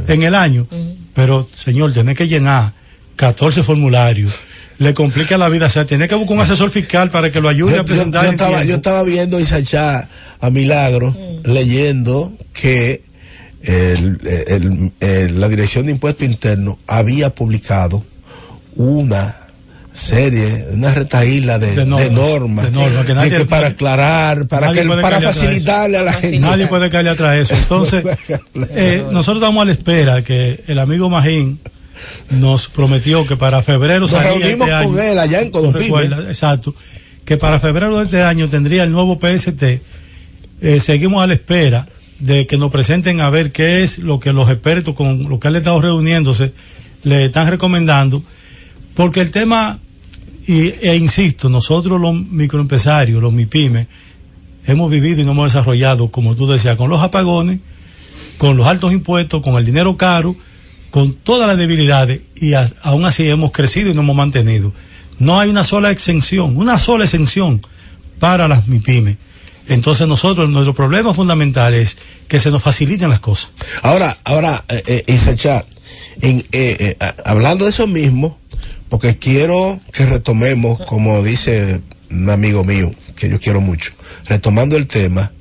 en 0.07 0.23
el 0.23 0.35
año. 0.35 0.67
Pero, 1.13 1.47
señor, 1.49 1.93
tiene 1.93 2.15
que 2.15 2.27
llenar 2.27 2.73
14 3.15 3.63
formularios. 3.63 4.33
Le 4.77 4.93
complica 4.93 5.37
la 5.37 5.49
vida. 5.49 5.67
O 5.67 5.69
sea, 5.69 5.85
tiene 5.85 6.07
que 6.07 6.15
buscar 6.15 6.37
un 6.37 6.41
asesor 6.41 6.69
fiscal 6.69 7.09
para 7.09 7.31
que 7.31 7.39
lo 7.39 7.49
ayude 7.49 7.79
a 7.79 7.85
presentar. 7.85 8.25
Yo, 8.25 8.31
estaba, 8.31 8.63
yo 8.63 8.75
estaba 8.75 9.03
viendo 9.03 9.39
Isachá 9.39 10.09
a 10.39 10.49
Milagro, 10.49 11.11
mm. 11.11 11.49
leyendo 11.49 12.33
que 12.53 13.03
la 13.63 15.47
Dirección 15.49 15.85
de 15.85 15.91
Impuestos 15.91 16.27
Internos 16.27 16.77
había 16.87 17.33
publicado 17.33 18.03
una 18.75 19.35
serie, 19.93 20.67
una 20.73 20.93
retaíla 20.93 21.59
de, 21.59 21.75
de, 21.75 21.85
normas, 21.85 22.67
que 22.67 23.45
para 23.45 23.67
aclarar, 23.67 24.47
para 24.47 24.71
que 24.71 24.85
para 24.85 25.19
facilitarle 25.19 25.97
a, 25.97 26.03
la 26.03 26.13
gente. 26.13 26.39
Nadie 26.39 26.67
puede 26.67 26.89
caerle 26.89 27.11
atrás 27.11 27.37
eso. 27.37 27.55
Entonces, 27.61 28.03
eh, 28.71 29.03
nosotros 29.11 29.37
estamos 29.37 29.61
a 29.61 29.65
la 29.65 29.71
espera 29.71 30.23
que 30.23 30.63
el 30.67 30.79
amigo 30.79 31.09
Magín 31.09 31.59
nos 32.29 32.67
prometió 32.67 33.27
que 33.27 33.35
para 33.35 33.61
febrero 33.61 34.01
nos 34.01 34.11
reunimos 34.11 34.67
este 34.67 34.85
con 34.85 34.99
él 34.99 35.19
allá 35.19 35.41
en 35.41 35.51
Exacto, 36.29 36.73
que 37.25 37.37
para 37.37 37.59
febrero 37.59 37.97
de 37.97 38.05
este 38.05 38.23
año 38.23 38.47
tendría 38.47 38.83
el 38.83 38.91
nuevo 38.91 39.19
PST. 39.19 39.63
Eh, 40.63 40.79
seguimos 40.79 41.23
a 41.23 41.27
la 41.27 41.33
espera 41.33 41.85
de 42.21 42.47
que 42.47 42.57
nos 42.57 42.71
presenten 42.71 43.19
a 43.19 43.29
ver 43.29 43.51
qué 43.51 43.83
es 43.83 43.99
lo 43.99 44.19
que 44.19 44.31
los 44.33 44.49
expertos 44.49 44.95
con 44.95 45.23
los 45.29 45.39
que 45.39 45.47
han 45.47 45.55
estado 45.55 45.81
reuniéndose 45.81 46.53
le 47.03 47.25
están 47.25 47.49
recomendando 47.49 48.23
porque 48.95 49.21
el 49.21 49.31
tema, 49.31 49.79
y, 50.47 50.73
e 50.81 50.95
insisto, 50.95 51.49
nosotros 51.49 51.99
los 51.99 52.13
microempresarios, 52.13 53.21
los 53.21 53.33
MIPIMES, 53.33 53.87
hemos 54.65 54.91
vivido 54.91 55.21
y 55.21 55.23
nos 55.23 55.33
hemos 55.33 55.53
desarrollado, 55.53 56.11
como 56.11 56.35
tú 56.35 56.45
decías, 56.45 56.77
con 56.77 56.89
los 56.89 57.01
apagones, 57.01 57.59
con 58.37 58.57
los 58.57 58.67
altos 58.67 58.91
impuestos, 58.91 59.41
con 59.41 59.55
el 59.55 59.65
dinero 59.65 59.95
caro, 59.97 60.35
con 60.89 61.13
todas 61.13 61.47
las 61.47 61.57
debilidades, 61.57 62.21
y 62.35 62.53
aún 62.53 63.05
así 63.05 63.29
hemos 63.29 63.51
crecido 63.51 63.89
y 63.89 63.93
nos 63.93 64.03
hemos 64.03 64.15
mantenido. 64.15 64.73
No 65.19 65.39
hay 65.39 65.49
una 65.49 65.63
sola 65.63 65.91
exención, 65.91 66.57
una 66.57 66.77
sola 66.77 67.05
exención 67.05 67.61
para 68.19 68.47
las 68.47 68.67
MIPIMES. 68.67 69.17
Entonces 69.71 70.07
nosotros, 70.07 70.49
nuestro 70.49 70.73
problema 70.73 71.13
fundamental 71.13 71.73
es 71.73 71.97
que 72.27 72.39
se 72.39 72.51
nos 72.51 72.61
faciliten 72.61 73.09
las 73.09 73.19
cosas. 73.19 73.51
Ahora, 73.81 74.17
ahora, 74.25 74.63
eh, 74.69 75.03
eh, 75.07 75.53
en, 76.21 76.39
eh, 76.39 76.45
eh, 76.51 76.95
hablando 77.23 77.65
de 77.65 77.71
eso 77.71 77.87
mismo, 77.87 78.37
porque 78.89 79.17
quiero 79.17 79.79
que 79.93 80.05
retomemos, 80.05 80.81
como 80.81 81.23
dice 81.23 81.81
un 82.09 82.29
amigo 82.29 82.63
mío, 82.63 82.91
que 83.15 83.29
yo 83.29 83.39
quiero 83.39 83.61
mucho, 83.61 83.93
retomando 84.27 84.75
el 84.75 84.87
tema, 84.87 85.31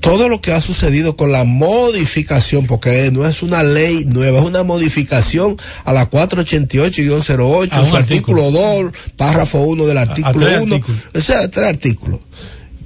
todo 0.00 0.28
lo 0.28 0.40
que 0.40 0.52
ha 0.52 0.60
sucedido 0.60 1.16
con 1.16 1.32
la 1.32 1.44
modificación, 1.44 2.66
porque 2.66 3.10
no 3.12 3.26
es 3.26 3.42
una 3.42 3.62
ley 3.62 4.04
nueva, 4.06 4.40
es 4.40 4.44
una 4.44 4.62
modificación 4.62 5.56
a 5.84 5.92
la 5.92 6.10
488-08, 6.10 7.88
su 7.88 7.96
artículo 7.96 8.50
2, 8.50 8.92
párrafo 9.16 9.58
1 9.58 9.86
del 9.86 9.98
artículo 9.98 10.62
1, 10.62 10.80
o 11.14 11.20
sea, 11.20 11.48
tres 11.48 11.68
artículos. 11.68 12.20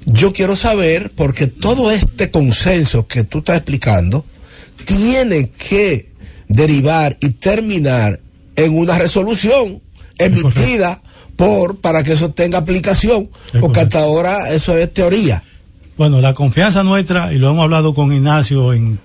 Yo 0.07 0.32
quiero 0.32 0.57
saber, 0.57 1.12
porque 1.14 1.46
todo 1.46 1.90
este 1.90 2.30
consenso 2.30 3.07
que 3.07 3.24
tú 3.24 3.38
estás 3.38 3.59
explicando, 3.59 4.24
tiene 4.84 5.51
que 5.51 6.11
derivar 6.48 7.16
y 7.20 7.30
terminar 7.30 8.20
en 8.57 8.76
una 8.76 8.98
resolución 8.98 9.80
emitida 10.18 11.01
por 11.36 11.80
para 11.80 12.03
que 12.03 12.12
eso 12.12 12.32
tenga 12.32 12.59
aplicación, 12.59 13.30
porque 13.61 13.80
hasta 13.80 14.01
ahora 14.01 14.53
eso 14.53 14.76
es 14.76 14.92
teoría. 14.92 15.42
Bueno, 15.96 16.20
la 16.20 16.34
confianza 16.34 16.82
nuestra, 16.82 17.32
y 17.32 17.38
lo 17.38 17.51
hemos 17.51 17.62
hablado 17.62 17.94
con 17.94 18.12
Ignacio 18.12 18.72
en 18.72 18.98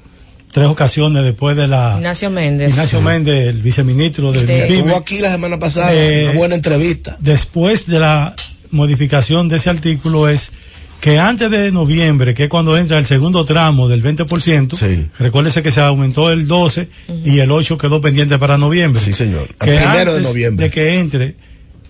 tres 0.51 0.67
ocasiones 0.67 1.23
después 1.23 1.57
de 1.57 1.67
la... 1.67 1.95
Ignacio 1.97 2.29
Méndez. 2.29 2.71
Ignacio 2.71 3.01
Méndez, 3.01 3.47
el 3.49 3.61
viceministro 3.61 4.31
del 4.31 4.47
de, 4.47 4.67
Estuvo 4.67 4.95
aquí 4.95 5.19
la 5.19 5.31
semana 5.31 5.59
pasada, 5.59 5.91
una 5.91 6.31
buena 6.33 6.55
entrevista. 6.55 7.17
Después 7.19 7.87
de 7.87 7.99
la 7.99 8.35
modificación 8.71 9.49
de 9.49 9.57
ese 9.57 9.69
artículo 9.69 10.29
es 10.29 10.51
que 10.99 11.19
antes 11.19 11.51
de 11.51 11.71
noviembre, 11.71 12.33
que 12.33 12.43
es 12.43 12.49
cuando 12.49 12.75
entra 12.77 12.97
el 12.97 13.05
segundo 13.05 13.45
tramo 13.45 13.87
del 13.87 14.03
20%, 14.03 14.75
sí. 14.75 15.09
recuérdese 15.19 15.61
que 15.61 15.71
se 15.71 15.81
aumentó 15.81 16.31
el 16.31 16.47
12 16.47 16.89
y 17.23 17.39
el 17.39 17.51
8 17.51 17.77
quedó 17.77 18.01
pendiente 18.01 18.37
para 18.39 18.57
noviembre. 18.57 19.01
Sí, 19.01 19.13
señor. 19.13 19.47
que 19.59 19.77
primero 19.77 20.15
de 20.15 20.21
noviembre. 20.21 20.65
De 20.65 20.71
que 20.71 20.99
entre 20.99 21.35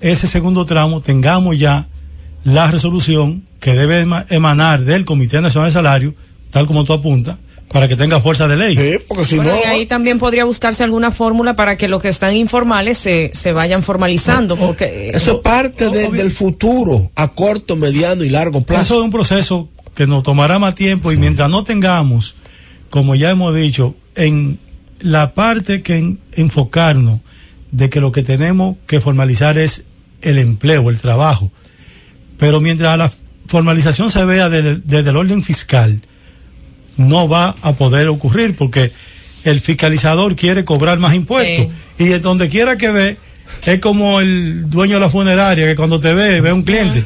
ese 0.01 0.27
segundo 0.27 0.65
tramo, 0.65 1.01
tengamos 1.01 1.57
ya 1.57 1.87
la 2.43 2.67
resolución 2.67 3.43
que 3.59 3.73
debe 3.73 4.05
emanar 4.29 4.83
del 4.83 5.05
Comité 5.05 5.41
Nacional 5.41 5.69
de 5.69 5.73
Salario, 5.73 6.15
tal 6.51 6.67
como 6.67 6.83
tú 6.83 6.93
apuntas, 6.93 7.37
para 7.69 7.87
que 7.87 7.95
tenga 7.95 8.19
fuerza 8.19 8.47
de 8.47 8.55
ley. 8.55 8.75
Sí, 8.77 8.99
porque 9.07 9.25
si 9.25 9.37
no... 9.37 9.43
Y 9.43 9.63
ahí 9.63 9.85
también 9.85 10.19
podría 10.19 10.45
buscarse 10.45 10.83
alguna 10.83 11.11
fórmula 11.11 11.55
para 11.55 11.77
que 11.77 11.87
los 11.87 12.01
que 12.01 12.07
están 12.07 12.35
informales 12.35 12.97
se, 12.97 13.31
se 13.33 13.51
vayan 13.51 13.83
formalizando. 13.83 14.55
porque 14.55 15.09
Eso 15.09 15.37
es 15.37 15.41
parte 15.41 15.89
del 15.89 16.31
futuro, 16.31 17.11
a 17.15 17.29
corto, 17.29 17.75
mediano 17.75 18.23
y 18.23 18.29
largo 18.29 18.61
plazo. 18.61 18.83
Eso 18.83 18.99
es 18.99 19.05
un 19.05 19.11
proceso 19.11 19.69
que 19.95 20.07
nos 20.07 20.23
tomará 20.23 20.59
más 20.59 20.75
tiempo 20.75 21.11
y 21.11 21.17
mientras 21.17 21.49
no 21.49 21.63
tengamos, 21.63 22.35
como 22.89 23.15
ya 23.15 23.31
hemos 23.31 23.55
dicho, 23.55 23.95
en 24.15 24.59
la 24.99 25.33
parte 25.33 25.81
que 25.81 26.17
enfocarnos 26.33 27.21
de 27.71 27.89
que 27.89 27.99
lo 27.99 28.11
que 28.11 28.23
tenemos 28.23 28.77
que 28.87 28.99
formalizar 28.99 29.57
es 29.57 29.83
el 30.21 30.37
empleo, 30.37 30.89
el 30.89 30.97
trabajo. 30.97 31.51
Pero 32.37 32.61
mientras 32.61 32.97
la 32.97 33.11
formalización 33.47 34.09
se 34.09 34.23
vea 34.25 34.49
desde 34.49 35.09
el 35.09 35.17
orden 35.17 35.43
fiscal, 35.43 36.01
no 36.97 37.27
va 37.27 37.55
a 37.61 37.73
poder 37.73 38.07
ocurrir 38.07 38.55
porque 38.55 38.91
el 39.43 39.59
fiscalizador 39.59 40.35
quiere 40.35 40.65
cobrar 40.65 40.99
más 40.99 41.15
impuestos. 41.15 41.67
Y 41.97 42.11
en 42.11 42.21
donde 42.21 42.49
quiera 42.49 42.77
que 42.77 42.91
ve 42.91 43.17
es 43.65 43.79
como 43.79 44.19
el 44.19 44.69
dueño 44.69 44.95
de 44.95 44.99
la 44.99 45.09
funeraria 45.09 45.65
que 45.65 45.75
cuando 45.75 45.99
te 45.99 46.13
ve 46.13 46.41
ve 46.41 46.51
un 46.51 46.63
cliente. 46.63 47.03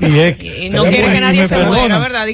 Y, 0.00 0.70
no 0.70 0.84
quiere 0.84 1.12
que 1.12 1.20
nadie 1.20 1.48
se 1.48 1.64
muera 1.64 1.98
verdad 1.98 2.26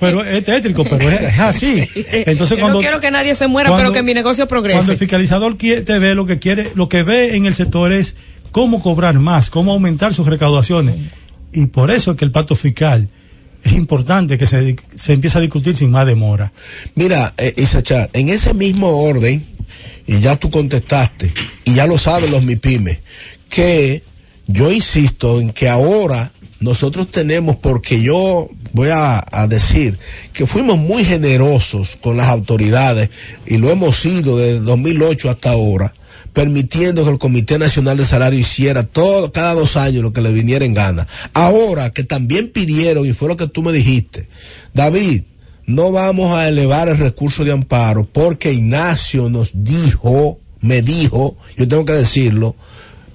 pero 0.00 0.24
es 0.24 0.44
tétrico 0.44 0.84
pero 0.84 1.08
es, 1.10 1.38
así. 1.38 1.88
Entonces 1.94 2.58
cuando 2.58 2.78
no 2.78 2.80
quiero 2.80 3.00
que 3.00 3.10
nadie 3.10 3.34
se 3.34 3.46
muera 3.48 3.76
pero 3.76 3.92
que 3.92 4.02
mi 4.02 4.14
negocio 4.14 4.46
progrese. 4.48 4.78
cuando 4.78 4.92
el 4.92 4.98
fiscalizador 4.98 5.56
te 5.56 5.98
ve 5.98 6.14
lo 6.14 6.26
que 6.26 6.38
quiere 6.38 6.70
lo 6.74 6.88
que 6.88 7.02
ve 7.02 7.36
en 7.36 7.46
el 7.46 7.54
sector 7.54 7.92
es 7.92 8.16
cómo 8.50 8.82
cobrar 8.82 9.18
más 9.18 9.50
cómo 9.50 9.72
aumentar 9.72 10.14
sus 10.14 10.26
recaudaciones. 10.26 10.96
Y 11.52 11.66
por 11.66 11.90
eso 11.90 12.12
es 12.12 12.16
que 12.16 12.24
el 12.24 12.32
pacto 12.32 12.56
fiscal 12.56 13.08
es 13.64 13.72
importante 13.72 14.36
que 14.36 14.46
se, 14.46 14.76
se 14.94 15.12
empiece 15.14 15.38
a 15.38 15.40
discutir 15.40 15.74
sin 15.74 15.90
más 15.90 16.06
demora. 16.06 16.52
Mira, 16.94 17.32
eh, 17.38 17.54
Isacha, 17.56 18.08
en 18.12 18.28
ese 18.28 18.52
mismo 18.52 18.88
orden, 19.02 19.44
y 20.06 20.20
ya 20.20 20.36
tú 20.36 20.50
contestaste, 20.50 21.32
y 21.64 21.74
ya 21.74 21.86
lo 21.86 21.98
saben 21.98 22.30
los 22.30 22.44
MIPIMES, 22.44 22.98
que 23.48 24.02
yo 24.46 24.70
insisto 24.70 25.40
en 25.40 25.52
que 25.52 25.68
ahora 25.70 26.30
nosotros 26.60 27.10
tenemos, 27.10 27.56
porque 27.56 28.02
yo 28.02 28.48
voy 28.72 28.90
a, 28.90 29.24
a, 29.32 29.46
decir 29.46 29.98
que 30.32 30.46
fuimos 30.46 30.78
muy 30.78 31.04
generosos 31.04 31.96
con 32.00 32.16
las 32.16 32.28
autoridades 32.28 33.08
y 33.46 33.56
lo 33.56 33.70
hemos 33.70 33.96
sido 33.96 34.36
desde 34.36 34.60
2008 34.60 35.30
hasta 35.30 35.50
ahora, 35.50 35.94
permitiendo 36.34 37.04
que 37.04 37.10
el 37.10 37.18
Comité 37.18 37.58
Nacional 37.58 37.96
de 37.96 38.04
Salario 38.04 38.38
hiciera 38.38 38.82
todo, 38.82 39.32
cada 39.32 39.54
dos 39.54 39.76
años 39.76 40.02
lo 40.02 40.12
que 40.12 40.20
le 40.20 40.32
viniera 40.32 40.64
en 40.64 40.74
gana. 40.74 41.06
Ahora 41.32 41.90
que 41.90 42.04
también 42.04 42.50
pidieron, 42.50 43.06
y 43.06 43.14
fue 43.14 43.28
lo 43.28 43.36
que 43.36 43.46
tú 43.46 43.62
me 43.62 43.72
dijiste, 43.72 44.28
David, 44.74 45.22
no 45.66 45.92
vamos 45.92 46.36
a 46.36 46.48
elevar 46.48 46.88
el 46.88 46.98
recurso 46.98 47.44
de 47.44 47.52
amparo 47.52 48.04
porque 48.04 48.52
Ignacio 48.52 49.30
nos 49.30 49.52
dijo, 49.64 50.40
me 50.60 50.82
dijo, 50.82 51.36
yo 51.56 51.66
tengo 51.68 51.84
que 51.84 51.92
decirlo, 51.92 52.56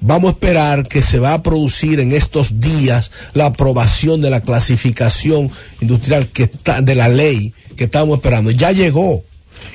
vamos 0.01 0.29
a 0.29 0.33
esperar 0.33 0.87
que 0.87 1.01
se 1.01 1.19
va 1.19 1.33
a 1.33 1.43
producir 1.43 1.99
en 1.99 2.13
estos 2.13 2.59
días 2.61 3.11
la 3.33 3.47
aprobación 3.47 4.21
de 4.21 4.29
la 4.29 4.41
clasificación 4.41 5.51
industrial 5.81 6.27
que 6.29 6.43
está, 6.43 6.81
de 6.81 6.95
la 6.95 7.09
ley 7.09 7.53
que 7.75 7.83
estamos 7.83 8.17
esperando. 8.17 8.51
Ya 8.51 8.71
llegó. 8.71 9.23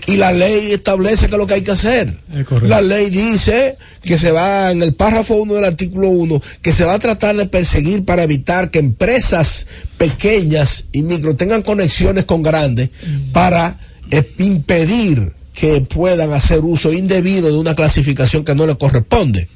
Y 0.07 0.17
la 0.17 0.33
ley 0.33 0.73
establece 0.73 1.27
que 1.27 1.33
es 1.33 1.39
lo 1.39 1.47
que 1.47 1.55
hay 1.55 1.63
que 1.63 1.73
hacer. 1.73 2.17
La 2.63 2.81
ley 2.81 3.11
dice 3.11 3.77
que 4.03 4.19
se 4.19 4.33
va, 4.33 4.71
en 4.71 4.83
el 4.83 4.95
párrafo 4.95 5.35
1 5.37 5.55
del 5.55 5.65
artículo 5.65 6.09
1, 6.09 6.43
que 6.63 6.73
se 6.73 6.85
va 6.85 6.95
a 6.95 6.99
tratar 6.99 7.37
de 7.37 7.47
perseguir 7.47 8.05
para 8.05 8.23
evitar 8.23 8.71
que 8.71 8.79
empresas 8.79 9.67
pequeñas 9.97 10.87
y 10.93 11.03
micro 11.03 11.37
tengan 11.37 11.63
conexiones 11.63 12.25
con 12.25 12.43
grandes 12.43 12.91
mm. 12.91 13.33
para 13.33 13.79
eh, 14.11 14.29
impedir 14.39 15.33
que 15.55 15.81
puedan 15.83 16.33
hacer 16.33 16.61
uso 16.61 16.93
indebido 16.93 17.49
de 17.49 17.59
una 17.59 17.75
clasificación 17.75 18.45
que 18.45 18.55
no 18.55 18.67
le 18.67 18.77
corresponde. 18.77 19.49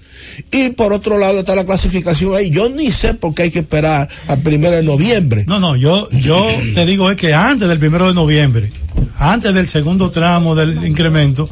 Y 0.50 0.70
por 0.70 0.92
otro 0.92 1.18
lado 1.18 1.40
está 1.40 1.54
la 1.54 1.64
clasificación 1.64 2.34
ahí. 2.34 2.50
Yo 2.50 2.68
ni 2.68 2.90
sé 2.90 3.14
por 3.14 3.34
qué 3.34 3.44
hay 3.44 3.50
que 3.50 3.60
esperar 3.60 4.08
al 4.26 4.38
primero 4.42 4.76
de 4.76 4.82
noviembre. 4.82 5.44
No, 5.46 5.58
no, 5.58 5.76
yo, 5.76 6.08
yo 6.10 6.48
te 6.74 6.86
digo 6.86 7.10
es 7.10 7.16
que 7.16 7.34
antes 7.34 7.68
del 7.68 7.78
primero 7.78 8.06
de 8.08 8.14
noviembre, 8.14 8.70
antes 9.18 9.54
del 9.54 9.68
segundo 9.68 10.10
tramo 10.10 10.54
del 10.54 10.84
incremento, 10.84 11.48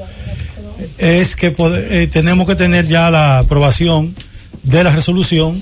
es 0.98 1.36
que 1.36 1.54
eh, 1.58 2.08
tenemos 2.10 2.46
que 2.46 2.54
tener 2.54 2.86
ya 2.86 3.10
la 3.10 3.38
aprobación 3.38 4.14
de 4.62 4.84
la 4.84 4.90
resolución 4.90 5.60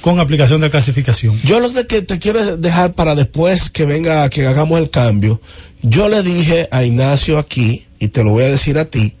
con 0.00 0.20
aplicación 0.20 0.60
de 0.60 0.70
clasificación. 0.70 1.40
Yo 1.44 1.60
lo 1.60 1.72
que 1.72 2.02
te 2.02 2.18
quiero 2.18 2.58
dejar 2.58 2.92
para 2.92 3.14
después 3.14 3.70
que 3.70 3.86
venga, 3.86 4.28
que 4.28 4.46
hagamos 4.46 4.78
el 4.78 4.90
cambio, 4.90 5.40
yo 5.80 6.10
le 6.10 6.22
dije 6.22 6.68
a 6.70 6.84
Ignacio 6.84 7.38
aquí, 7.38 7.86
y 7.98 8.08
te 8.08 8.22
lo 8.22 8.32
voy 8.32 8.44
a 8.44 8.48
decir 8.48 8.76
a 8.76 8.84
ti, 8.84 9.14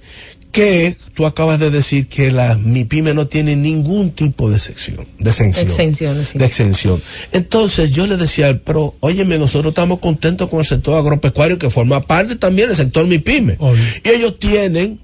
que 0.54 0.96
tú 1.14 1.26
acabas 1.26 1.58
de 1.58 1.68
decir 1.70 2.06
que 2.06 2.30
la 2.30 2.54
MIPYME 2.54 3.12
no 3.12 3.26
tiene 3.26 3.56
ningún 3.56 4.12
tipo 4.12 4.48
de 4.48 4.60
sección, 4.60 5.04
de 5.18 5.30
exención. 5.30 5.66
De 6.34 6.46
exención. 6.46 7.02
Entonces 7.32 7.90
yo 7.90 8.06
le 8.06 8.16
decía, 8.16 8.62
pero 8.64 8.94
óyeme, 9.00 9.36
nosotros 9.36 9.72
estamos 9.72 9.98
contentos 9.98 10.48
con 10.48 10.60
el 10.60 10.64
sector 10.64 10.96
agropecuario 10.96 11.58
que 11.58 11.70
forma 11.70 12.06
parte 12.06 12.36
también 12.36 12.68
del 12.68 12.76
sector 12.76 13.04
MIPYME. 13.04 13.58
Y 14.04 14.08
ellos 14.08 14.38
tienen, 14.38 15.00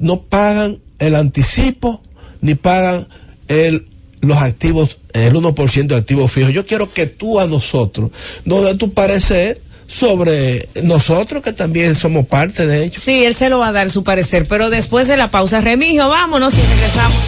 no 0.00 0.24
pagan 0.24 0.78
el 0.98 1.14
anticipo, 1.14 2.02
ni 2.42 2.54
pagan 2.54 3.08
el 3.48 3.86
los 4.20 4.38
activos, 4.38 4.98
el 5.12 5.34
1% 5.34 5.86
de 5.86 5.96
activos 5.96 6.32
fijos. 6.32 6.52
Yo 6.52 6.66
quiero 6.66 6.92
que 6.92 7.06
tú 7.06 7.40
a 7.40 7.46
nosotros 7.46 8.10
nos 8.44 8.64
dé 8.64 8.74
tu 8.74 8.92
parecer 8.92 9.60
sobre 9.86 10.68
nosotros 10.82 11.42
que 11.42 11.52
también 11.52 11.94
somos 11.94 12.26
parte 12.26 12.66
de 12.66 12.84
ello. 12.84 12.98
Sí, 13.00 13.24
él 13.24 13.34
se 13.34 13.48
lo 13.48 13.58
va 13.58 13.68
a 13.68 13.72
dar 13.72 13.90
su 13.90 14.04
parecer, 14.04 14.46
pero 14.48 14.70
después 14.70 15.08
de 15.08 15.16
la 15.16 15.30
pausa, 15.30 15.60
Remigio, 15.60 16.08
vámonos 16.08 16.54
y 16.54 16.62
regresamos. 16.62 17.18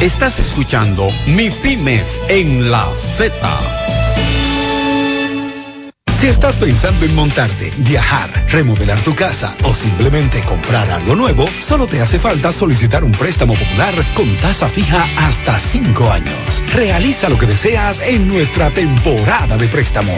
Estás 0.00 0.38
escuchando 0.38 1.08
Mi 1.26 1.50
Pymes 1.50 2.20
en 2.28 2.70
la 2.70 2.88
Z. 2.94 3.32
Si 6.18 6.28
estás 6.28 6.56
pensando 6.56 7.04
en 7.04 7.14
montarte, 7.14 7.70
viajar, 7.78 8.30
remodelar 8.50 8.98
tu 9.00 9.14
casa 9.14 9.54
o 9.64 9.74
simplemente 9.74 10.40
comprar 10.42 10.88
algo 10.90 11.14
nuevo, 11.16 11.46
solo 11.46 11.86
te 11.86 12.00
hace 12.00 12.18
falta 12.18 12.50
solicitar 12.52 13.04
un 13.04 13.12
préstamo 13.12 13.54
popular 13.54 13.94
con 14.14 14.34
tasa 14.36 14.68
fija 14.68 15.06
hasta 15.18 15.58
5 15.58 16.10
años. 16.10 16.62
Realiza 16.74 17.28
lo 17.28 17.38
que 17.38 17.46
deseas 17.46 18.00
en 18.08 18.28
nuestra 18.28 18.70
temporada 18.70 19.58
de 19.58 19.66
préstamos. 19.66 20.14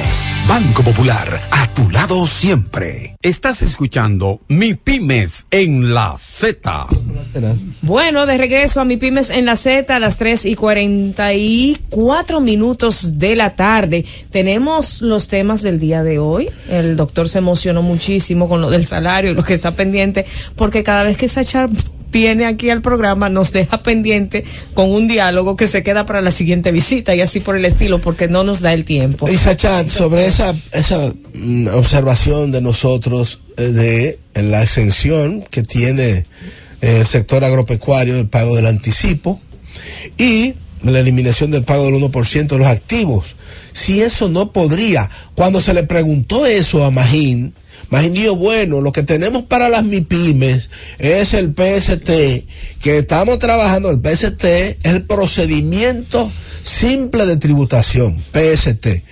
Banco 0.46 0.82
Popular, 0.82 1.40
a 1.50 1.66
tu 1.74 1.90
lado 1.90 2.26
siempre. 2.26 3.16
Estás 3.20 3.62
escuchando 3.62 4.40
Mi 4.48 4.74
Pymes 4.74 5.46
en 5.50 5.92
la 5.92 6.16
Z. 6.18 6.86
Bueno, 7.82 8.26
de 8.26 8.38
regreso 8.38 8.80
a 8.80 8.84
Mi 8.84 8.96
Pymes 8.96 9.30
en 9.30 9.44
la 9.44 9.56
Z 9.56 9.94
a 9.94 9.98
las 9.98 10.18
3 10.18 10.46
y 10.46 10.54
44 10.54 12.40
minutos 12.40 13.18
de 13.18 13.34
la 13.34 13.56
tarde. 13.56 14.04
Tenemos 14.30 15.02
los 15.02 15.26
temas 15.26 15.62
del 15.62 15.80
día 15.80 15.85
de 15.86 16.18
hoy. 16.18 16.50
El 16.68 16.96
doctor 16.96 17.28
se 17.28 17.38
emocionó 17.38 17.82
muchísimo 17.82 18.48
con 18.48 18.60
lo 18.60 18.70
del 18.70 18.86
salario 18.86 19.30
y 19.30 19.34
lo 19.34 19.44
que 19.44 19.54
está 19.54 19.70
pendiente, 19.72 20.24
porque 20.56 20.82
cada 20.82 21.02
vez 21.02 21.16
que 21.16 21.28
Sacha 21.28 21.66
viene 22.10 22.46
aquí 22.46 22.70
al 22.70 22.82
programa 22.82 23.28
nos 23.28 23.52
deja 23.52 23.78
pendiente 23.78 24.44
con 24.74 24.90
un 24.90 25.08
diálogo 25.08 25.56
que 25.56 25.68
se 25.68 25.82
queda 25.82 26.06
para 26.06 26.20
la 26.20 26.30
siguiente 26.30 26.72
visita 26.72 27.14
y 27.14 27.20
así 27.20 27.40
por 27.40 27.56
el 27.56 27.64
estilo, 27.64 28.00
porque 28.00 28.28
no 28.28 28.44
nos 28.44 28.60
da 28.60 28.72
el 28.72 28.84
tiempo. 28.84 29.28
Y 29.28 29.36
Sacha, 29.36 29.86
sobre 29.88 30.26
esa, 30.26 30.54
esa 30.72 31.12
mm, 31.34 31.68
observación 31.68 32.52
de 32.52 32.60
nosotros 32.60 33.40
eh, 33.56 34.18
de 34.34 34.42
la 34.42 34.62
exención 34.62 35.44
que 35.50 35.62
tiene 35.62 36.26
el 36.80 37.06
sector 37.06 37.44
agropecuario, 37.44 38.18
el 38.18 38.28
pago 38.28 38.56
del 38.56 38.66
anticipo, 38.66 39.40
y 40.18 40.54
la 40.92 41.00
eliminación 41.00 41.50
del 41.50 41.64
pago 41.64 41.84
del 41.84 41.94
1% 41.94 42.46
de 42.46 42.58
los 42.58 42.66
activos. 42.66 43.36
Si 43.72 44.00
eso 44.00 44.28
no 44.28 44.52
podría, 44.52 45.10
cuando 45.34 45.60
se 45.60 45.74
le 45.74 45.82
preguntó 45.82 46.46
eso 46.46 46.84
a 46.84 46.90
Magín, 46.90 47.54
Magín 47.90 48.14
dijo, 48.14 48.36
bueno, 48.36 48.80
lo 48.80 48.92
que 48.92 49.02
tenemos 49.02 49.44
para 49.44 49.68
las 49.68 49.84
MIPIMES 49.84 50.70
es 50.98 51.34
el 51.34 51.54
PST, 51.54 52.08
que 52.82 52.98
estamos 52.98 53.38
trabajando, 53.38 53.90
el 53.90 54.00
PST 54.00 54.44
es 54.44 54.76
el 54.82 55.04
procedimiento 55.04 56.30
simple 56.62 57.26
de 57.26 57.36
tributación, 57.36 58.18
PST. 58.18 59.02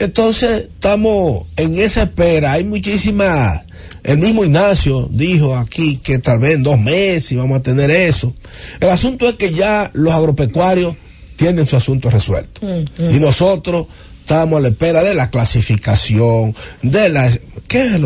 Entonces, 0.00 0.68
estamos 0.74 1.46
en 1.56 1.78
esa 1.78 2.04
espera, 2.04 2.52
hay 2.52 2.64
muchísimas 2.64 3.62
el 4.04 4.18
mismo 4.18 4.44
Ignacio 4.44 5.08
dijo 5.10 5.56
aquí 5.56 5.96
que 5.96 6.18
tal 6.18 6.38
vez 6.38 6.56
en 6.56 6.62
dos 6.62 6.78
meses 6.78 7.38
vamos 7.38 7.58
a 7.58 7.62
tener 7.62 7.90
eso. 7.90 8.34
El 8.80 8.90
asunto 8.90 9.26
es 9.26 9.36
que 9.36 9.50
ya 9.50 9.90
los 9.94 10.12
agropecuarios 10.12 10.94
tienen 11.36 11.66
su 11.66 11.76
asunto 11.76 12.10
resuelto. 12.10 12.64
Mm, 12.64 13.04
mm. 13.04 13.10
Y 13.10 13.20
nosotros 13.20 13.86
estamos 14.20 14.58
a 14.58 14.62
la 14.62 14.68
espera 14.68 15.02
de 15.02 15.14
la 15.14 15.28
clasificación, 15.28 16.54
de 16.82 17.08
la... 17.08 17.30
¿Qué 17.68 17.94
es 17.94 18.00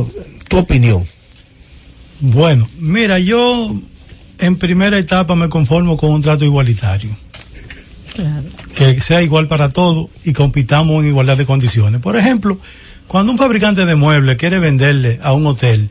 tu 0.49 0.59
opinión? 0.59 1.05
Bueno, 2.20 2.68
mira, 2.79 3.18
yo 3.18 3.72
en 4.39 4.57
primera 4.57 4.99
etapa 4.99 5.35
me 5.35 5.49
conformo 5.49 5.97
con 5.97 6.11
un 6.11 6.22
trato 6.22 6.45
igualitario. 6.45 7.11
Que 8.74 9.01
sea 9.01 9.22
igual 9.22 9.47
para 9.47 9.68
todos 9.68 10.09
y 10.24 10.33
compitamos 10.33 11.03
en 11.03 11.11
igualdad 11.11 11.37
de 11.37 11.47
condiciones. 11.47 12.01
Por 12.01 12.16
ejemplo, 12.16 12.59
cuando 13.07 13.31
un 13.31 13.39
fabricante 13.39 13.85
de 13.85 13.95
muebles 13.95 14.37
quiere 14.37 14.59
venderle 14.59 15.20
a 15.22 15.33
un 15.33 15.47
hotel, 15.47 15.89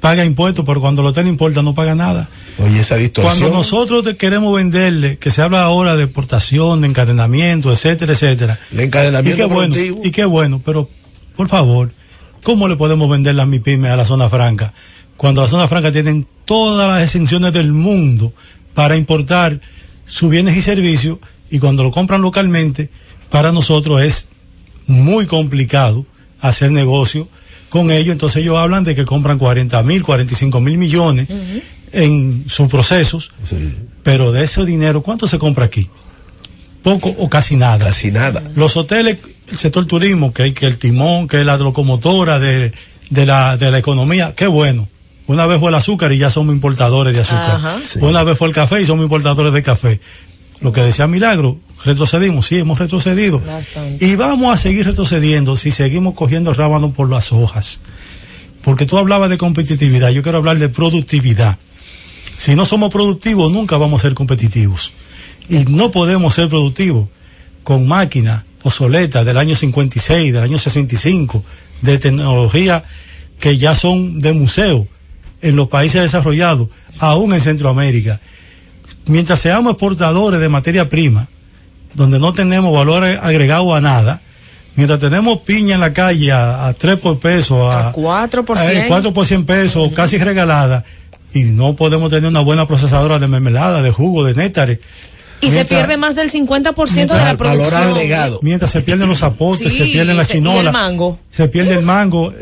paga 0.00 0.24
impuestos, 0.24 0.64
pero 0.64 0.80
cuando 0.80 1.02
el 1.02 1.08
hotel 1.08 1.26
importa 1.26 1.62
no 1.62 1.74
paga 1.74 1.94
nada. 1.94 2.28
Oye, 2.58 2.80
esa 2.80 2.96
distorsión. 2.96 3.38
Cuando 3.38 3.56
nosotros 3.56 4.06
queremos 4.16 4.54
venderle, 4.54 5.18
que 5.18 5.30
se 5.30 5.42
habla 5.42 5.62
ahora 5.62 5.96
de 5.96 6.04
exportación, 6.04 6.80
de 6.80 6.88
encadenamiento, 6.88 7.72
etcétera, 7.72 8.12
etcétera. 8.12 8.58
De 8.70 8.84
encadenamiento 8.84 9.44
y 9.44 9.48
qué 9.48 9.54
bueno, 9.54 9.76
y 10.04 10.10
qué 10.10 10.24
bueno, 10.24 10.62
pero 10.64 10.88
por 11.36 11.48
favor, 11.48 11.92
¿cómo 12.42 12.68
le 12.68 12.76
podemos 12.76 13.08
vender 13.10 13.34
las 13.34 13.48
MIPIMES 13.48 13.90
a 13.90 13.96
la 13.96 14.04
zona 14.04 14.28
franca? 14.28 14.72
Cuando 15.16 15.42
la 15.42 15.48
zona 15.48 15.66
franca 15.66 15.90
tienen 15.90 16.26
todas 16.44 16.88
las 16.88 17.02
exenciones 17.02 17.52
del 17.52 17.72
mundo 17.72 18.32
para 18.74 18.96
importar 18.96 19.60
sus 20.06 20.30
bienes 20.30 20.56
y 20.56 20.62
servicios 20.62 21.18
y 21.50 21.58
cuando 21.58 21.82
lo 21.82 21.90
compran 21.90 22.22
localmente, 22.22 22.90
para 23.30 23.52
nosotros 23.52 24.02
es 24.02 24.28
muy 24.86 25.26
complicado 25.26 26.04
hacer 26.40 26.70
negocio 26.70 27.28
con 27.68 27.90
ellos, 27.90 28.12
entonces 28.12 28.42
ellos 28.42 28.56
hablan 28.56 28.84
de 28.84 28.94
que 28.94 29.04
compran 29.04 29.38
40 29.38 29.82
mil, 29.82 30.02
45 30.02 30.60
mil 30.60 30.78
millones 30.78 31.28
en 31.92 32.44
sus 32.48 32.68
procesos, 32.68 33.32
pero 34.02 34.32
de 34.32 34.44
ese 34.44 34.64
dinero, 34.64 35.02
¿cuánto 35.02 35.26
se 35.26 35.38
compra 35.38 35.64
aquí? 35.64 35.88
Poco 36.82 37.14
o 37.18 37.28
casi 37.28 37.56
nada. 37.56 37.86
Casi 37.86 38.10
nada. 38.10 38.42
Los 38.54 38.76
hoteles, 38.76 39.18
el 39.50 39.56
sector 39.56 39.84
turismo, 39.86 40.32
que 40.32 40.44
hay 40.44 40.52
que 40.52 40.66
el 40.66 40.78
timón, 40.78 41.28
que 41.28 41.40
es 41.40 41.46
la 41.46 41.56
locomotora 41.56 42.38
de, 42.38 42.72
de, 43.10 43.26
la, 43.26 43.56
de 43.56 43.70
la 43.70 43.78
economía, 43.78 44.34
qué 44.34 44.46
bueno. 44.46 44.88
Una 45.26 45.44
vez 45.46 45.60
fue 45.60 45.68
el 45.68 45.74
azúcar 45.74 46.10
y 46.12 46.18
ya 46.18 46.30
somos 46.30 46.54
importadores 46.54 47.12
de 47.14 47.20
azúcar. 47.20 47.60
Una 48.00 48.22
vez 48.24 48.38
fue 48.38 48.48
el 48.48 48.54
café 48.54 48.80
y 48.80 48.86
somos 48.86 49.02
importadores 49.02 49.52
de 49.52 49.62
café. 49.62 50.00
Lo 50.60 50.72
que 50.72 50.80
decía 50.80 51.06
Milagro, 51.06 51.58
retrocedimos, 51.84 52.46
sí, 52.46 52.58
hemos 52.58 52.78
retrocedido. 52.78 53.40
Y 54.00 54.16
vamos 54.16 54.52
a 54.52 54.56
seguir 54.56 54.86
retrocediendo 54.86 55.54
si 55.54 55.70
seguimos 55.70 56.14
cogiendo 56.14 56.50
el 56.50 56.56
rábano 56.56 56.92
por 56.92 57.08
las 57.08 57.32
hojas. 57.32 57.80
Porque 58.62 58.84
tú 58.84 58.98
hablabas 58.98 59.30
de 59.30 59.38
competitividad, 59.38 60.10
yo 60.10 60.22
quiero 60.22 60.38
hablar 60.38 60.58
de 60.58 60.68
productividad. 60.68 61.58
Si 62.36 62.56
no 62.56 62.64
somos 62.64 62.90
productivos, 62.90 63.52
nunca 63.52 63.76
vamos 63.76 64.00
a 64.00 64.08
ser 64.08 64.14
competitivos. 64.14 64.92
Y 65.48 65.58
no 65.66 65.90
podemos 65.92 66.34
ser 66.34 66.48
productivos 66.48 67.08
con 67.62 67.86
máquinas 67.86 68.44
obsoletas 68.62 69.24
del 69.24 69.36
año 69.36 69.54
56, 69.54 70.32
del 70.32 70.42
año 70.42 70.58
65, 70.58 71.44
de 71.82 71.98
tecnología 71.98 72.82
que 73.38 73.56
ya 73.56 73.76
son 73.76 74.20
de 74.20 74.32
museo 74.32 74.88
en 75.40 75.54
los 75.54 75.68
países 75.68 76.02
desarrollados, 76.02 76.68
aún 76.98 77.32
en 77.32 77.40
Centroamérica 77.40 78.20
mientras 79.08 79.40
seamos 79.40 79.72
exportadores 79.72 80.40
de 80.40 80.48
materia 80.48 80.88
prima, 80.88 81.28
donde 81.94 82.18
no 82.18 82.32
tenemos 82.32 82.72
valor 82.72 83.04
agregado 83.04 83.74
a 83.74 83.80
nada, 83.80 84.20
mientras 84.76 85.00
tenemos 85.00 85.38
piña 85.38 85.74
en 85.74 85.80
la 85.80 85.92
calle 85.92 86.30
a, 86.32 86.72
3 86.78 86.98
por 86.98 87.18
peso, 87.18 87.70
a, 87.70 87.92
4 87.92 88.44
por 88.44 88.58
100, 88.58 88.86
4 88.86 89.12
por 89.12 89.26
100 89.26 89.44
pesos, 89.44 89.92
casi 89.92 90.18
regalada, 90.18 90.84
y 91.34 91.44
no 91.44 91.74
podemos 91.74 92.10
tener 92.10 92.28
una 92.28 92.40
buena 92.40 92.66
procesadora 92.66 93.18
de 93.18 93.28
mermelada, 93.28 93.82
de 93.82 93.90
jugo, 93.90 94.24
de 94.24 94.34
néctares, 94.34 94.78
Y 95.40 95.50
se 95.50 95.64
pierde 95.64 95.96
más 95.96 96.14
del 96.14 96.30
50% 96.30 97.06
de 97.06 97.06
la 97.06 97.36
producción. 97.36 97.70
Valor 97.70 97.74
agregado. 97.74 98.40
Mientras 98.42 98.70
se 98.70 98.82
pierden 98.82 99.08
los 99.08 99.22
apotes, 99.22 99.72
se 99.72 99.84
pierden 99.86 100.16
las 100.16 100.28
chinolas. 100.28 100.66
el 100.66 100.72
mango. 100.72 101.18
Se 101.30 101.48
pierde 101.48 101.74
el 101.74 101.84
mango. 101.84 102.32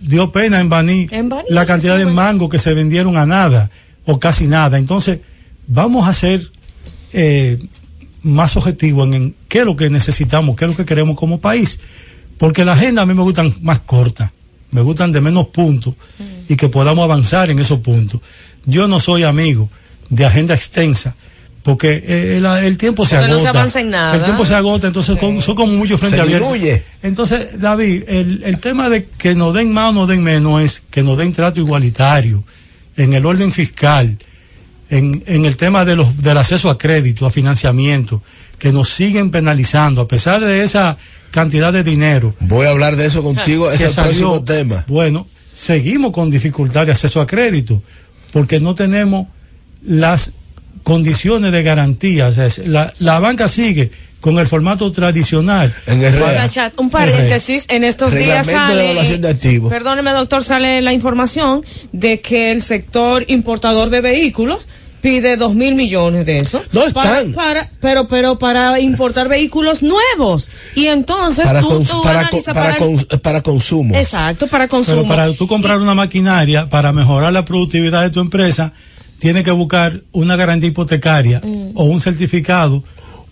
dio 0.00 0.32
pena 0.32 0.60
en 0.60 0.68
Baní, 0.68 1.08
la 1.48 1.66
cantidad 1.66 1.98
de 1.98 2.06
mango 2.06 2.48
que 2.48 2.58
se 2.58 2.74
vendieron 2.74 3.16
a 3.16 3.26
nada 3.26 3.70
o 4.04 4.18
casi 4.18 4.46
nada. 4.46 4.78
Entonces, 4.78 5.20
vamos 5.72 6.06
a 6.06 6.12
ser 6.12 6.50
eh, 7.12 7.58
más 8.22 8.56
objetivos 8.56 9.12
en, 9.14 9.34
qué 9.48 9.60
es 9.60 9.64
lo 9.64 9.74
que 9.74 9.90
necesitamos, 9.90 10.56
qué 10.56 10.66
es 10.66 10.70
lo 10.70 10.76
que 10.76 10.84
queremos 10.84 11.16
como 11.16 11.40
país. 11.40 11.80
Porque 12.38 12.64
la 12.64 12.72
agenda 12.72 13.02
a 13.02 13.06
mí 13.06 13.14
me 13.14 13.22
gustan 13.22 13.54
más 13.62 13.80
corta, 13.80 14.32
me 14.70 14.82
gustan 14.82 15.12
de 15.12 15.20
menos 15.20 15.46
puntos 15.46 15.94
y 16.48 16.56
que 16.56 16.68
podamos 16.68 17.04
avanzar 17.04 17.50
en 17.50 17.58
esos 17.58 17.78
puntos. 17.78 18.20
Yo 18.66 18.88
no 18.88 19.00
soy 19.00 19.22
amigo 19.22 19.68
de 20.10 20.26
agenda 20.26 20.54
extensa 20.54 21.14
porque 21.62 22.02
eh, 22.04 22.42
el, 22.64 22.76
tiempo 22.76 23.06
se 23.06 23.16
agota. 23.16 23.32
No 23.32 23.40
se 23.40 23.48
avanza 23.48 23.80
en 23.80 23.90
nada. 23.90 24.16
El 24.16 24.24
tiempo 24.24 24.44
se 24.44 24.54
agota, 24.54 24.88
entonces 24.88 25.16
son 25.18 25.54
como 25.54 25.72
muchos 25.74 26.00
frente 26.00 26.20
abiertos. 26.20 26.58
Entonces, 27.02 27.60
David, 27.60 28.04
el, 28.08 28.42
el 28.42 28.58
tema 28.58 28.88
de 28.88 29.04
que 29.06 29.34
nos 29.34 29.54
den 29.54 29.72
más 29.72 29.90
o 29.90 29.92
nos 29.92 30.08
den 30.08 30.22
menos 30.22 30.60
es 30.60 30.82
que 30.90 31.02
nos 31.02 31.16
den 31.18 31.32
trato 31.32 31.60
igualitario 31.60 32.42
en 32.96 33.12
el 33.14 33.24
orden 33.24 33.52
fiscal, 33.52 34.18
en, 34.92 35.22
en 35.26 35.46
el 35.46 35.56
tema 35.56 35.86
de 35.86 35.96
los, 35.96 36.18
del 36.22 36.36
acceso 36.36 36.68
a 36.68 36.76
crédito, 36.76 37.24
a 37.24 37.30
financiamiento, 37.30 38.22
que 38.58 38.72
nos 38.72 38.90
siguen 38.90 39.30
penalizando, 39.30 40.02
a 40.02 40.06
pesar 40.06 40.44
de 40.44 40.62
esa 40.62 40.98
cantidad 41.30 41.72
de 41.72 41.82
dinero. 41.82 42.34
Voy 42.40 42.66
a 42.66 42.70
hablar 42.70 42.96
de 42.96 43.06
eso 43.06 43.22
contigo, 43.22 43.70
es 43.70 43.80
el 43.80 43.94
próximo 43.94 44.44
tema. 44.44 44.84
Bueno, 44.88 45.26
seguimos 45.50 46.12
con 46.12 46.28
dificultad 46.28 46.84
de 46.84 46.92
acceso 46.92 47.22
a 47.22 47.26
crédito, 47.26 47.82
porque 48.34 48.60
no 48.60 48.74
tenemos 48.74 49.28
las 49.82 50.32
condiciones 50.82 51.52
de 51.52 51.62
garantía. 51.62 52.28
la, 52.66 52.92
la 52.98 53.18
banca 53.18 53.48
sigue 53.48 53.90
con 54.20 54.38
el 54.38 54.46
formato 54.46 54.92
tradicional. 54.92 55.72
En 55.86 56.02
el 56.02 56.14
un 56.76 56.90
paréntesis, 56.90 57.64
en 57.68 57.82
estos 57.82 58.12
días 58.12 58.44
sale, 58.44 59.14
eh, 59.14 59.60
perdóneme 59.70 60.12
doctor, 60.12 60.44
sale 60.44 60.82
la 60.82 60.92
información 60.92 61.64
de 61.92 62.20
que 62.20 62.52
el 62.52 62.60
sector 62.60 63.24
importador 63.28 63.88
de 63.88 64.02
vehículos 64.02 64.68
pide 65.02 65.36
dos 65.36 65.54
mil 65.54 65.74
millones 65.74 66.24
de 66.24 66.38
eso. 66.38 66.62
No 66.72 66.84
están. 66.84 67.32
Para, 67.32 67.68
pero, 67.80 68.08
pero 68.08 68.38
para 68.38 68.80
importar 68.80 69.28
vehículos 69.28 69.82
nuevos. 69.82 70.50
Y 70.74 70.86
entonces 70.86 71.44
para, 71.44 71.60
tú, 71.60 71.84
para, 72.02 72.30
para, 73.22 73.42
consumo. 73.42 73.94
Exacto, 73.94 74.46
para 74.46 74.68
consumo. 74.68 75.02
Pero 75.02 75.08
para 75.08 75.32
tú 75.34 75.46
comprar 75.46 75.78
una 75.78 75.94
maquinaria 75.94 76.68
para 76.70 76.92
mejorar 76.92 77.32
la 77.32 77.44
productividad 77.44 78.02
de 78.02 78.10
tu 78.10 78.20
empresa, 78.20 78.72
tiene 79.18 79.44
que 79.44 79.50
buscar 79.50 80.02
una 80.12 80.36
garantía 80.36 80.70
hipotecaria 80.70 81.40
mm. 81.44 81.72
o 81.74 81.84
un 81.84 82.00
certificado 82.00 82.82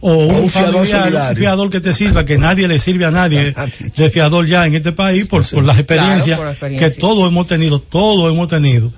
o, 0.02 0.14
un, 0.14 0.48
fiador, 0.48 1.68
que 1.68 1.80
te 1.80 1.92
sirva, 1.92 2.24
que 2.24 2.38
nadie 2.38 2.66
le 2.66 2.78
sirve 2.78 3.04
a 3.04 3.10
nadie 3.10 3.54
de 3.96 4.10
fiador 4.10 4.46
ya 4.46 4.66
en 4.66 4.74
este 4.74 4.92
país 4.92 5.26
por, 5.26 5.46
por 5.46 5.62
las 5.62 5.78
experiencias 5.78 6.40
que 6.58 6.90
todos 6.92 7.28
hemos 7.28 7.46
tenido, 7.46 7.80
todos 7.80 8.32
hemos 8.32 8.48
tenido, 8.48 8.90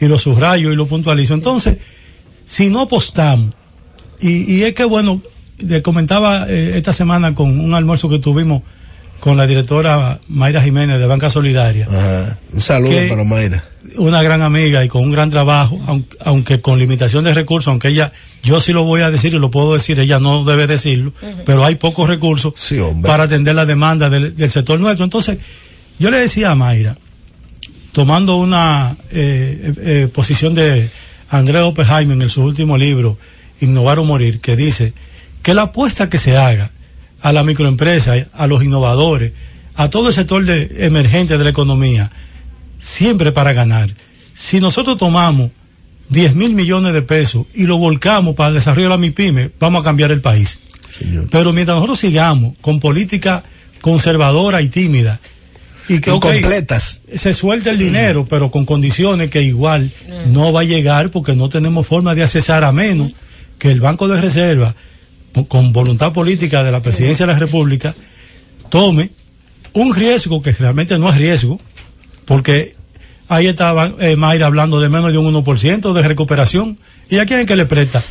y 0.00 0.06
lo 0.06 0.18
subrayo 0.18 0.72
y 0.72 0.76
lo 0.76 0.86
puntualizo. 0.86 1.34
Entonces, 1.34 1.76
si 2.50 2.68
no 2.68 2.80
apostamos, 2.80 3.54
y, 4.20 4.62
es 4.64 4.74
que 4.74 4.82
bueno, 4.82 5.22
le 5.58 5.82
comentaba 5.82 6.46
eh, 6.48 6.72
esta 6.74 6.92
semana 6.92 7.32
con 7.32 7.60
un 7.60 7.74
almuerzo 7.74 8.08
que 8.08 8.18
tuvimos 8.18 8.62
con 9.20 9.36
la 9.36 9.46
directora 9.46 10.18
Mayra 10.28 10.60
Jiménez 10.60 10.98
de 10.98 11.06
Banca 11.06 11.30
Solidaria. 11.30 11.86
Un 12.52 12.60
saludo 12.60 12.96
para 13.08 13.22
Mayra. 13.22 13.64
Una 13.98 14.20
gran 14.24 14.42
amiga 14.42 14.84
y 14.84 14.88
con 14.88 15.04
un 15.04 15.12
gran 15.12 15.30
trabajo, 15.30 15.78
aunque, 16.18 16.60
con 16.60 16.80
limitación 16.80 17.22
de 17.22 17.34
recursos, 17.34 17.68
aunque 17.68 17.88
ella, 17.88 18.10
yo 18.42 18.60
sí 18.60 18.72
lo 18.72 18.82
voy 18.82 19.02
a 19.02 19.12
decir 19.12 19.32
y 19.32 19.38
lo 19.38 19.52
puedo 19.52 19.74
decir, 19.74 20.00
ella 20.00 20.18
no 20.18 20.44
debe 20.44 20.66
decirlo, 20.66 21.12
pero 21.46 21.64
hay 21.64 21.76
pocos 21.76 22.08
recursos 22.08 22.52
para 23.04 23.24
atender 23.24 23.54
la 23.54 23.64
demanda 23.64 24.10
del, 24.10 24.50
sector 24.50 24.80
nuestro. 24.80 25.04
Entonces, 25.04 25.38
yo 26.00 26.10
le 26.10 26.18
decía 26.18 26.50
a 26.50 26.56
Mayra, 26.56 26.98
tomando 27.92 28.38
una 28.38 28.96
eh, 29.12 29.72
eh, 29.78 30.08
posición 30.12 30.52
de 30.52 30.90
Andrés 31.30 31.62
Oppenheimer 31.62 32.20
en 32.20 32.28
su 32.28 32.42
último 32.42 32.76
libro, 32.76 33.16
Innovar 33.60 33.98
o 33.98 34.04
Morir, 34.04 34.40
que 34.40 34.56
dice 34.56 34.92
que 35.42 35.54
la 35.54 35.62
apuesta 35.62 36.08
que 36.08 36.18
se 36.18 36.36
haga 36.36 36.72
a 37.20 37.32
la 37.32 37.44
microempresa, 37.44 38.14
a 38.32 38.46
los 38.46 38.62
innovadores, 38.64 39.32
a 39.74 39.88
todo 39.88 40.08
el 40.08 40.14
sector 40.14 40.44
de, 40.44 40.86
emergente 40.86 41.38
de 41.38 41.44
la 41.44 41.50
economía, 41.50 42.10
siempre 42.78 43.32
para 43.32 43.52
ganar. 43.52 43.90
Si 44.34 44.60
nosotros 44.60 44.98
tomamos 44.98 45.50
10 46.08 46.34
mil 46.34 46.54
millones 46.54 46.92
de 46.92 47.02
pesos 47.02 47.46
y 47.54 47.64
lo 47.64 47.78
volcamos 47.78 48.34
para 48.34 48.48
el 48.48 48.54
desarrollo 48.56 48.88
de 48.88 48.96
la 48.96 48.96
MIPYME, 48.96 49.52
vamos 49.60 49.82
a 49.82 49.84
cambiar 49.84 50.10
el 50.10 50.20
país. 50.20 50.60
Pero 51.30 51.52
mientras 51.52 51.76
nosotros 51.76 52.00
sigamos 52.00 52.54
con 52.60 52.80
política 52.80 53.44
conservadora 53.80 54.60
y 54.60 54.68
tímida, 54.68 55.20
y 55.90 56.00
que 56.00 56.10
completas. 56.10 57.02
se 57.12 57.34
suelta 57.34 57.70
el 57.70 57.78
dinero, 57.78 58.26
pero 58.28 58.50
con 58.50 58.64
condiciones 58.64 59.28
que 59.28 59.42
igual 59.42 59.90
no 60.32 60.52
va 60.52 60.60
a 60.60 60.64
llegar 60.64 61.10
porque 61.10 61.34
no 61.34 61.48
tenemos 61.48 61.86
forma 61.86 62.14
de 62.14 62.22
accesar 62.22 62.64
a 62.64 62.72
menos 62.72 63.12
que 63.58 63.70
el 63.70 63.80
Banco 63.80 64.06
de 64.06 64.20
Reserva 64.20 64.74
con 65.48 65.72
voluntad 65.72 66.12
política 66.12 66.62
de 66.62 66.72
la 66.72 66.82
presidencia 66.82 67.26
de 67.26 67.32
la 67.32 67.38
República, 67.38 67.94
tome 68.68 69.10
un 69.72 69.94
riesgo 69.94 70.42
que 70.42 70.52
realmente 70.52 70.98
no 70.98 71.08
es 71.08 71.16
riesgo, 71.16 71.60
porque 72.24 72.74
ahí 73.28 73.46
estaba 73.46 73.92
eh, 74.00 74.16
Mayra 74.16 74.46
hablando 74.46 74.80
de 74.80 74.88
menos 74.88 75.12
de 75.12 75.18
un 75.18 75.32
1% 75.32 75.92
de 75.92 76.02
recuperación. 76.02 76.78
¿Y 77.08 77.18
a 77.18 77.26
quién 77.26 77.40
es 77.40 77.46
que 77.46 77.56
le 77.56 77.66
presta? 77.66 78.02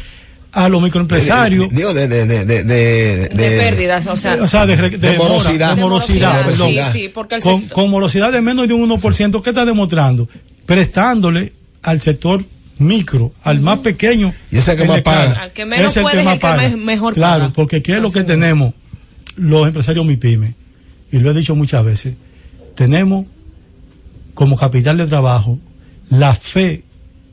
A 0.59 0.67
los 0.67 0.81
microempresarios. 0.81 1.69
Digo, 1.69 1.93
de, 1.93 2.09
de, 2.09 2.25
de, 2.25 2.43
de, 2.45 2.63
de, 2.65 3.27
pérdidas, 3.29 4.05
o 4.07 4.17
sea, 4.17 4.41
o 4.41 4.47
sea 4.47 4.65
de, 4.65 4.75
morosidad. 5.17 5.75
De 5.75 5.81
morosidad, 5.81 6.45
perdón. 6.45 6.69
Sí, 6.69 6.79
sí, 6.91 7.09
porque 7.13 7.39
con, 7.39 7.61
con 7.69 7.89
morosidad 7.89 8.33
de 8.33 8.41
menos 8.41 8.67
de 8.67 8.73
un 8.73 8.89
1%, 8.89 9.41
¿qué 9.41 9.51
está 9.51 9.63
demostrando? 9.63 10.27
Prestándole 10.65 11.53
al 11.81 12.01
sector 12.01 12.43
micro, 12.77 13.31
al 13.43 13.61
más 13.61 13.79
pequeño. 13.79 14.33
Y 14.51 14.57
ese 14.57 14.75
que 14.75 14.83
más 14.83 15.01
paga. 15.01 15.43
Al 15.43 15.53
que 15.53 15.65
menos 15.65 15.95
es 15.95 16.05
que 16.05 16.23
más 16.23 16.39
paga. 16.39 16.75
mejor 16.75 17.13
claro, 17.13 17.53
porque 17.53 17.81
¿qué 17.81 17.95
es 17.95 18.01
lo 18.01 18.11
que 18.11 18.23
tenemos 18.23 18.73
los 19.37 19.65
empresarios 19.65 20.05
MIPYME? 20.05 20.55
Y 21.11 21.19
lo 21.19 21.31
he 21.31 21.33
dicho 21.33 21.55
muchas 21.55 21.85
veces. 21.85 22.15
Tenemos 22.75 23.27
como 24.33 24.57
capital 24.57 24.97
de 24.97 25.07
trabajo 25.07 25.57
la 26.09 26.33
fe 26.33 26.83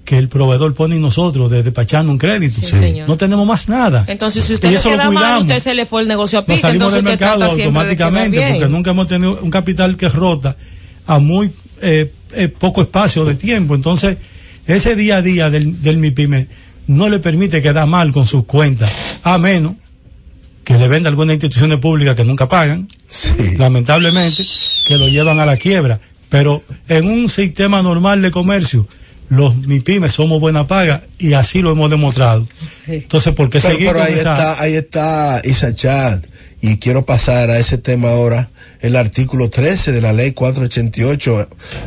que 0.06 0.16
el 0.16 0.28
proveedor 0.28 0.72
pone 0.72 0.94
en 0.94 1.02
nosotros 1.02 1.50
de 1.50 1.64
despachando 1.64 2.12
un 2.12 2.16
crédito. 2.16 2.60
No 3.06 3.16
tenemos 3.16 3.44
más 3.44 3.68
nada. 3.68 4.04
Entonces, 4.06 4.44
si 4.44 4.54
usted 4.54 4.74
se 4.78 4.90
queda 4.90 5.10
mal, 5.10 5.42
usted 5.42 5.58
se 5.58 5.74
le 5.74 5.84
fue 5.84 6.00
el 6.00 6.08
negocio 6.08 6.38
a 6.38 6.42
pique, 6.42 6.52
Nos 6.52 6.60
salimos 6.62 6.92
del 6.92 7.02
mercado 7.02 7.44
automáticamente 7.44 8.40
porque 8.52 8.68
nunca 8.68 8.92
hemos 8.92 9.08
tenido 9.08 9.40
un 9.42 9.50
capital 9.50 9.96
que 9.96 10.08
rota 10.08 10.56
a 11.06 11.18
muy 11.18 11.50
eh, 11.82 12.12
eh, 12.32 12.48
poco 12.48 12.82
espacio 12.82 13.24
de 13.24 13.34
tiempo. 13.34 13.74
Entonces, 13.74 14.16
ese 14.66 14.94
día 14.94 15.16
a 15.16 15.22
día 15.22 15.50
del, 15.50 15.82
del 15.82 15.98
MIPYME 15.98 16.46
no 16.86 17.08
le 17.08 17.18
permite 17.18 17.60
quedar 17.60 17.88
mal 17.88 18.12
con 18.12 18.26
sus 18.26 18.44
cuentas, 18.44 18.90
a 19.24 19.38
menos 19.38 19.74
que 20.64 20.78
le 20.78 20.86
venda 20.86 21.08
alguna 21.08 21.32
instituciones 21.32 21.78
públicas 21.78 22.14
que 22.14 22.24
nunca 22.24 22.48
pagan, 22.48 22.86
lamentablemente, 23.58 24.44
que 24.86 24.96
lo 24.96 25.08
llevan 25.08 25.40
a 25.40 25.46
la 25.46 25.56
quiebra. 25.56 26.00
Pero 26.28 26.62
en 26.88 27.06
un 27.08 27.28
sistema 27.28 27.82
normal 27.82 28.22
de 28.22 28.30
comercio, 28.30 28.86
los 29.28 29.56
MIPIMES 29.56 30.12
somos 30.12 30.40
buena 30.40 30.66
paga 30.66 31.04
y 31.18 31.34
así 31.34 31.62
lo 31.62 31.72
hemos 31.72 31.90
demostrado. 31.90 32.46
Entonces, 32.86 33.34
¿por 33.34 33.50
qué 33.50 33.60
seguir 33.60 33.88
pero 33.88 34.02
ahí 34.02 34.14
está, 34.14 34.60
ahí 34.60 34.74
está 34.74 35.40
Isachat, 35.44 36.26
y 36.60 36.78
quiero 36.78 37.04
pasar 37.04 37.50
a 37.50 37.58
ese 37.58 37.78
tema 37.78 38.10
ahora, 38.10 38.50
el 38.80 38.96
artículo 38.96 39.50
13 39.50 39.92
de 39.92 40.00
la 40.00 40.12
ley 40.12 40.32
488-08 40.32 41.46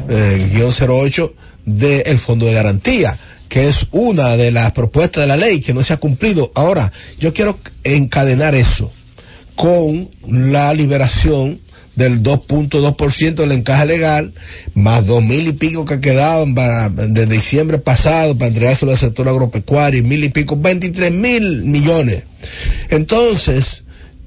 eh, 0.09 1.33
del 1.65 2.19
Fondo 2.19 2.45
de 2.45 2.53
Garantía, 2.53 3.17
que 3.47 3.67
es 3.67 3.87
una 3.91 4.37
de 4.37 4.51
las 4.51 4.71
propuestas 4.71 5.21
de 5.21 5.27
la 5.27 5.37
ley 5.37 5.61
que 5.61 5.73
no 5.73 5.83
se 5.83 5.93
ha 5.93 5.97
cumplido. 5.97 6.51
Ahora, 6.55 6.91
yo 7.19 7.33
quiero 7.33 7.57
encadenar 7.83 8.53
eso 8.55 8.91
con 9.55 10.09
la 10.27 10.73
liberación 10.73 11.59
del 11.99 12.23
2.2% 12.23 13.35
del 13.35 13.51
encaje 13.51 13.85
legal, 13.85 14.33
más 14.73 15.05
dos 15.05 15.21
mil 15.21 15.47
y 15.47 15.51
pico 15.51 15.83
que 15.83 15.99
quedaban 15.99 16.55
para, 16.55 16.89
de 16.89 17.25
diciembre 17.25 17.77
pasado 17.77 18.37
para 18.37 18.47
entregárselo 18.47 18.93
al 18.93 18.97
sector 18.97 19.27
agropecuario, 19.27 19.99
y 19.99 20.03
mil 20.03 20.23
y 20.23 20.29
pico, 20.29 20.55
23 20.55 21.11
mil 21.11 21.63
millones. 21.65 22.23
Entonces, 22.89 23.83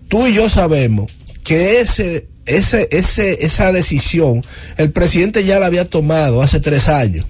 tú 0.09 0.27
y 0.27 0.35
yo 0.35 0.51
sabemos 0.51 1.11
que 1.45 1.81
ese, 1.81 2.29
ese, 2.45 2.89
ese, 2.93 3.45
esa 3.45 3.73
decisión 3.73 4.45
el 4.77 4.93
presidente 4.93 5.43
ya 5.43 5.59
la 5.59 5.67
había 5.67 5.89
tomado 5.89 6.43
hace 6.43 6.61
tres 6.61 6.89
años 6.89 7.27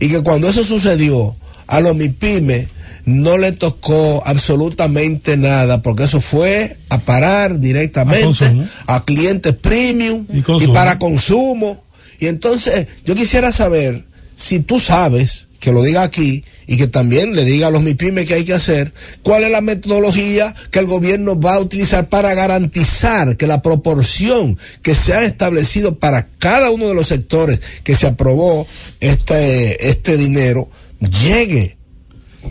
y 0.00 0.08
que 0.08 0.22
cuando 0.22 0.48
eso 0.48 0.64
sucedió 0.64 1.36
a 1.68 1.80
los 1.80 1.94
MIPIMES 1.94 2.66
no 3.06 3.38
le 3.38 3.52
tocó 3.52 4.22
absolutamente 4.26 5.36
nada 5.36 5.80
porque 5.80 6.04
eso 6.04 6.20
fue 6.20 6.76
a 6.90 6.98
parar 6.98 7.60
directamente 7.60 8.68
a, 8.86 9.04
clientes 9.04 9.54
premium 9.54 10.26
y, 10.28 10.66
para 10.68 10.98
consumo 10.98 11.82
y 12.18 12.26
entonces 12.26 12.88
yo 13.04 13.14
quisiera 13.14 13.52
saber 13.52 14.04
si 14.36 14.60
tú 14.60 14.80
sabes 14.80 15.46
que 15.60 15.72
lo 15.72 15.82
diga 15.82 16.02
aquí 16.02 16.44
y 16.66 16.76
que 16.76 16.88
también 16.88 17.34
le 17.34 17.44
diga 17.44 17.68
a 17.68 17.70
los 17.70 17.82
MIPIMES 17.82 18.26
que 18.26 18.34
hay 18.34 18.44
que 18.44 18.54
hacer, 18.54 18.92
cuál 19.22 19.44
es 19.44 19.50
la 19.50 19.60
metodología 19.60 20.54
que 20.70 20.80
el 20.80 20.86
gobierno 20.86 21.38
va 21.40 21.54
a 21.54 21.60
utilizar 21.60 22.08
para 22.08 22.34
garantizar 22.34 23.36
que 23.36 23.46
la 23.46 23.62
proporción 23.62 24.58
que 24.82 24.94
se 24.94 25.14
ha 25.14 25.24
establecido 25.24 25.98
para 25.98 26.26
cada 26.38 26.70
uno 26.70 26.88
de 26.88 26.94
los 26.94 27.08
sectores 27.08 27.60
que 27.84 27.96
se 27.96 28.06
aprobó 28.06 28.66
este, 29.00 29.88
este 29.90 30.16
dinero 30.16 30.68
llegue. 31.00 31.76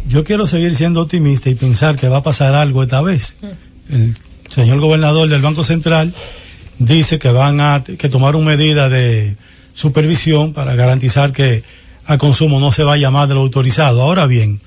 Yo 0.07 0.23
quiero 0.23 0.47
seguir 0.47 0.75
siendo 0.75 1.01
optimista 1.01 1.49
y 1.49 1.55
pensar 1.55 1.95
que 1.95 2.09
va 2.09 2.17
a 2.17 2.23
pasar 2.23 2.55
algo 2.55 2.83
esta 2.83 3.01
vez. 3.01 3.37
El 3.89 4.15
señor 4.49 4.79
gobernador 4.79 5.27
del 5.29 5.41
Banco 5.41 5.63
Central 5.63 6.13
dice 6.79 7.19
que 7.19 7.29
van 7.29 7.59
a 7.59 7.83
que 7.83 8.09
tomar 8.09 8.35
una 8.35 8.51
medida 8.51 8.89
de 8.89 9.35
supervisión 9.73 10.53
para 10.53 10.75
garantizar 10.75 11.33
que 11.33 11.63
a 12.05 12.17
consumo 12.17 12.59
no 12.59 12.71
se 12.71 12.83
vaya 12.83 13.11
más 13.11 13.27
de 13.27 13.35
lo 13.35 13.41
autorizado. 13.41 14.01
Ahora 14.01 14.27
bien, 14.27 14.61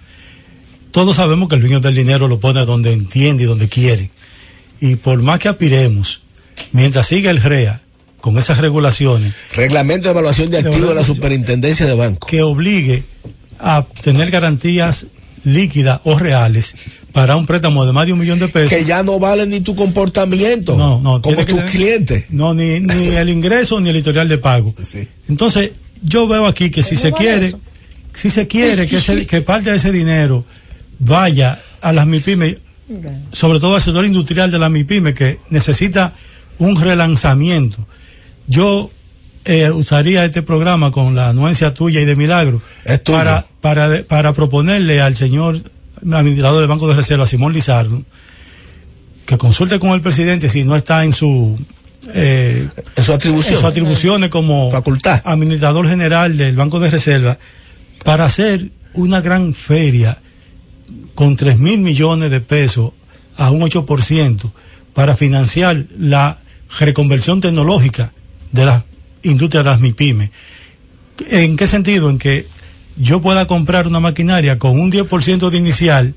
todos 0.90 1.16
sabemos 1.16 1.48
que 1.48 1.56
el 1.56 1.60
dueño 1.60 1.80
del 1.80 1.94
dinero 1.94 2.28
lo 2.28 2.40
pone 2.40 2.64
donde 2.64 2.92
entiende 2.92 3.44
y 3.44 3.46
donde 3.46 3.68
quiere. 3.68 4.10
Y 4.80 4.96
por 4.96 5.20
más 5.22 5.38
que 5.38 5.48
aspiremos, 5.48 6.22
mientras 6.72 7.06
siga 7.06 7.30
el 7.30 7.42
REA 7.42 7.80
con 8.20 8.36
esas 8.38 8.58
regulaciones. 8.58 9.32
Reglamento 9.54 10.08
de 10.08 10.12
evaluación 10.12 10.50
de 10.50 10.58
activos 10.58 10.88
de 10.88 10.94
la 10.94 11.04
superintendencia 11.04 11.86
de 11.86 11.94
banco. 11.94 12.26
Que 12.26 12.42
obligue 12.42 13.04
a 13.58 13.84
tener 14.02 14.30
garantías 14.30 15.06
líquidas 15.44 16.00
o 16.04 16.18
reales 16.18 16.74
para 17.12 17.36
un 17.36 17.46
préstamo 17.46 17.84
de 17.84 17.92
más 17.92 18.06
de 18.06 18.12
un 18.12 18.18
millón 18.18 18.38
de 18.38 18.48
pesos. 18.48 18.70
Que 18.70 18.84
ya 18.84 19.02
no 19.02 19.18
vale 19.18 19.46
ni 19.46 19.60
tu 19.60 19.74
comportamiento 19.74 20.76
no, 20.76 21.00
no, 21.00 21.20
como 21.20 21.44
tus 21.44 21.62
clientes. 21.62 22.26
No, 22.30 22.54
ni, 22.54 22.80
ni 22.80 23.06
el 23.16 23.28
ingreso 23.28 23.80
ni 23.80 23.88
el 23.88 23.96
historial 23.96 24.28
de 24.28 24.38
pago. 24.38 24.74
Entonces, 25.28 25.72
yo 26.02 26.26
veo 26.26 26.46
aquí 26.46 26.70
que 26.70 26.82
si 26.82 26.96
se 26.96 27.12
quiere, 27.12 27.54
si 28.12 28.30
se 28.30 28.46
quiere 28.46 28.86
que, 28.86 29.26
que 29.26 29.40
parte 29.42 29.70
de 29.70 29.76
ese 29.76 29.92
dinero 29.92 30.44
vaya 30.98 31.58
a 31.80 31.92
las 31.92 32.06
MIPIMES, 32.06 32.56
sobre 33.32 33.60
todo 33.60 33.74
al 33.74 33.82
sector 33.82 34.04
industrial 34.04 34.50
de 34.50 34.58
las 34.58 34.70
MIPIMES, 34.70 35.14
que 35.14 35.38
necesita 35.50 36.14
un 36.58 36.80
relanzamiento. 36.80 37.86
Yo 38.46 38.90
eh, 39.44 39.70
usaría 39.70 40.24
este 40.24 40.42
programa 40.42 40.90
con 40.90 41.14
la 41.14 41.30
anuencia 41.30 41.72
tuya 41.74 42.00
y 42.00 42.04
de 42.04 42.16
Milagro 42.16 42.60
para, 43.04 43.46
para, 43.60 44.02
para 44.04 44.32
proponerle 44.32 45.00
al 45.00 45.16
señor 45.16 45.60
administrador 46.12 46.60
del 46.60 46.68
Banco 46.68 46.88
de 46.88 46.94
Reserva, 46.94 47.26
Simón 47.26 47.52
Lizardo, 47.52 48.02
que 49.26 49.38
consulte 49.38 49.78
con 49.78 49.90
el 49.90 50.00
presidente 50.00 50.48
si 50.48 50.64
no 50.64 50.76
está 50.76 51.04
en 51.04 51.12
su 51.12 51.58
eh, 52.14 52.68
en 52.96 53.04
su 53.04 53.12
atribución. 53.12 53.56
sus 53.56 53.64
atribuciones 53.64 54.30
como 54.30 54.70
facultad. 54.70 55.20
administrador 55.24 55.88
general 55.88 56.36
del 56.36 56.56
Banco 56.56 56.78
de 56.80 56.90
Reserva 56.90 57.38
para 58.04 58.24
hacer 58.24 58.70
una 58.94 59.20
gran 59.20 59.52
feria 59.52 60.18
con 61.14 61.36
3 61.36 61.58
mil 61.58 61.80
millones 61.80 62.30
de 62.30 62.40
pesos 62.40 62.92
a 63.36 63.50
un 63.50 63.62
8% 63.62 64.50
para 64.94 65.16
financiar 65.16 65.84
la 65.98 66.38
reconversión 66.78 67.40
tecnológica 67.40 68.12
de 68.52 68.64
las 68.64 68.84
industrias 69.22 69.64
de 69.64 69.70
las 69.70 69.80
MIPIMES. 69.80 70.30
¿En 71.30 71.56
qué 71.56 71.66
sentido? 71.66 72.10
En 72.10 72.18
que 72.18 72.46
yo 72.96 73.20
pueda 73.20 73.46
comprar 73.46 73.86
una 73.86 74.00
maquinaria 74.00 74.58
con 74.58 74.78
un 74.78 74.90
10% 74.90 75.50
de 75.50 75.56
inicial 75.56 76.14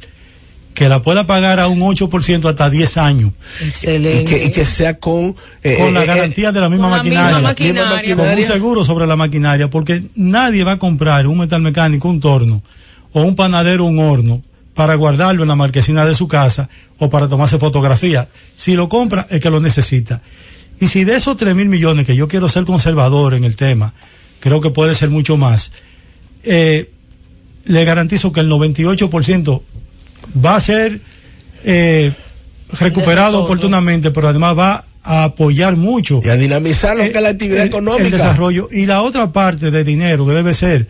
que 0.73 0.87
la 0.87 1.01
pueda 1.01 1.25
pagar 1.27 1.59
a 1.59 1.67
un 1.67 1.79
8% 1.79 2.49
hasta 2.49 2.69
10 2.69 2.97
años. 2.97 3.31
Excelente. 3.61 4.45
Y 4.45 4.51
que, 4.51 4.65
sea 4.65 4.97
con... 4.97 5.35
Eh, 5.63 5.77
con 5.77 5.93
la 5.93 6.03
eh, 6.03 6.07
garantía 6.07 6.49
eh, 6.49 6.51
de 6.51 6.61
la 6.61 6.69
misma, 6.69 6.89
maquinaria, 6.89 8.15
Con 8.15 8.27
un 8.29 8.43
seguro 8.43 8.83
sobre 8.85 9.05
la 9.05 9.15
maquinaria, 9.15 9.69
porque 9.69 10.03
nadie 10.15 10.63
va 10.63 10.73
a 10.73 10.79
comprar 10.79 11.27
un 11.27 11.39
metal 11.39 11.61
mecánico, 11.61 12.07
un 12.07 12.19
torno, 12.19 12.63
o 13.11 13.21
un 13.21 13.35
panadero, 13.35 13.85
un 13.85 13.99
horno, 13.99 14.41
para 14.73 14.95
guardarlo 14.95 15.43
en 15.43 15.49
la 15.49 15.55
marquesina 15.55 16.05
de 16.05 16.15
su 16.15 16.27
casa 16.27 16.69
o 16.97 17.09
para 17.09 17.27
tomarse 17.27 17.59
fotografía. 17.59 18.29
Si 18.55 18.73
lo 18.73 18.87
compra, 18.87 19.27
es 19.29 19.41
que 19.41 19.49
lo 19.49 19.59
necesita. 19.59 20.21
Y 20.79 20.87
si 20.87 21.03
de 21.03 21.15
esos 21.15 21.37
3 21.37 21.55
mil 21.55 21.69
millones, 21.69 22.05
que 22.05 22.15
yo 22.15 22.27
quiero 22.27 22.49
ser 22.49 22.65
conservador 22.65 23.33
en 23.33 23.43
el 23.43 23.55
tema, 23.55 23.93
creo 24.39 24.61
que 24.61 24.71
puede 24.71 24.95
ser 24.95 25.09
mucho 25.09 25.37
más, 25.37 25.71
le 26.43 27.85
garantizo 27.85 28.31
que 28.31 28.39
el 28.39 28.49
98% 28.49 29.61
va 30.43 30.55
a 30.55 30.59
ser 30.59 30.99
eh, 31.63 32.11
recuperado 32.79 33.43
oportunamente, 33.43 34.11
pero 34.11 34.27
además 34.27 34.57
va 34.57 34.85
a 35.03 35.23
apoyar 35.25 35.75
mucho. 35.77 36.21
Y 36.23 36.29
a 36.29 36.35
dinamizar 36.35 36.95
lo 36.95 37.03
que 37.03 37.09
es 37.09 37.21
la 37.21 37.29
actividad 37.29 37.65
económica. 37.65 38.05
El 38.05 38.11
desarrollo. 38.11 38.69
Y 38.71 38.85
la 38.85 39.01
otra 39.01 39.31
parte 39.31 39.71
de 39.71 39.83
dinero 39.83 40.25
que 40.25 40.33
debe 40.33 40.53
ser 40.53 40.87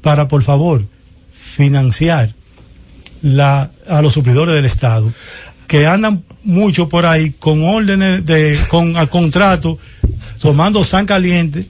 para, 0.00 0.28
por 0.28 0.42
favor, 0.42 0.84
financiar 1.30 2.34
la, 3.22 3.70
a 3.86 4.02
los 4.02 4.14
suplidores 4.14 4.54
del 4.54 4.64
Estado, 4.64 5.12
que 5.66 5.86
andan 5.86 6.24
mucho 6.42 6.88
por 6.88 7.06
ahí 7.06 7.30
con 7.30 7.62
órdenes 7.62 8.24
de, 8.24 8.58
con 8.68 8.96
a 8.96 9.06
contrato, 9.06 9.78
tomando 10.40 10.84
san 10.84 11.06
caliente 11.06 11.66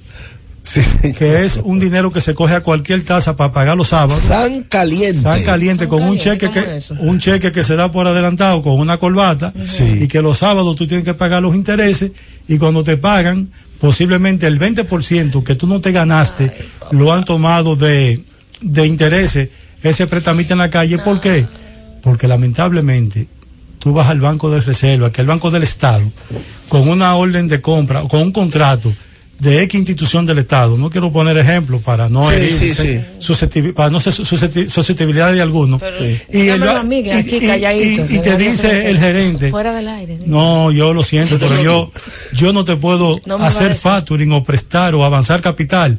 que 1.18 1.44
es 1.44 1.56
un 1.56 1.80
dinero 1.80 2.12
que 2.12 2.20
se 2.20 2.34
coge 2.34 2.54
a 2.54 2.62
cualquier 2.62 3.02
tasa 3.02 3.34
para 3.34 3.52
pagar 3.52 3.76
los 3.76 3.88
sábados. 3.88 4.22
San 4.22 4.62
caliente. 4.62 5.20
San 5.20 5.42
caliente 5.42 5.88
con 5.88 6.02
un 6.02 6.16
cheque 6.16 6.50
que 6.50 6.78
un 7.00 7.18
cheque 7.18 7.50
que 7.50 7.64
se 7.64 7.74
da 7.74 7.90
por 7.90 8.06
adelantado 8.06 8.62
con 8.62 8.78
una 8.78 8.98
corbata 8.98 9.52
y 10.00 10.06
que 10.06 10.22
los 10.22 10.38
sábados 10.38 10.76
tú 10.76 10.86
tienes 10.86 11.04
que 11.04 11.14
pagar 11.14 11.42
los 11.42 11.54
intereses 11.54 12.12
y 12.46 12.58
cuando 12.58 12.84
te 12.84 12.96
pagan 12.96 13.50
posiblemente 13.80 14.46
el 14.46 14.60
20% 14.60 15.42
que 15.42 15.56
tú 15.56 15.66
no 15.66 15.80
te 15.80 15.90
ganaste 15.90 16.52
lo 16.92 17.12
han 17.12 17.24
tomado 17.24 17.74
de, 17.74 18.22
de 18.60 18.86
intereses 18.86 19.48
ese 19.82 20.06
prestamista 20.06 20.54
en 20.54 20.58
la 20.58 20.70
calle. 20.70 20.98
¿Por 20.98 21.20
qué? 21.20 21.44
Porque 22.02 22.28
lamentablemente 22.28 23.26
tú 23.82 23.92
vas 23.92 24.08
al 24.08 24.20
banco 24.20 24.48
de 24.48 24.60
reserva, 24.60 25.10
que 25.10 25.16
es 25.16 25.20
el 25.20 25.26
banco 25.26 25.50
del 25.50 25.64
Estado, 25.64 26.04
con 26.68 26.88
una 26.88 27.16
orden 27.16 27.48
de 27.48 27.60
compra, 27.60 28.02
con 28.02 28.20
un 28.20 28.30
contrato 28.30 28.92
de 29.40 29.60
X 29.64 29.76
institución 29.76 30.24
del 30.24 30.38
Estado. 30.38 30.78
No 30.78 30.88
quiero 30.88 31.12
poner 31.12 31.36
ejemplos 31.36 31.82
para 31.82 32.08
no 32.08 32.30
sí, 32.30 32.72
sí, 32.72 33.72
para 33.74 33.90
no 33.90 33.98
ser 33.98 34.12
susceptibilidad 34.12 35.32
de 35.32 35.42
alguno. 35.42 35.80
y, 36.32 36.48
y, 36.48 38.18
te 38.20 38.36
dice 38.36 38.88
el 38.88 38.98
gerente. 38.98 39.50
Fuera 39.50 39.72
del 39.72 39.88
aire. 39.88 40.20
No, 40.26 40.70
yo 40.70 40.94
lo 40.94 41.02
siento, 41.02 41.40
pero 41.40 41.60
yo, 41.60 41.90
yo 42.34 42.52
no 42.52 42.64
te 42.64 42.76
puedo 42.76 43.18
hacer 43.40 43.74
factoring 43.74 44.30
o 44.30 44.44
prestar 44.44 44.94
o 44.94 45.04
avanzar 45.04 45.40
capital 45.40 45.98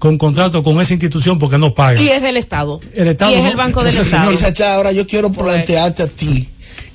con 0.00 0.18
contrato 0.18 0.64
con 0.64 0.80
esa 0.80 0.94
institución 0.94 1.38
porque 1.38 1.58
no 1.58 1.74
paga. 1.74 2.02
Y 2.02 2.08
es 2.08 2.22
del 2.22 2.38
Estado. 2.38 2.80
El 2.92 3.06
Estado 3.06 3.30
y 3.30 3.34
es 3.34 3.46
el 3.46 3.56
Banco 3.56 3.84
del 3.84 3.96
Estado. 3.96 4.32
ahora 4.74 4.90
yo 4.90 5.06
quiero 5.06 5.30
plantearte 5.30 6.02
a 6.02 6.06
ti 6.08 6.48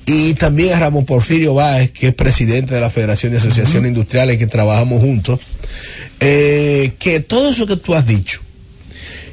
y 0.06 0.34
también 0.34 0.72
a 0.72 0.80
Ramón 0.80 1.04
Porfirio 1.04 1.54
Báez, 1.54 1.90
que 1.90 2.08
es 2.08 2.14
presidente 2.14 2.74
de 2.74 2.80
la 2.80 2.90
Federación 2.90 3.32
de 3.32 3.38
Asociaciones 3.38 3.88
Industriales 3.88 4.38
que 4.38 4.46
trabajamos 4.46 5.00
juntos, 5.00 5.40
eh, 6.20 6.92
que 7.00 7.20
todo 7.20 7.50
eso 7.50 7.66
que 7.66 7.76
tú 7.76 7.94
has 7.94 8.06
dicho, 8.06 8.40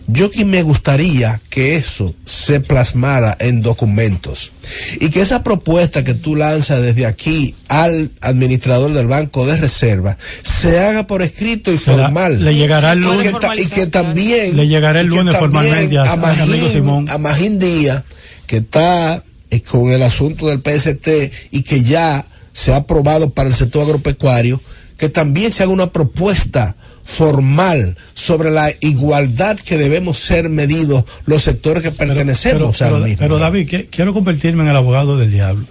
yo 0.08 0.32
que 0.32 0.44
me 0.44 0.64
gustaría 0.64 1.40
que 1.50 1.76
eso 1.76 2.14
se 2.26 2.60
plasmara 2.60 3.38
en 3.40 3.62
documentos 3.62 4.52
y 5.00 5.10
que 5.10 5.22
esa 5.22 5.44
propuesta 5.44 6.04
que 6.04 6.14
tú 6.14 6.36
lanzas 6.36 6.82
desde 6.82 7.06
aquí 7.06 7.56
al 7.70 8.12
administrador 8.22 8.92
del 8.92 9.08
Banco 9.08 9.46
de 9.46 9.58
Reserva 9.58 10.18
se 10.42 10.80
haga 10.80 11.08
por 11.08 11.22
escrito 11.22 11.72
y 11.72 11.78
formal. 11.78 12.44
Le 12.44 12.56
llegará 12.56 12.94
el 12.94 13.00
lunes. 13.00 13.34
Y 13.58 13.70
que, 13.70 13.88
también. 13.88 14.58
Le 14.58 14.68
llegará 14.68 15.00
el 15.00 15.08
lunes 15.08 15.38
formalmente 15.38 15.98
a, 15.98 16.12
a, 16.12 16.70
Simón. 16.70 17.06
A 17.10 17.18
Magín 17.18 17.60
Díaz, 17.60 18.04
que 18.46 18.58
está 18.58 19.24
con 19.62 19.92
el 19.92 20.04
asunto 20.04 20.48
del 20.48 20.62
PST 20.62 21.08
y 21.52 21.64
que 21.64 21.84
ya 21.84 22.26
se 22.54 22.74
ha 22.74 22.78
aprobado 22.78 23.32
para 23.32 23.50
el 23.50 23.56
sector 23.56 23.84
agropecuario, 23.84 24.62
que 24.98 25.10
también 25.10 25.52
se 25.52 25.64
haga 25.64 25.72
una 25.72 25.92
propuesta 25.92 26.76
formal 27.04 27.98
sobre 28.14 28.50
la 28.50 28.72
igualdad 28.80 29.58
que 29.60 29.78
debemos 29.78 30.20
ser 30.20 30.50
medidos 30.50 31.04
los 31.26 31.44
sectores 31.44 31.84
que 31.84 31.92
pertenecemos 31.92 32.78
pero, 32.78 33.02
pero, 33.02 33.16
Pero 33.18 33.38
David, 33.40 33.88
quiero 33.92 34.14
convertirme 34.14 34.64
en 34.64 34.70
el 34.70 34.76
abogado 34.76 35.18
del 35.18 35.32
diablo 35.32 35.66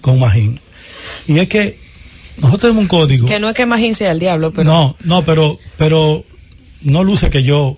con 0.00 0.20
Magín. 0.20 0.60
Y 1.26 1.38
es 1.38 1.48
que 1.48 1.78
nosotros 2.36 2.60
tenemos 2.60 2.82
un 2.82 2.88
código. 2.88 3.26
Que 3.26 3.40
no 3.40 3.48
es 3.48 3.54
que 3.54 3.66
Magín 3.66 3.94
sea 3.94 4.12
el 4.12 4.18
diablo, 4.18 4.52
pero. 4.52 4.70
No, 4.70 4.96
no, 5.04 5.24
pero, 5.24 5.58
pero 5.76 6.24
no 6.82 7.02
luce 7.02 7.30
que 7.30 7.42
yo 7.42 7.76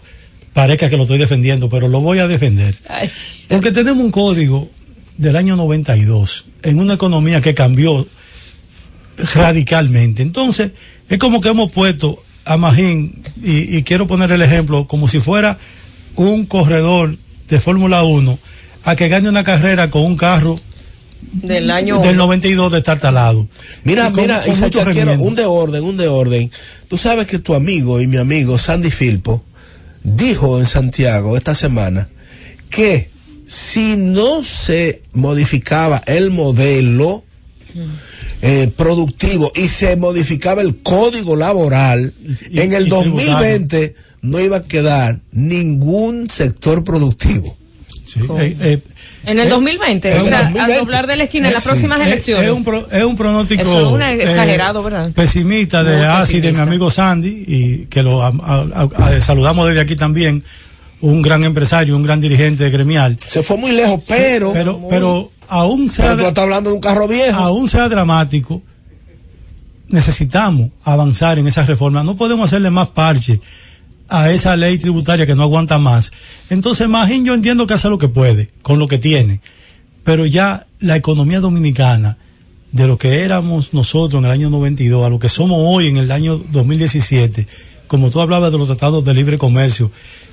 parezca 0.53 0.91
que 0.91 0.97
lo 0.97 1.05
estoy 1.05 1.19
defendiendo, 1.19 1.69
pero 1.69 1.89
lo 1.89 2.01
voy 2.01 2.19
a 2.19 2.27
defender. 2.27 2.75
Porque 3.49 3.71
tenemos 3.71 4.05
un 4.05 4.11
código 4.11 4.69
del 5.19 5.37
año 5.37 5.57
92 5.57 6.47
en 6.63 6.79
una 6.79 6.95
economía 6.95 7.41
que 7.41 7.55
cambió 7.55 8.07
radicalmente. 9.35 10.23
Entonces, 10.23 10.73
es 11.09 11.19
como 11.19 11.41
que 11.41 11.49
hemos 11.49 11.71
puesto 11.71 12.23
a 12.45 12.57
Magín, 12.57 13.23
y, 13.43 13.83
quiero 13.83 14.07
poner 14.07 14.33
el 14.33 14.41
ejemplo, 14.41 14.87
como 14.87 15.07
si 15.07 15.21
fuera 15.21 15.59
un 16.17 16.47
corredor 16.47 17.17
de 17.49 17.61
Fórmula 17.61 18.05
1 18.05 18.39
a 18.85 18.97
que 18.97 19.09
gane 19.09 19.29
una 19.29 19.45
carrera 19.45 19.91
con 19.91 20.03
un 20.03 20.17
carro 20.17 20.57
del 21.21 21.71
año 21.71 21.99
del 21.99 22.17
92 22.17 22.73
de 22.73 22.79
estar 22.79 22.99
talado. 22.99 23.47
Mira, 23.85 24.09
mira, 24.11 24.41
quiero 24.71 25.21
un 25.21 25.35
de 25.35 25.45
orden, 25.45 25.85
un 25.85 25.97
de 25.99 26.09
orden. 26.09 26.51
Tú 26.89 26.97
sabes 26.97 27.27
que 27.27 27.39
tu 27.39 27.55
amigo 27.55 28.01
y 28.01 28.07
mi 28.07 28.17
amigo 28.17 28.59
Sandy 28.59 28.91
Filpo 28.91 29.43
dijo 30.03 30.59
en 30.59 30.65
Santiago 30.65 31.37
esta 31.37 31.55
semana 31.55 32.09
que 32.71 33.11
si 33.49 33.97
no 33.97 34.43
se 34.43 35.03
modificaba 35.15 36.03
el 36.07 36.31
modelo 36.31 37.25
eh, 38.43 38.71
productivo 38.77 39.51
y 39.55 39.69
se 39.69 39.97
modificaba 39.97 40.61
el 40.61 40.77
código 40.77 41.35
laboral, 41.35 42.13
en 42.53 42.73
el 42.75 42.91
2020 42.91 43.95
no 44.21 44.39
iba 44.39 44.59
a 44.59 44.65
quedar 44.65 45.21
ningún 45.33 46.29
sector 46.29 46.85
productivo. 46.85 47.57
Eh, 48.39 48.57
eh, 48.61 48.81
en 49.25 49.39
el 49.39 49.49
2020, 49.49 50.21
o 50.21 50.25
sea, 50.25 50.47
al 50.47 50.75
doblar 50.75 51.07
de 51.07 51.17
la 51.17 51.25
esquina 51.25 51.49
en 51.49 51.55
las 51.55 51.65
próximas 51.65 52.01
elecciones. 52.01 52.51
Es, 52.51 52.55
un, 52.55 52.85
es 52.91 53.05
un 53.05 53.17
pronóstico 53.17 53.99
exagerado, 53.99 54.83
¿verdad? 54.83 55.11
pesimista 55.13 55.83
de 55.85 56.05
ASI, 56.05 56.41
de 56.41 56.53
mi 56.53 56.59
amigo 56.59 56.91
Sandy, 56.91 57.45
y 57.47 57.87
que 57.87 58.03
lo 58.03 58.21
saludamos 59.23 59.69
desde 59.69 59.81
aquí 59.81 59.97
también 59.97 60.45
un 61.01 61.23
gran 61.23 61.45
empresario, 61.45 61.97
un 61.97 62.03
gran 62.03 62.21
dirigente 62.21 62.69
gremial. 62.71 63.19
Se 63.25 63.43
fue 63.43 63.57
muy 63.57 63.73
lejos, 63.73 64.03
pero. 64.07 64.53
pero, 64.53 64.89
pero 64.89 65.33
aún 65.47 65.91
sea. 65.91 66.17
Pero 66.17 66.33
tú 66.33 66.41
hablando 66.41 66.71
de 66.71 66.77
un 66.77 66.83
carro 66.83 67.07
viejo. 67.07 67.39
Aún 67.39 67.69
sea 67.69 67.89
dramático, 67.89 68.63
necesitamos 69.89 70.71
avanzar 70.83 71.39
en 71.39 71.47
esa 71.47 71.63
reforma. 71.63 72.03
No 72.03 72.17
podemos 72.17 72.49
hacerle 72.49 72.71
más 72.71 72.89
parche 72.89 73.41
a 74.09 74.31
esa 74.31 74.57
ley 74.57 74.79
tributaria 74.79 75.27
que 75.27 75.35
no 75.35 75.43
aguanta 75.43 75.79
más. 75.79 76.13
Entonces, 76.51 76.89
Magín 76.89 77.25
yo 77.25 77.35
entiendo 77.35 77.67
que 77.67 77.75
hace 77.75 77.89
lo 77.89 77.99
que 77.99 78.09
puede, 78.09 78.49
con 78.63 78.79
lo 78.79 78.89
que 78.89 78.99
tiene. 78.99 79.41
Pero 80.05 80.25
ya 80.25 80.67
la 80.81 80.97
economía 80.97 81.41
dominicana, 81.41 82.17
de 82.73 82.87
lo 82.87 82.99
que 82.99 83.23
éramos 83.23 83.73
nosotros 83.73 84.21
en 84.21 84.27
el 84.27 84.31
año 84.31 84.51
92 84.51 85.07
a 85.07 85.09
lo 85.09 85.19
que 85.19 85.29
somos 85.29 85.59
hoy 85.61 85.87
en 85.87 85.97
el 85.97 86.11
año 86.11 86.37
2017, 86.37 87.47
como 87.89 88.11
tú 88.11 88.21
hablabas 88.21 88.53
de 88.53 88.59
los 88.59 88.69
tratados 88.69 89.05
de 89.05 89.15
libre 89.15 89.39
comercio, 89.39 89.91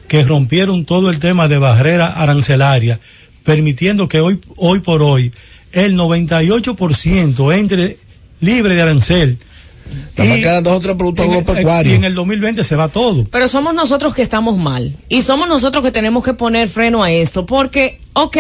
que 0.08 0.24
rompieron 0.24 0.86
todo 0.86 1.10
el 1.10 1.20
tema 1.20 1.48
de 1.48 1.58
barrera 1.58 2.08
arancelaria, 2.08 3.00
permitiendo 3.44 4.08
que 4.08 4.20
hoy, 4.20 4.40
hoy 4.58 4.80
por 4.80 5.02
hoy 5.02 5.32
el 5.72 5.98
98% 5.98 7.58
entre 7.58 7.98
libre 8.40 8.76
de 8.76 8.82
arancel. 8.82 9.38
Y, 10.18 10.42
quedan 10.42 10.64
dos 10.64 10.74
otros 10.74 10.96
productos 10.96 11.26
agropecuarios. 11.26 11.94
Y 11.94 11.98
en 11.98 12.04
el 12.06 12.16
2020 12.16 12.64
se 12.64 12.76
va 12.76 12.88
todo. 12.88 13.26
Pero 13.26 13.48
somos 13.48 13.74
nosotros 13.74 14.14
que 14.16 14.22
estamos 14.22 14.58
mal. 14.58 14.94
Y 15.10 15.22
somos 15.22 15.48
nosotros 15.48 15.84
que 15.84 15.92
tenemos 15.92 16.24
que 16.24 16.34
poner 16.34 16.70
freno 16.70 17.04
a 17.04 17.12
esto. 17.12 17.46
Porque, 17.46 18.00
ok, 18.14 18.38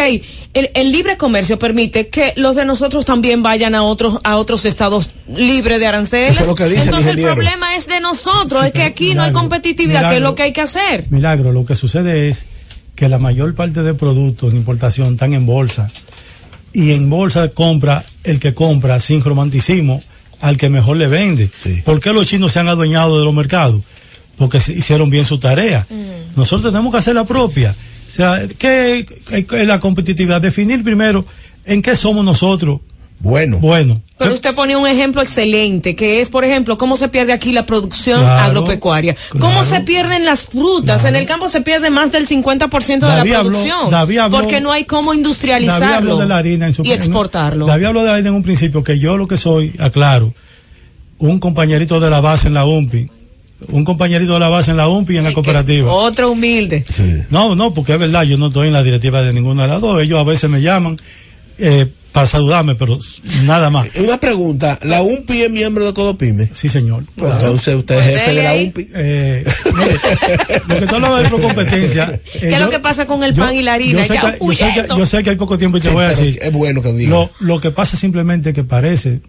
el, 0.53 0.91
libre 0.91 1.17
comercio 1.17 1.59
permite 1.59 2.07
que 2.07 2.33
los 2.37 2.55
de 2.55 2.65
nosotros 2.65 3.05
también 3.05 3.43
vayan 3.43 3.75
a 3.75 3.83
otros, 3.83 4.19
a 4.23 4.37
otros 4.37 4.65
estados 4.65 5.11
libres 5.27 5.79
de 5.79 5.85
aranceles. 5.85 6.39
Entonces 6.39 7.07
el 7.07 7.21
problema 7.21 7.75
es 7.75 7.87
de 7.87 7.99
nosotros. 7.99 8.65
es 8.65 8.71
que 8.71 8.83
aquí 8.83 9.13
no 9.13 9.23
hay 9.23 9.31
competitividad, 9.31 10.09
que 10.09 10.17
es 10.17 10.21
lo 10.21 10.33
que 10.33 10.43
hay 10.43 10.53
que 10.53 10.61
hacer. 10.61 11.05
Milagro, 11.09 11.51
lo 11.51 11.65
que 11.65 11.75
sucede 11.75 12.29
es 12.29 12.45
que 12.95 13.09
la 13.09 13.19
mayor 13.19 13.53
parte 13.53 13.83
de 13.83 13.93
productos 13.93 14.51
en 14.51 14.57
importación 14.57 15.13
están 15.13 15.33
en 15.33 15.45
bolsa 15.45 15.89
y 16.71 16.91
en 16.91 17.09
bolsa 17.09 17.49
compra 17.49 18.03
el 18.23 18.39
que 18.39 18.53
compra 18.53 18.99
sin 18.99 19.21
romanticismo 19.21 20.01
al 20.41 20.57
que 20.57 20.69
mejor 20.69 20.97
le 20.97 21.07
vende. 21.07 21.49
¿Por 21.83 21.99
qué 21.99 22.13
los 22.13 22.27
chinos 22.27 22.53
se 22.53 22.59
han 22.59 22.67
adueñado 22.67 23.19
de 23.19 23.25
los 23.25 23.33
mercados? 23.33 23.81
Porque 24.37 24.57
hicieron 24.57 25.09
bien 25.09 25.25
su 25.25 25.37
tarea. 25.37 25.87
Mm. 25.89 26.37
Nosotros 26.37 26.71
tenemos 26.71 26.91
que 26.91 26.97
hacer 26.97 27.15
la 27.15 27.23
propia. 27.23 27.73
O 28.07 28.11
sea, 28.11 28.47
¿qué 28.57 29.05
es 29.29 29.67
la 29.67 29.79
competitividad? 29.79 30.41
Definir 30.41 30.83
primero 30.83 31.25
en 31.65 31.81
qué 31.81 31.95
somos 31.95 32.23
nosotros 32.23 32.81
bueno. 33.19 33.59
Bueno. 33.59 34.01
Pero 34.17 34.33
usted 34.33 34.55
pone 34.55 34.77
un 34.77 34.87
ejemplo 34.87 35.21
excelente, 35.21 35.95
que 35.95 36.21
es, 36.21 36.29
por 36.29 36.45
ejemplo, 36.45 36.77
cómo 36.77 36.95
se 36.95 37.09
pierde 37.09 37.33
aquí 37.33 37.51
la 37.51 37.65
producción 37.65 38.23
agropecuaria. 38.23 39.15
Cómo 39.39 39.63
se 39.63 39.81
pierden 39.81 40.25
las 40.25 40.47
frutas. 40.47 41.03
En 41.05 41.15
el 41.15 41.25
campo 41.25 41.49
se 41.49 41.61
pierde 41.61 41.89
más 41.89 42.11
del 42.11 42.27
50% 42.27 42.99
de 42.99 43.07
la 43.07 43.23
producción. 43.23 43.89
porque 44.31 44.61
no 44.61 44.71
hay 44.71 44.85
cómo 44.85 45.13
industrializarlo 45.13 46.17
de 46.17 46.27
la 46.27 46.37
harina 46.37 46.69
y 46.69 46.91
exportarlo. 46.91 47.65
David 47.65 47.85
habló 47.85 48.01
de 48.01 48.07
la 48.07 48.13
harina 48.13 48.29
en 48.29 48.35
un 48.35 48.43
principio, 48.43 48.83
que 48.83 48.99
yo 48.99 49.17
lo 49.17 49.27
que 49.27 49.37
soy, 49.37 49.73
aclaro, 49.79 50.33
un 51.17 51.39
compañerito 51.39 51.99
de 51.99 52.09
la 52.09 52.21
base 52.21 52.47
en 52.47 52.53
la 52.53 52.65
UMPI, 52.65 53.09
un 53.69 53.85
compañerito 53.85 54.33
de 54.33 54.39
la 54.39 54.49
base 54.49 54.71
en 54.71 54.77
la 54.77 54.87
UMPI 54.87 55.13
y 55.13 55.17
en 55.17 55.23
la 55.23 55.33
cooperativa. 55.33 55.91
Otro 55.91 56.31
humilde. 56.31 56.85
No, 57.29 57.55
no, 57.55 57.73
porque 57.73 57.93
es 57.93 57.99
verdad, 57.99 58.23
yo 58.23 58.37
no 58.37 58.47
estoy 58.47 58.67
en 58.67 58.73
la 58.73 58.83
directiva 58.83 59.23
de 59.23 59.33
ninguna 59.33 59.63
de 59.63 59.69
las 59.69 59.81
dos. 59.81 60.01
Ellos 60.01 60.19
a 60.19 60.23
veces 60.23 60.49
me 60.49 60.61
llaman 60.61 60.97
eh, 61.57 61.87
para 62.15 62.27
saludarme, 62.27 62.75
pero 62.75 62.97
nada 63.43 63.69
más. 63.69 63.89
Una 63.97 64.17
pregunta, 64.17 64.79
¿la 64.83 65.01
UMPI 65.01 65.41
es 65.41 65.51
miembro 65.51 65.85
de 65.85 65.93
Codopime? 65.93 66.49
Sí, 66.53 66.69
señor. 66.69 67.03
Pues 67.13 67.29
entonces 67.29 67.75
usted 67.75 67.99
es 67.99 68.05
jefe 68.05 68.33
de 68.35 68.41
la 68.41 68.53
UMPI. 68.53 68.87
Eh, 68.95 69.43
lo 70.69 70.79
que 70.79 70.87
tú 70.87 70.95
hablabas 70.95 71.23
de 71.23 71.27
procompetencia. 71.27 72.17
¿Qué 72.39 72.53
es 72.53 72.59
lo 72.61 72.69
que 72.69 72.79
pasa 72.79 73.05
con 73.05 73.21
el 73.21 73.33
pan 73.33 73.53
y 73.53 73.63
la 73.63 73.73
harina? 73.73 73.99
Yo 73.99 74.05
sé, 74.05 74.13
que, 74.13 74.87
yo, 74.97 75.05
sé 75.05 75.23
que, 75.23 75.31
hay 75.31 75.35
poco 75.35 75.57
tiempo 75.57 75.77
y 75.77 75.81
te 75.81 75.89
voy 75.89 76.05
a 76.05 76.07
decir. 76.07 76.39
Es 76.41 76.53
bueno 76.53 76.81
que 76.81 76.93
diga. 76.93 77.09
Lo, 77.09 77.31
lo 77.41 77.59
que 77.59 77.71
pasa 77.71 77.97
simplemente 77.97 78.53
que 78.53 78.63
parece 78.63 79.19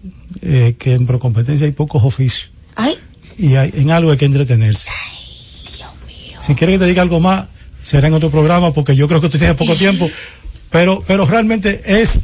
eh, 0.42 0.76
que 0.78 0.92
en 0.92 1.08
procompetencia 1.08 1.66
hay 1.66 1.72
pocos 1.72 2.04
oficios. 2.04 2.52
Ay. 2.76 2.94
Y 3.36 3.56
hay, 3.56 3.72
en 3.78 3.90
algo 3.90 4.12
hay 4.12 4.16
que 4.16 4.26
entretenerse. 4.26 4.90
Ay, 4.92 5.76
Dios 5.76 5.90
mío. 6.06 6.38
Si 6.40 6.54
quieres 6.54 6.74
que 6.74 6.84
te 6.84 6.88
diga 6.88 7.02
algo 7.02 7.18
más, 7.18 7.48
será 7.82 8.06
en 8.06 8.14
otro 8.14 8.30
programa 8.30 8.72
porque 8.72 8.94
yo 8.94 9.08
creo 9.08 9.20
que 9.20 9.28
tú 9.28 9.38
tienes 9.38 9.56
poco 9.56 9.74
tiempo. 9.74 10.08
Pero, 10.70 11.02
pero 11.04 11.24
realmente 11.24 11.80
es 11.84 12.20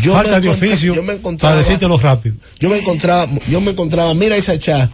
yo 0.00 0.12
falta 0.12 0.40
de 0.40 0.48
oficio 0.48 0.94
yo 0.94 1.02
me 1.02 1.14
encontraba, 1.14 1.54
para 1.54 1.62
decírtelo 1.62 1.96
rápido. 1.98 2.36
Yo 2.60 2.68
me 2.68 2.78
encontraba, 2.78 3.28
yo 3.48 3.60
me 3.60 3.70
encontraba, 3.70 4.14
mira 4.14 4.36
Isacha, 4.36 4.90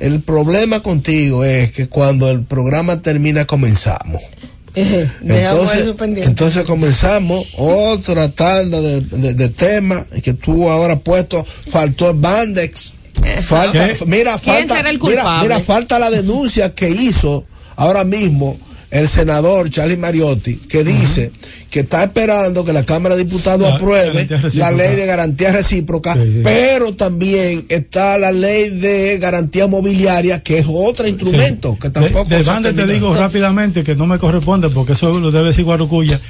el 0.00 0.20
problema 0.20 0.80
contigo 0.80 1.44
es 1.44 1.72
que 1.72 1.88
cuando 1.88 2.30
el 2.30 2.42
programa 2.42 3.00
termina 3.02 3.46
comenzamos. 3.46 4.22
entonces, 4.74 5.94
entonces 6.26 6.64
comenzamos 6.64 7.46
otra 7.56 8.30
tanda 8.32 8.80
de, 8.80 9.00
de, 9.00 9.48
temas 9.48 10.06
que 10.22 10.32
tú 10.34 10.68
ahora 10.68 10.94
has 10.94 11.00
puesto, 11.00 11.44
faltó 11.44 12.10
el 12.10 12.16
Bandex. 12.16 12.94
Falta, 13.44 13.88
mira, 14.06 14.36
falta, 14.38 14.82
mira, 14.82 15.40
mira, 15.40 15.60
falta 15.60 16.00
la 16.00 16.10
denuncia 16.10 16.74
que 16.74 16.90
hizo 16.90 17.46
ahora 17.76 18.02
mismo 18.02 18.58
el 18.94 19.08
senador 19.08 19.68
Charlie 19.70 19.96
Mariotti, 19.96 20.54
que 20.54 20.84
dice 20.84 21.32
que 21.68 21.80
está 21.80 22.04
esperando 22.04 22.64
que 22.64 22.72
la 22.72 22.86
Cámara 22.86 23.16
de 23.16 23.24
Diputados 23.24 23.68
apruebe 23.68 24.28
la 24.54 24.70
ley 24.70 24.94
de 24.94 25.04
garantía 25.04 25.52
recíproca, 25.52 26.16
pero 26.44 26.94
también 26.94 27.66
está 27.70 28.16
la 28.18 28.30
ley 28.30 28.70
de 28.70 29.18
garantía 29.18 29.66
mobiliaria, 29.66 30.44
que 30.44 30.58
es 30.58 30.66
otro 30.68 31.08
instrumento 31.08 31.76
que 31.76 31.90
tampoco. 31.90 32.28
De, 32.28 32.44
de 32.44 32.72
te 32.72 32.86
digo 32.86 33.12
rápidamente 33.12 33.82
que 33.82 33.96
no 33.96 34.06
me 34.06 34.20
corresponde, 34.20 34.68
porque 34.68 34.92
eso 34.92 35.18
lo 35.18 35.32
debe 35.32 35.48
decir 35.48 35.64
Guarucuya, 35.64 36.20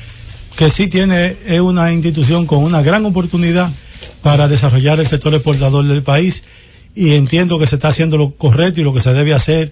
que 0.57 0.71
sí 0.71 0.89
tiene 0.89 1.37
es 1.47 1.61
una 1.61 1.93
institución 1.93 2.47
con 2.47 2.61
una 2.61 2.81
gran 2.81 3.05
oportunidad 3.05 3.71
para 4.23 4.49
desarrollar 4.49 5.01
el 5.01 5.07
sector 5.07 5.35
exportador 5.35 5.85
del 5.85 6.03
país 6.03 6.45
y 6.95 7.15
entiendo 7.15 7.59
que 7.59 7.67
se 7.67 7.75
está 7.75 7.89
haciendo 7.89 8.17
lo 8.17 8.31
correcto 8.31 8.81
y 8.81 8.85
lo 8.85 8.95
que 8.95 9.01
se 9.01 9.13
debe 9.13 9.35
hacer 9.35 9.71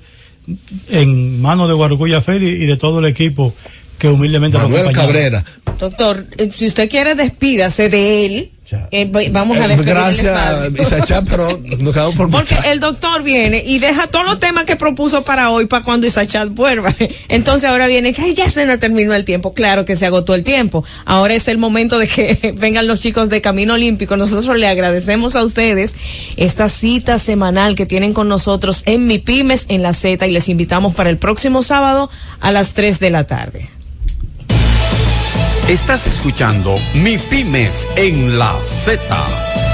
en 0.89 1.41
manos 1.41 1.69
de 1.69 1.75
Guarucuya 1.75 2.21
Feli 2.21 2.49
y 2.49 2.67
de 2.67 2.77
todo 2.77 2.99
el 2.99 3.07
equipo 3.07 3.55
que 3.99 4.09
humildemente 4.09 4.59
Manuel 4.59 4.93
Cabrera. 4.93 5.45
Doctor, 5.79 6.27
eh, 6.37 6.51
si 6.53 6.67
usted 6.67 6.91
quiere 6.91 7.15
despídase 7.15 7.89
de 7.89 8.27
él. 8.27 8.51
Eh, 8.91 9.11
vamos 9.31 9.59
a 9.59 9.73
eh, 9.73 9.77
Gracias, 9.83 10.71
Isacha, 10.79 11.23
pero 11.23 11.49
nos 11.79 11.93
quedamos 11.93 12.15
por 12.15 12.31
Porque 12.31 12.57
el 12.67 12.81
doctor 12.81 13.23
viene 13.23 13.63
y 13.65 13.79
deja 13.79 14.07
todos 14.07 14.25
los 14.25 14.39
temas 14.39 14.65
que 14.65 14.77
propuso 14.77 15.23
para 15.23 15.51
hoy, 15.51 15.67
para 15.67 15.83
cuando 15.83 16.07
Isacha 16.07 16.45
vuelva. 16.47 16.95
Entonces 17.29 17.69
ahora 17.69 17.87
viene 17.87 18.13
que 18.13 18.35
ya 18.35 18.51
se 18.51 18.67
nos 18.67 18.79
terminó 18.79 19.15
el 19.15 19.25
tiempo. 19.25 19.55
Claro 19.55 19.85
que 19.85 19.97
se 19.97 20.07
agotó 20.07 20.35
el 20.35 20.45
tiempo. 20.45 20.85
Ahora 21.05 21.35
es 21.35 21.49
el 21.49 21.59
momento 21.59 21.99
de 21.99 22.07
que 22.09 22.53
vengan 22.59 22.87
los 22.87 23.01
chicos 23.01 23.29
de 23.29 23.41
Camino 23.41 23.75
Olímpico. 23.75 24.17
Nosotros 24.17 24.57
le 24.57 24.67
agradecemos 24.67 25.37
a 25.37 25.43
ustedes 25.43 25.95
esta 26.37 26.69
cita 26.69 27.19
semanal 27.19 27.75
que 27.75 27.87
tienen 27.87 28.15
con 28.15 28.29
nosotros 28.29 28.83
en 28.87 29.07
Mi 29.07 29.19
Pymes 29.19 29.67
en 29.69 29.83
la 29.83 29.93
Z 29.93 30.27
y 30.27 30.31
les 30.31 30.49
invitamos 30.49 30.95
para 30.95 31.11
el 31.11 31.19
próximo 31.19 31.63
sábado 31.63 32.11
a 32.41 32.51
las 32.53 32.75
3 32.75 33.01
de 33.01 33.11
la 33.11 33.25
tarde. 33.25 33.82
Estás 35.69 36.07
escuchando 36.07 36.75
Mi 36.93 37.19
Pymes 37.19 37.89
en 37.97 38.37
la 38.39 38.61
Z. 38.63 39.72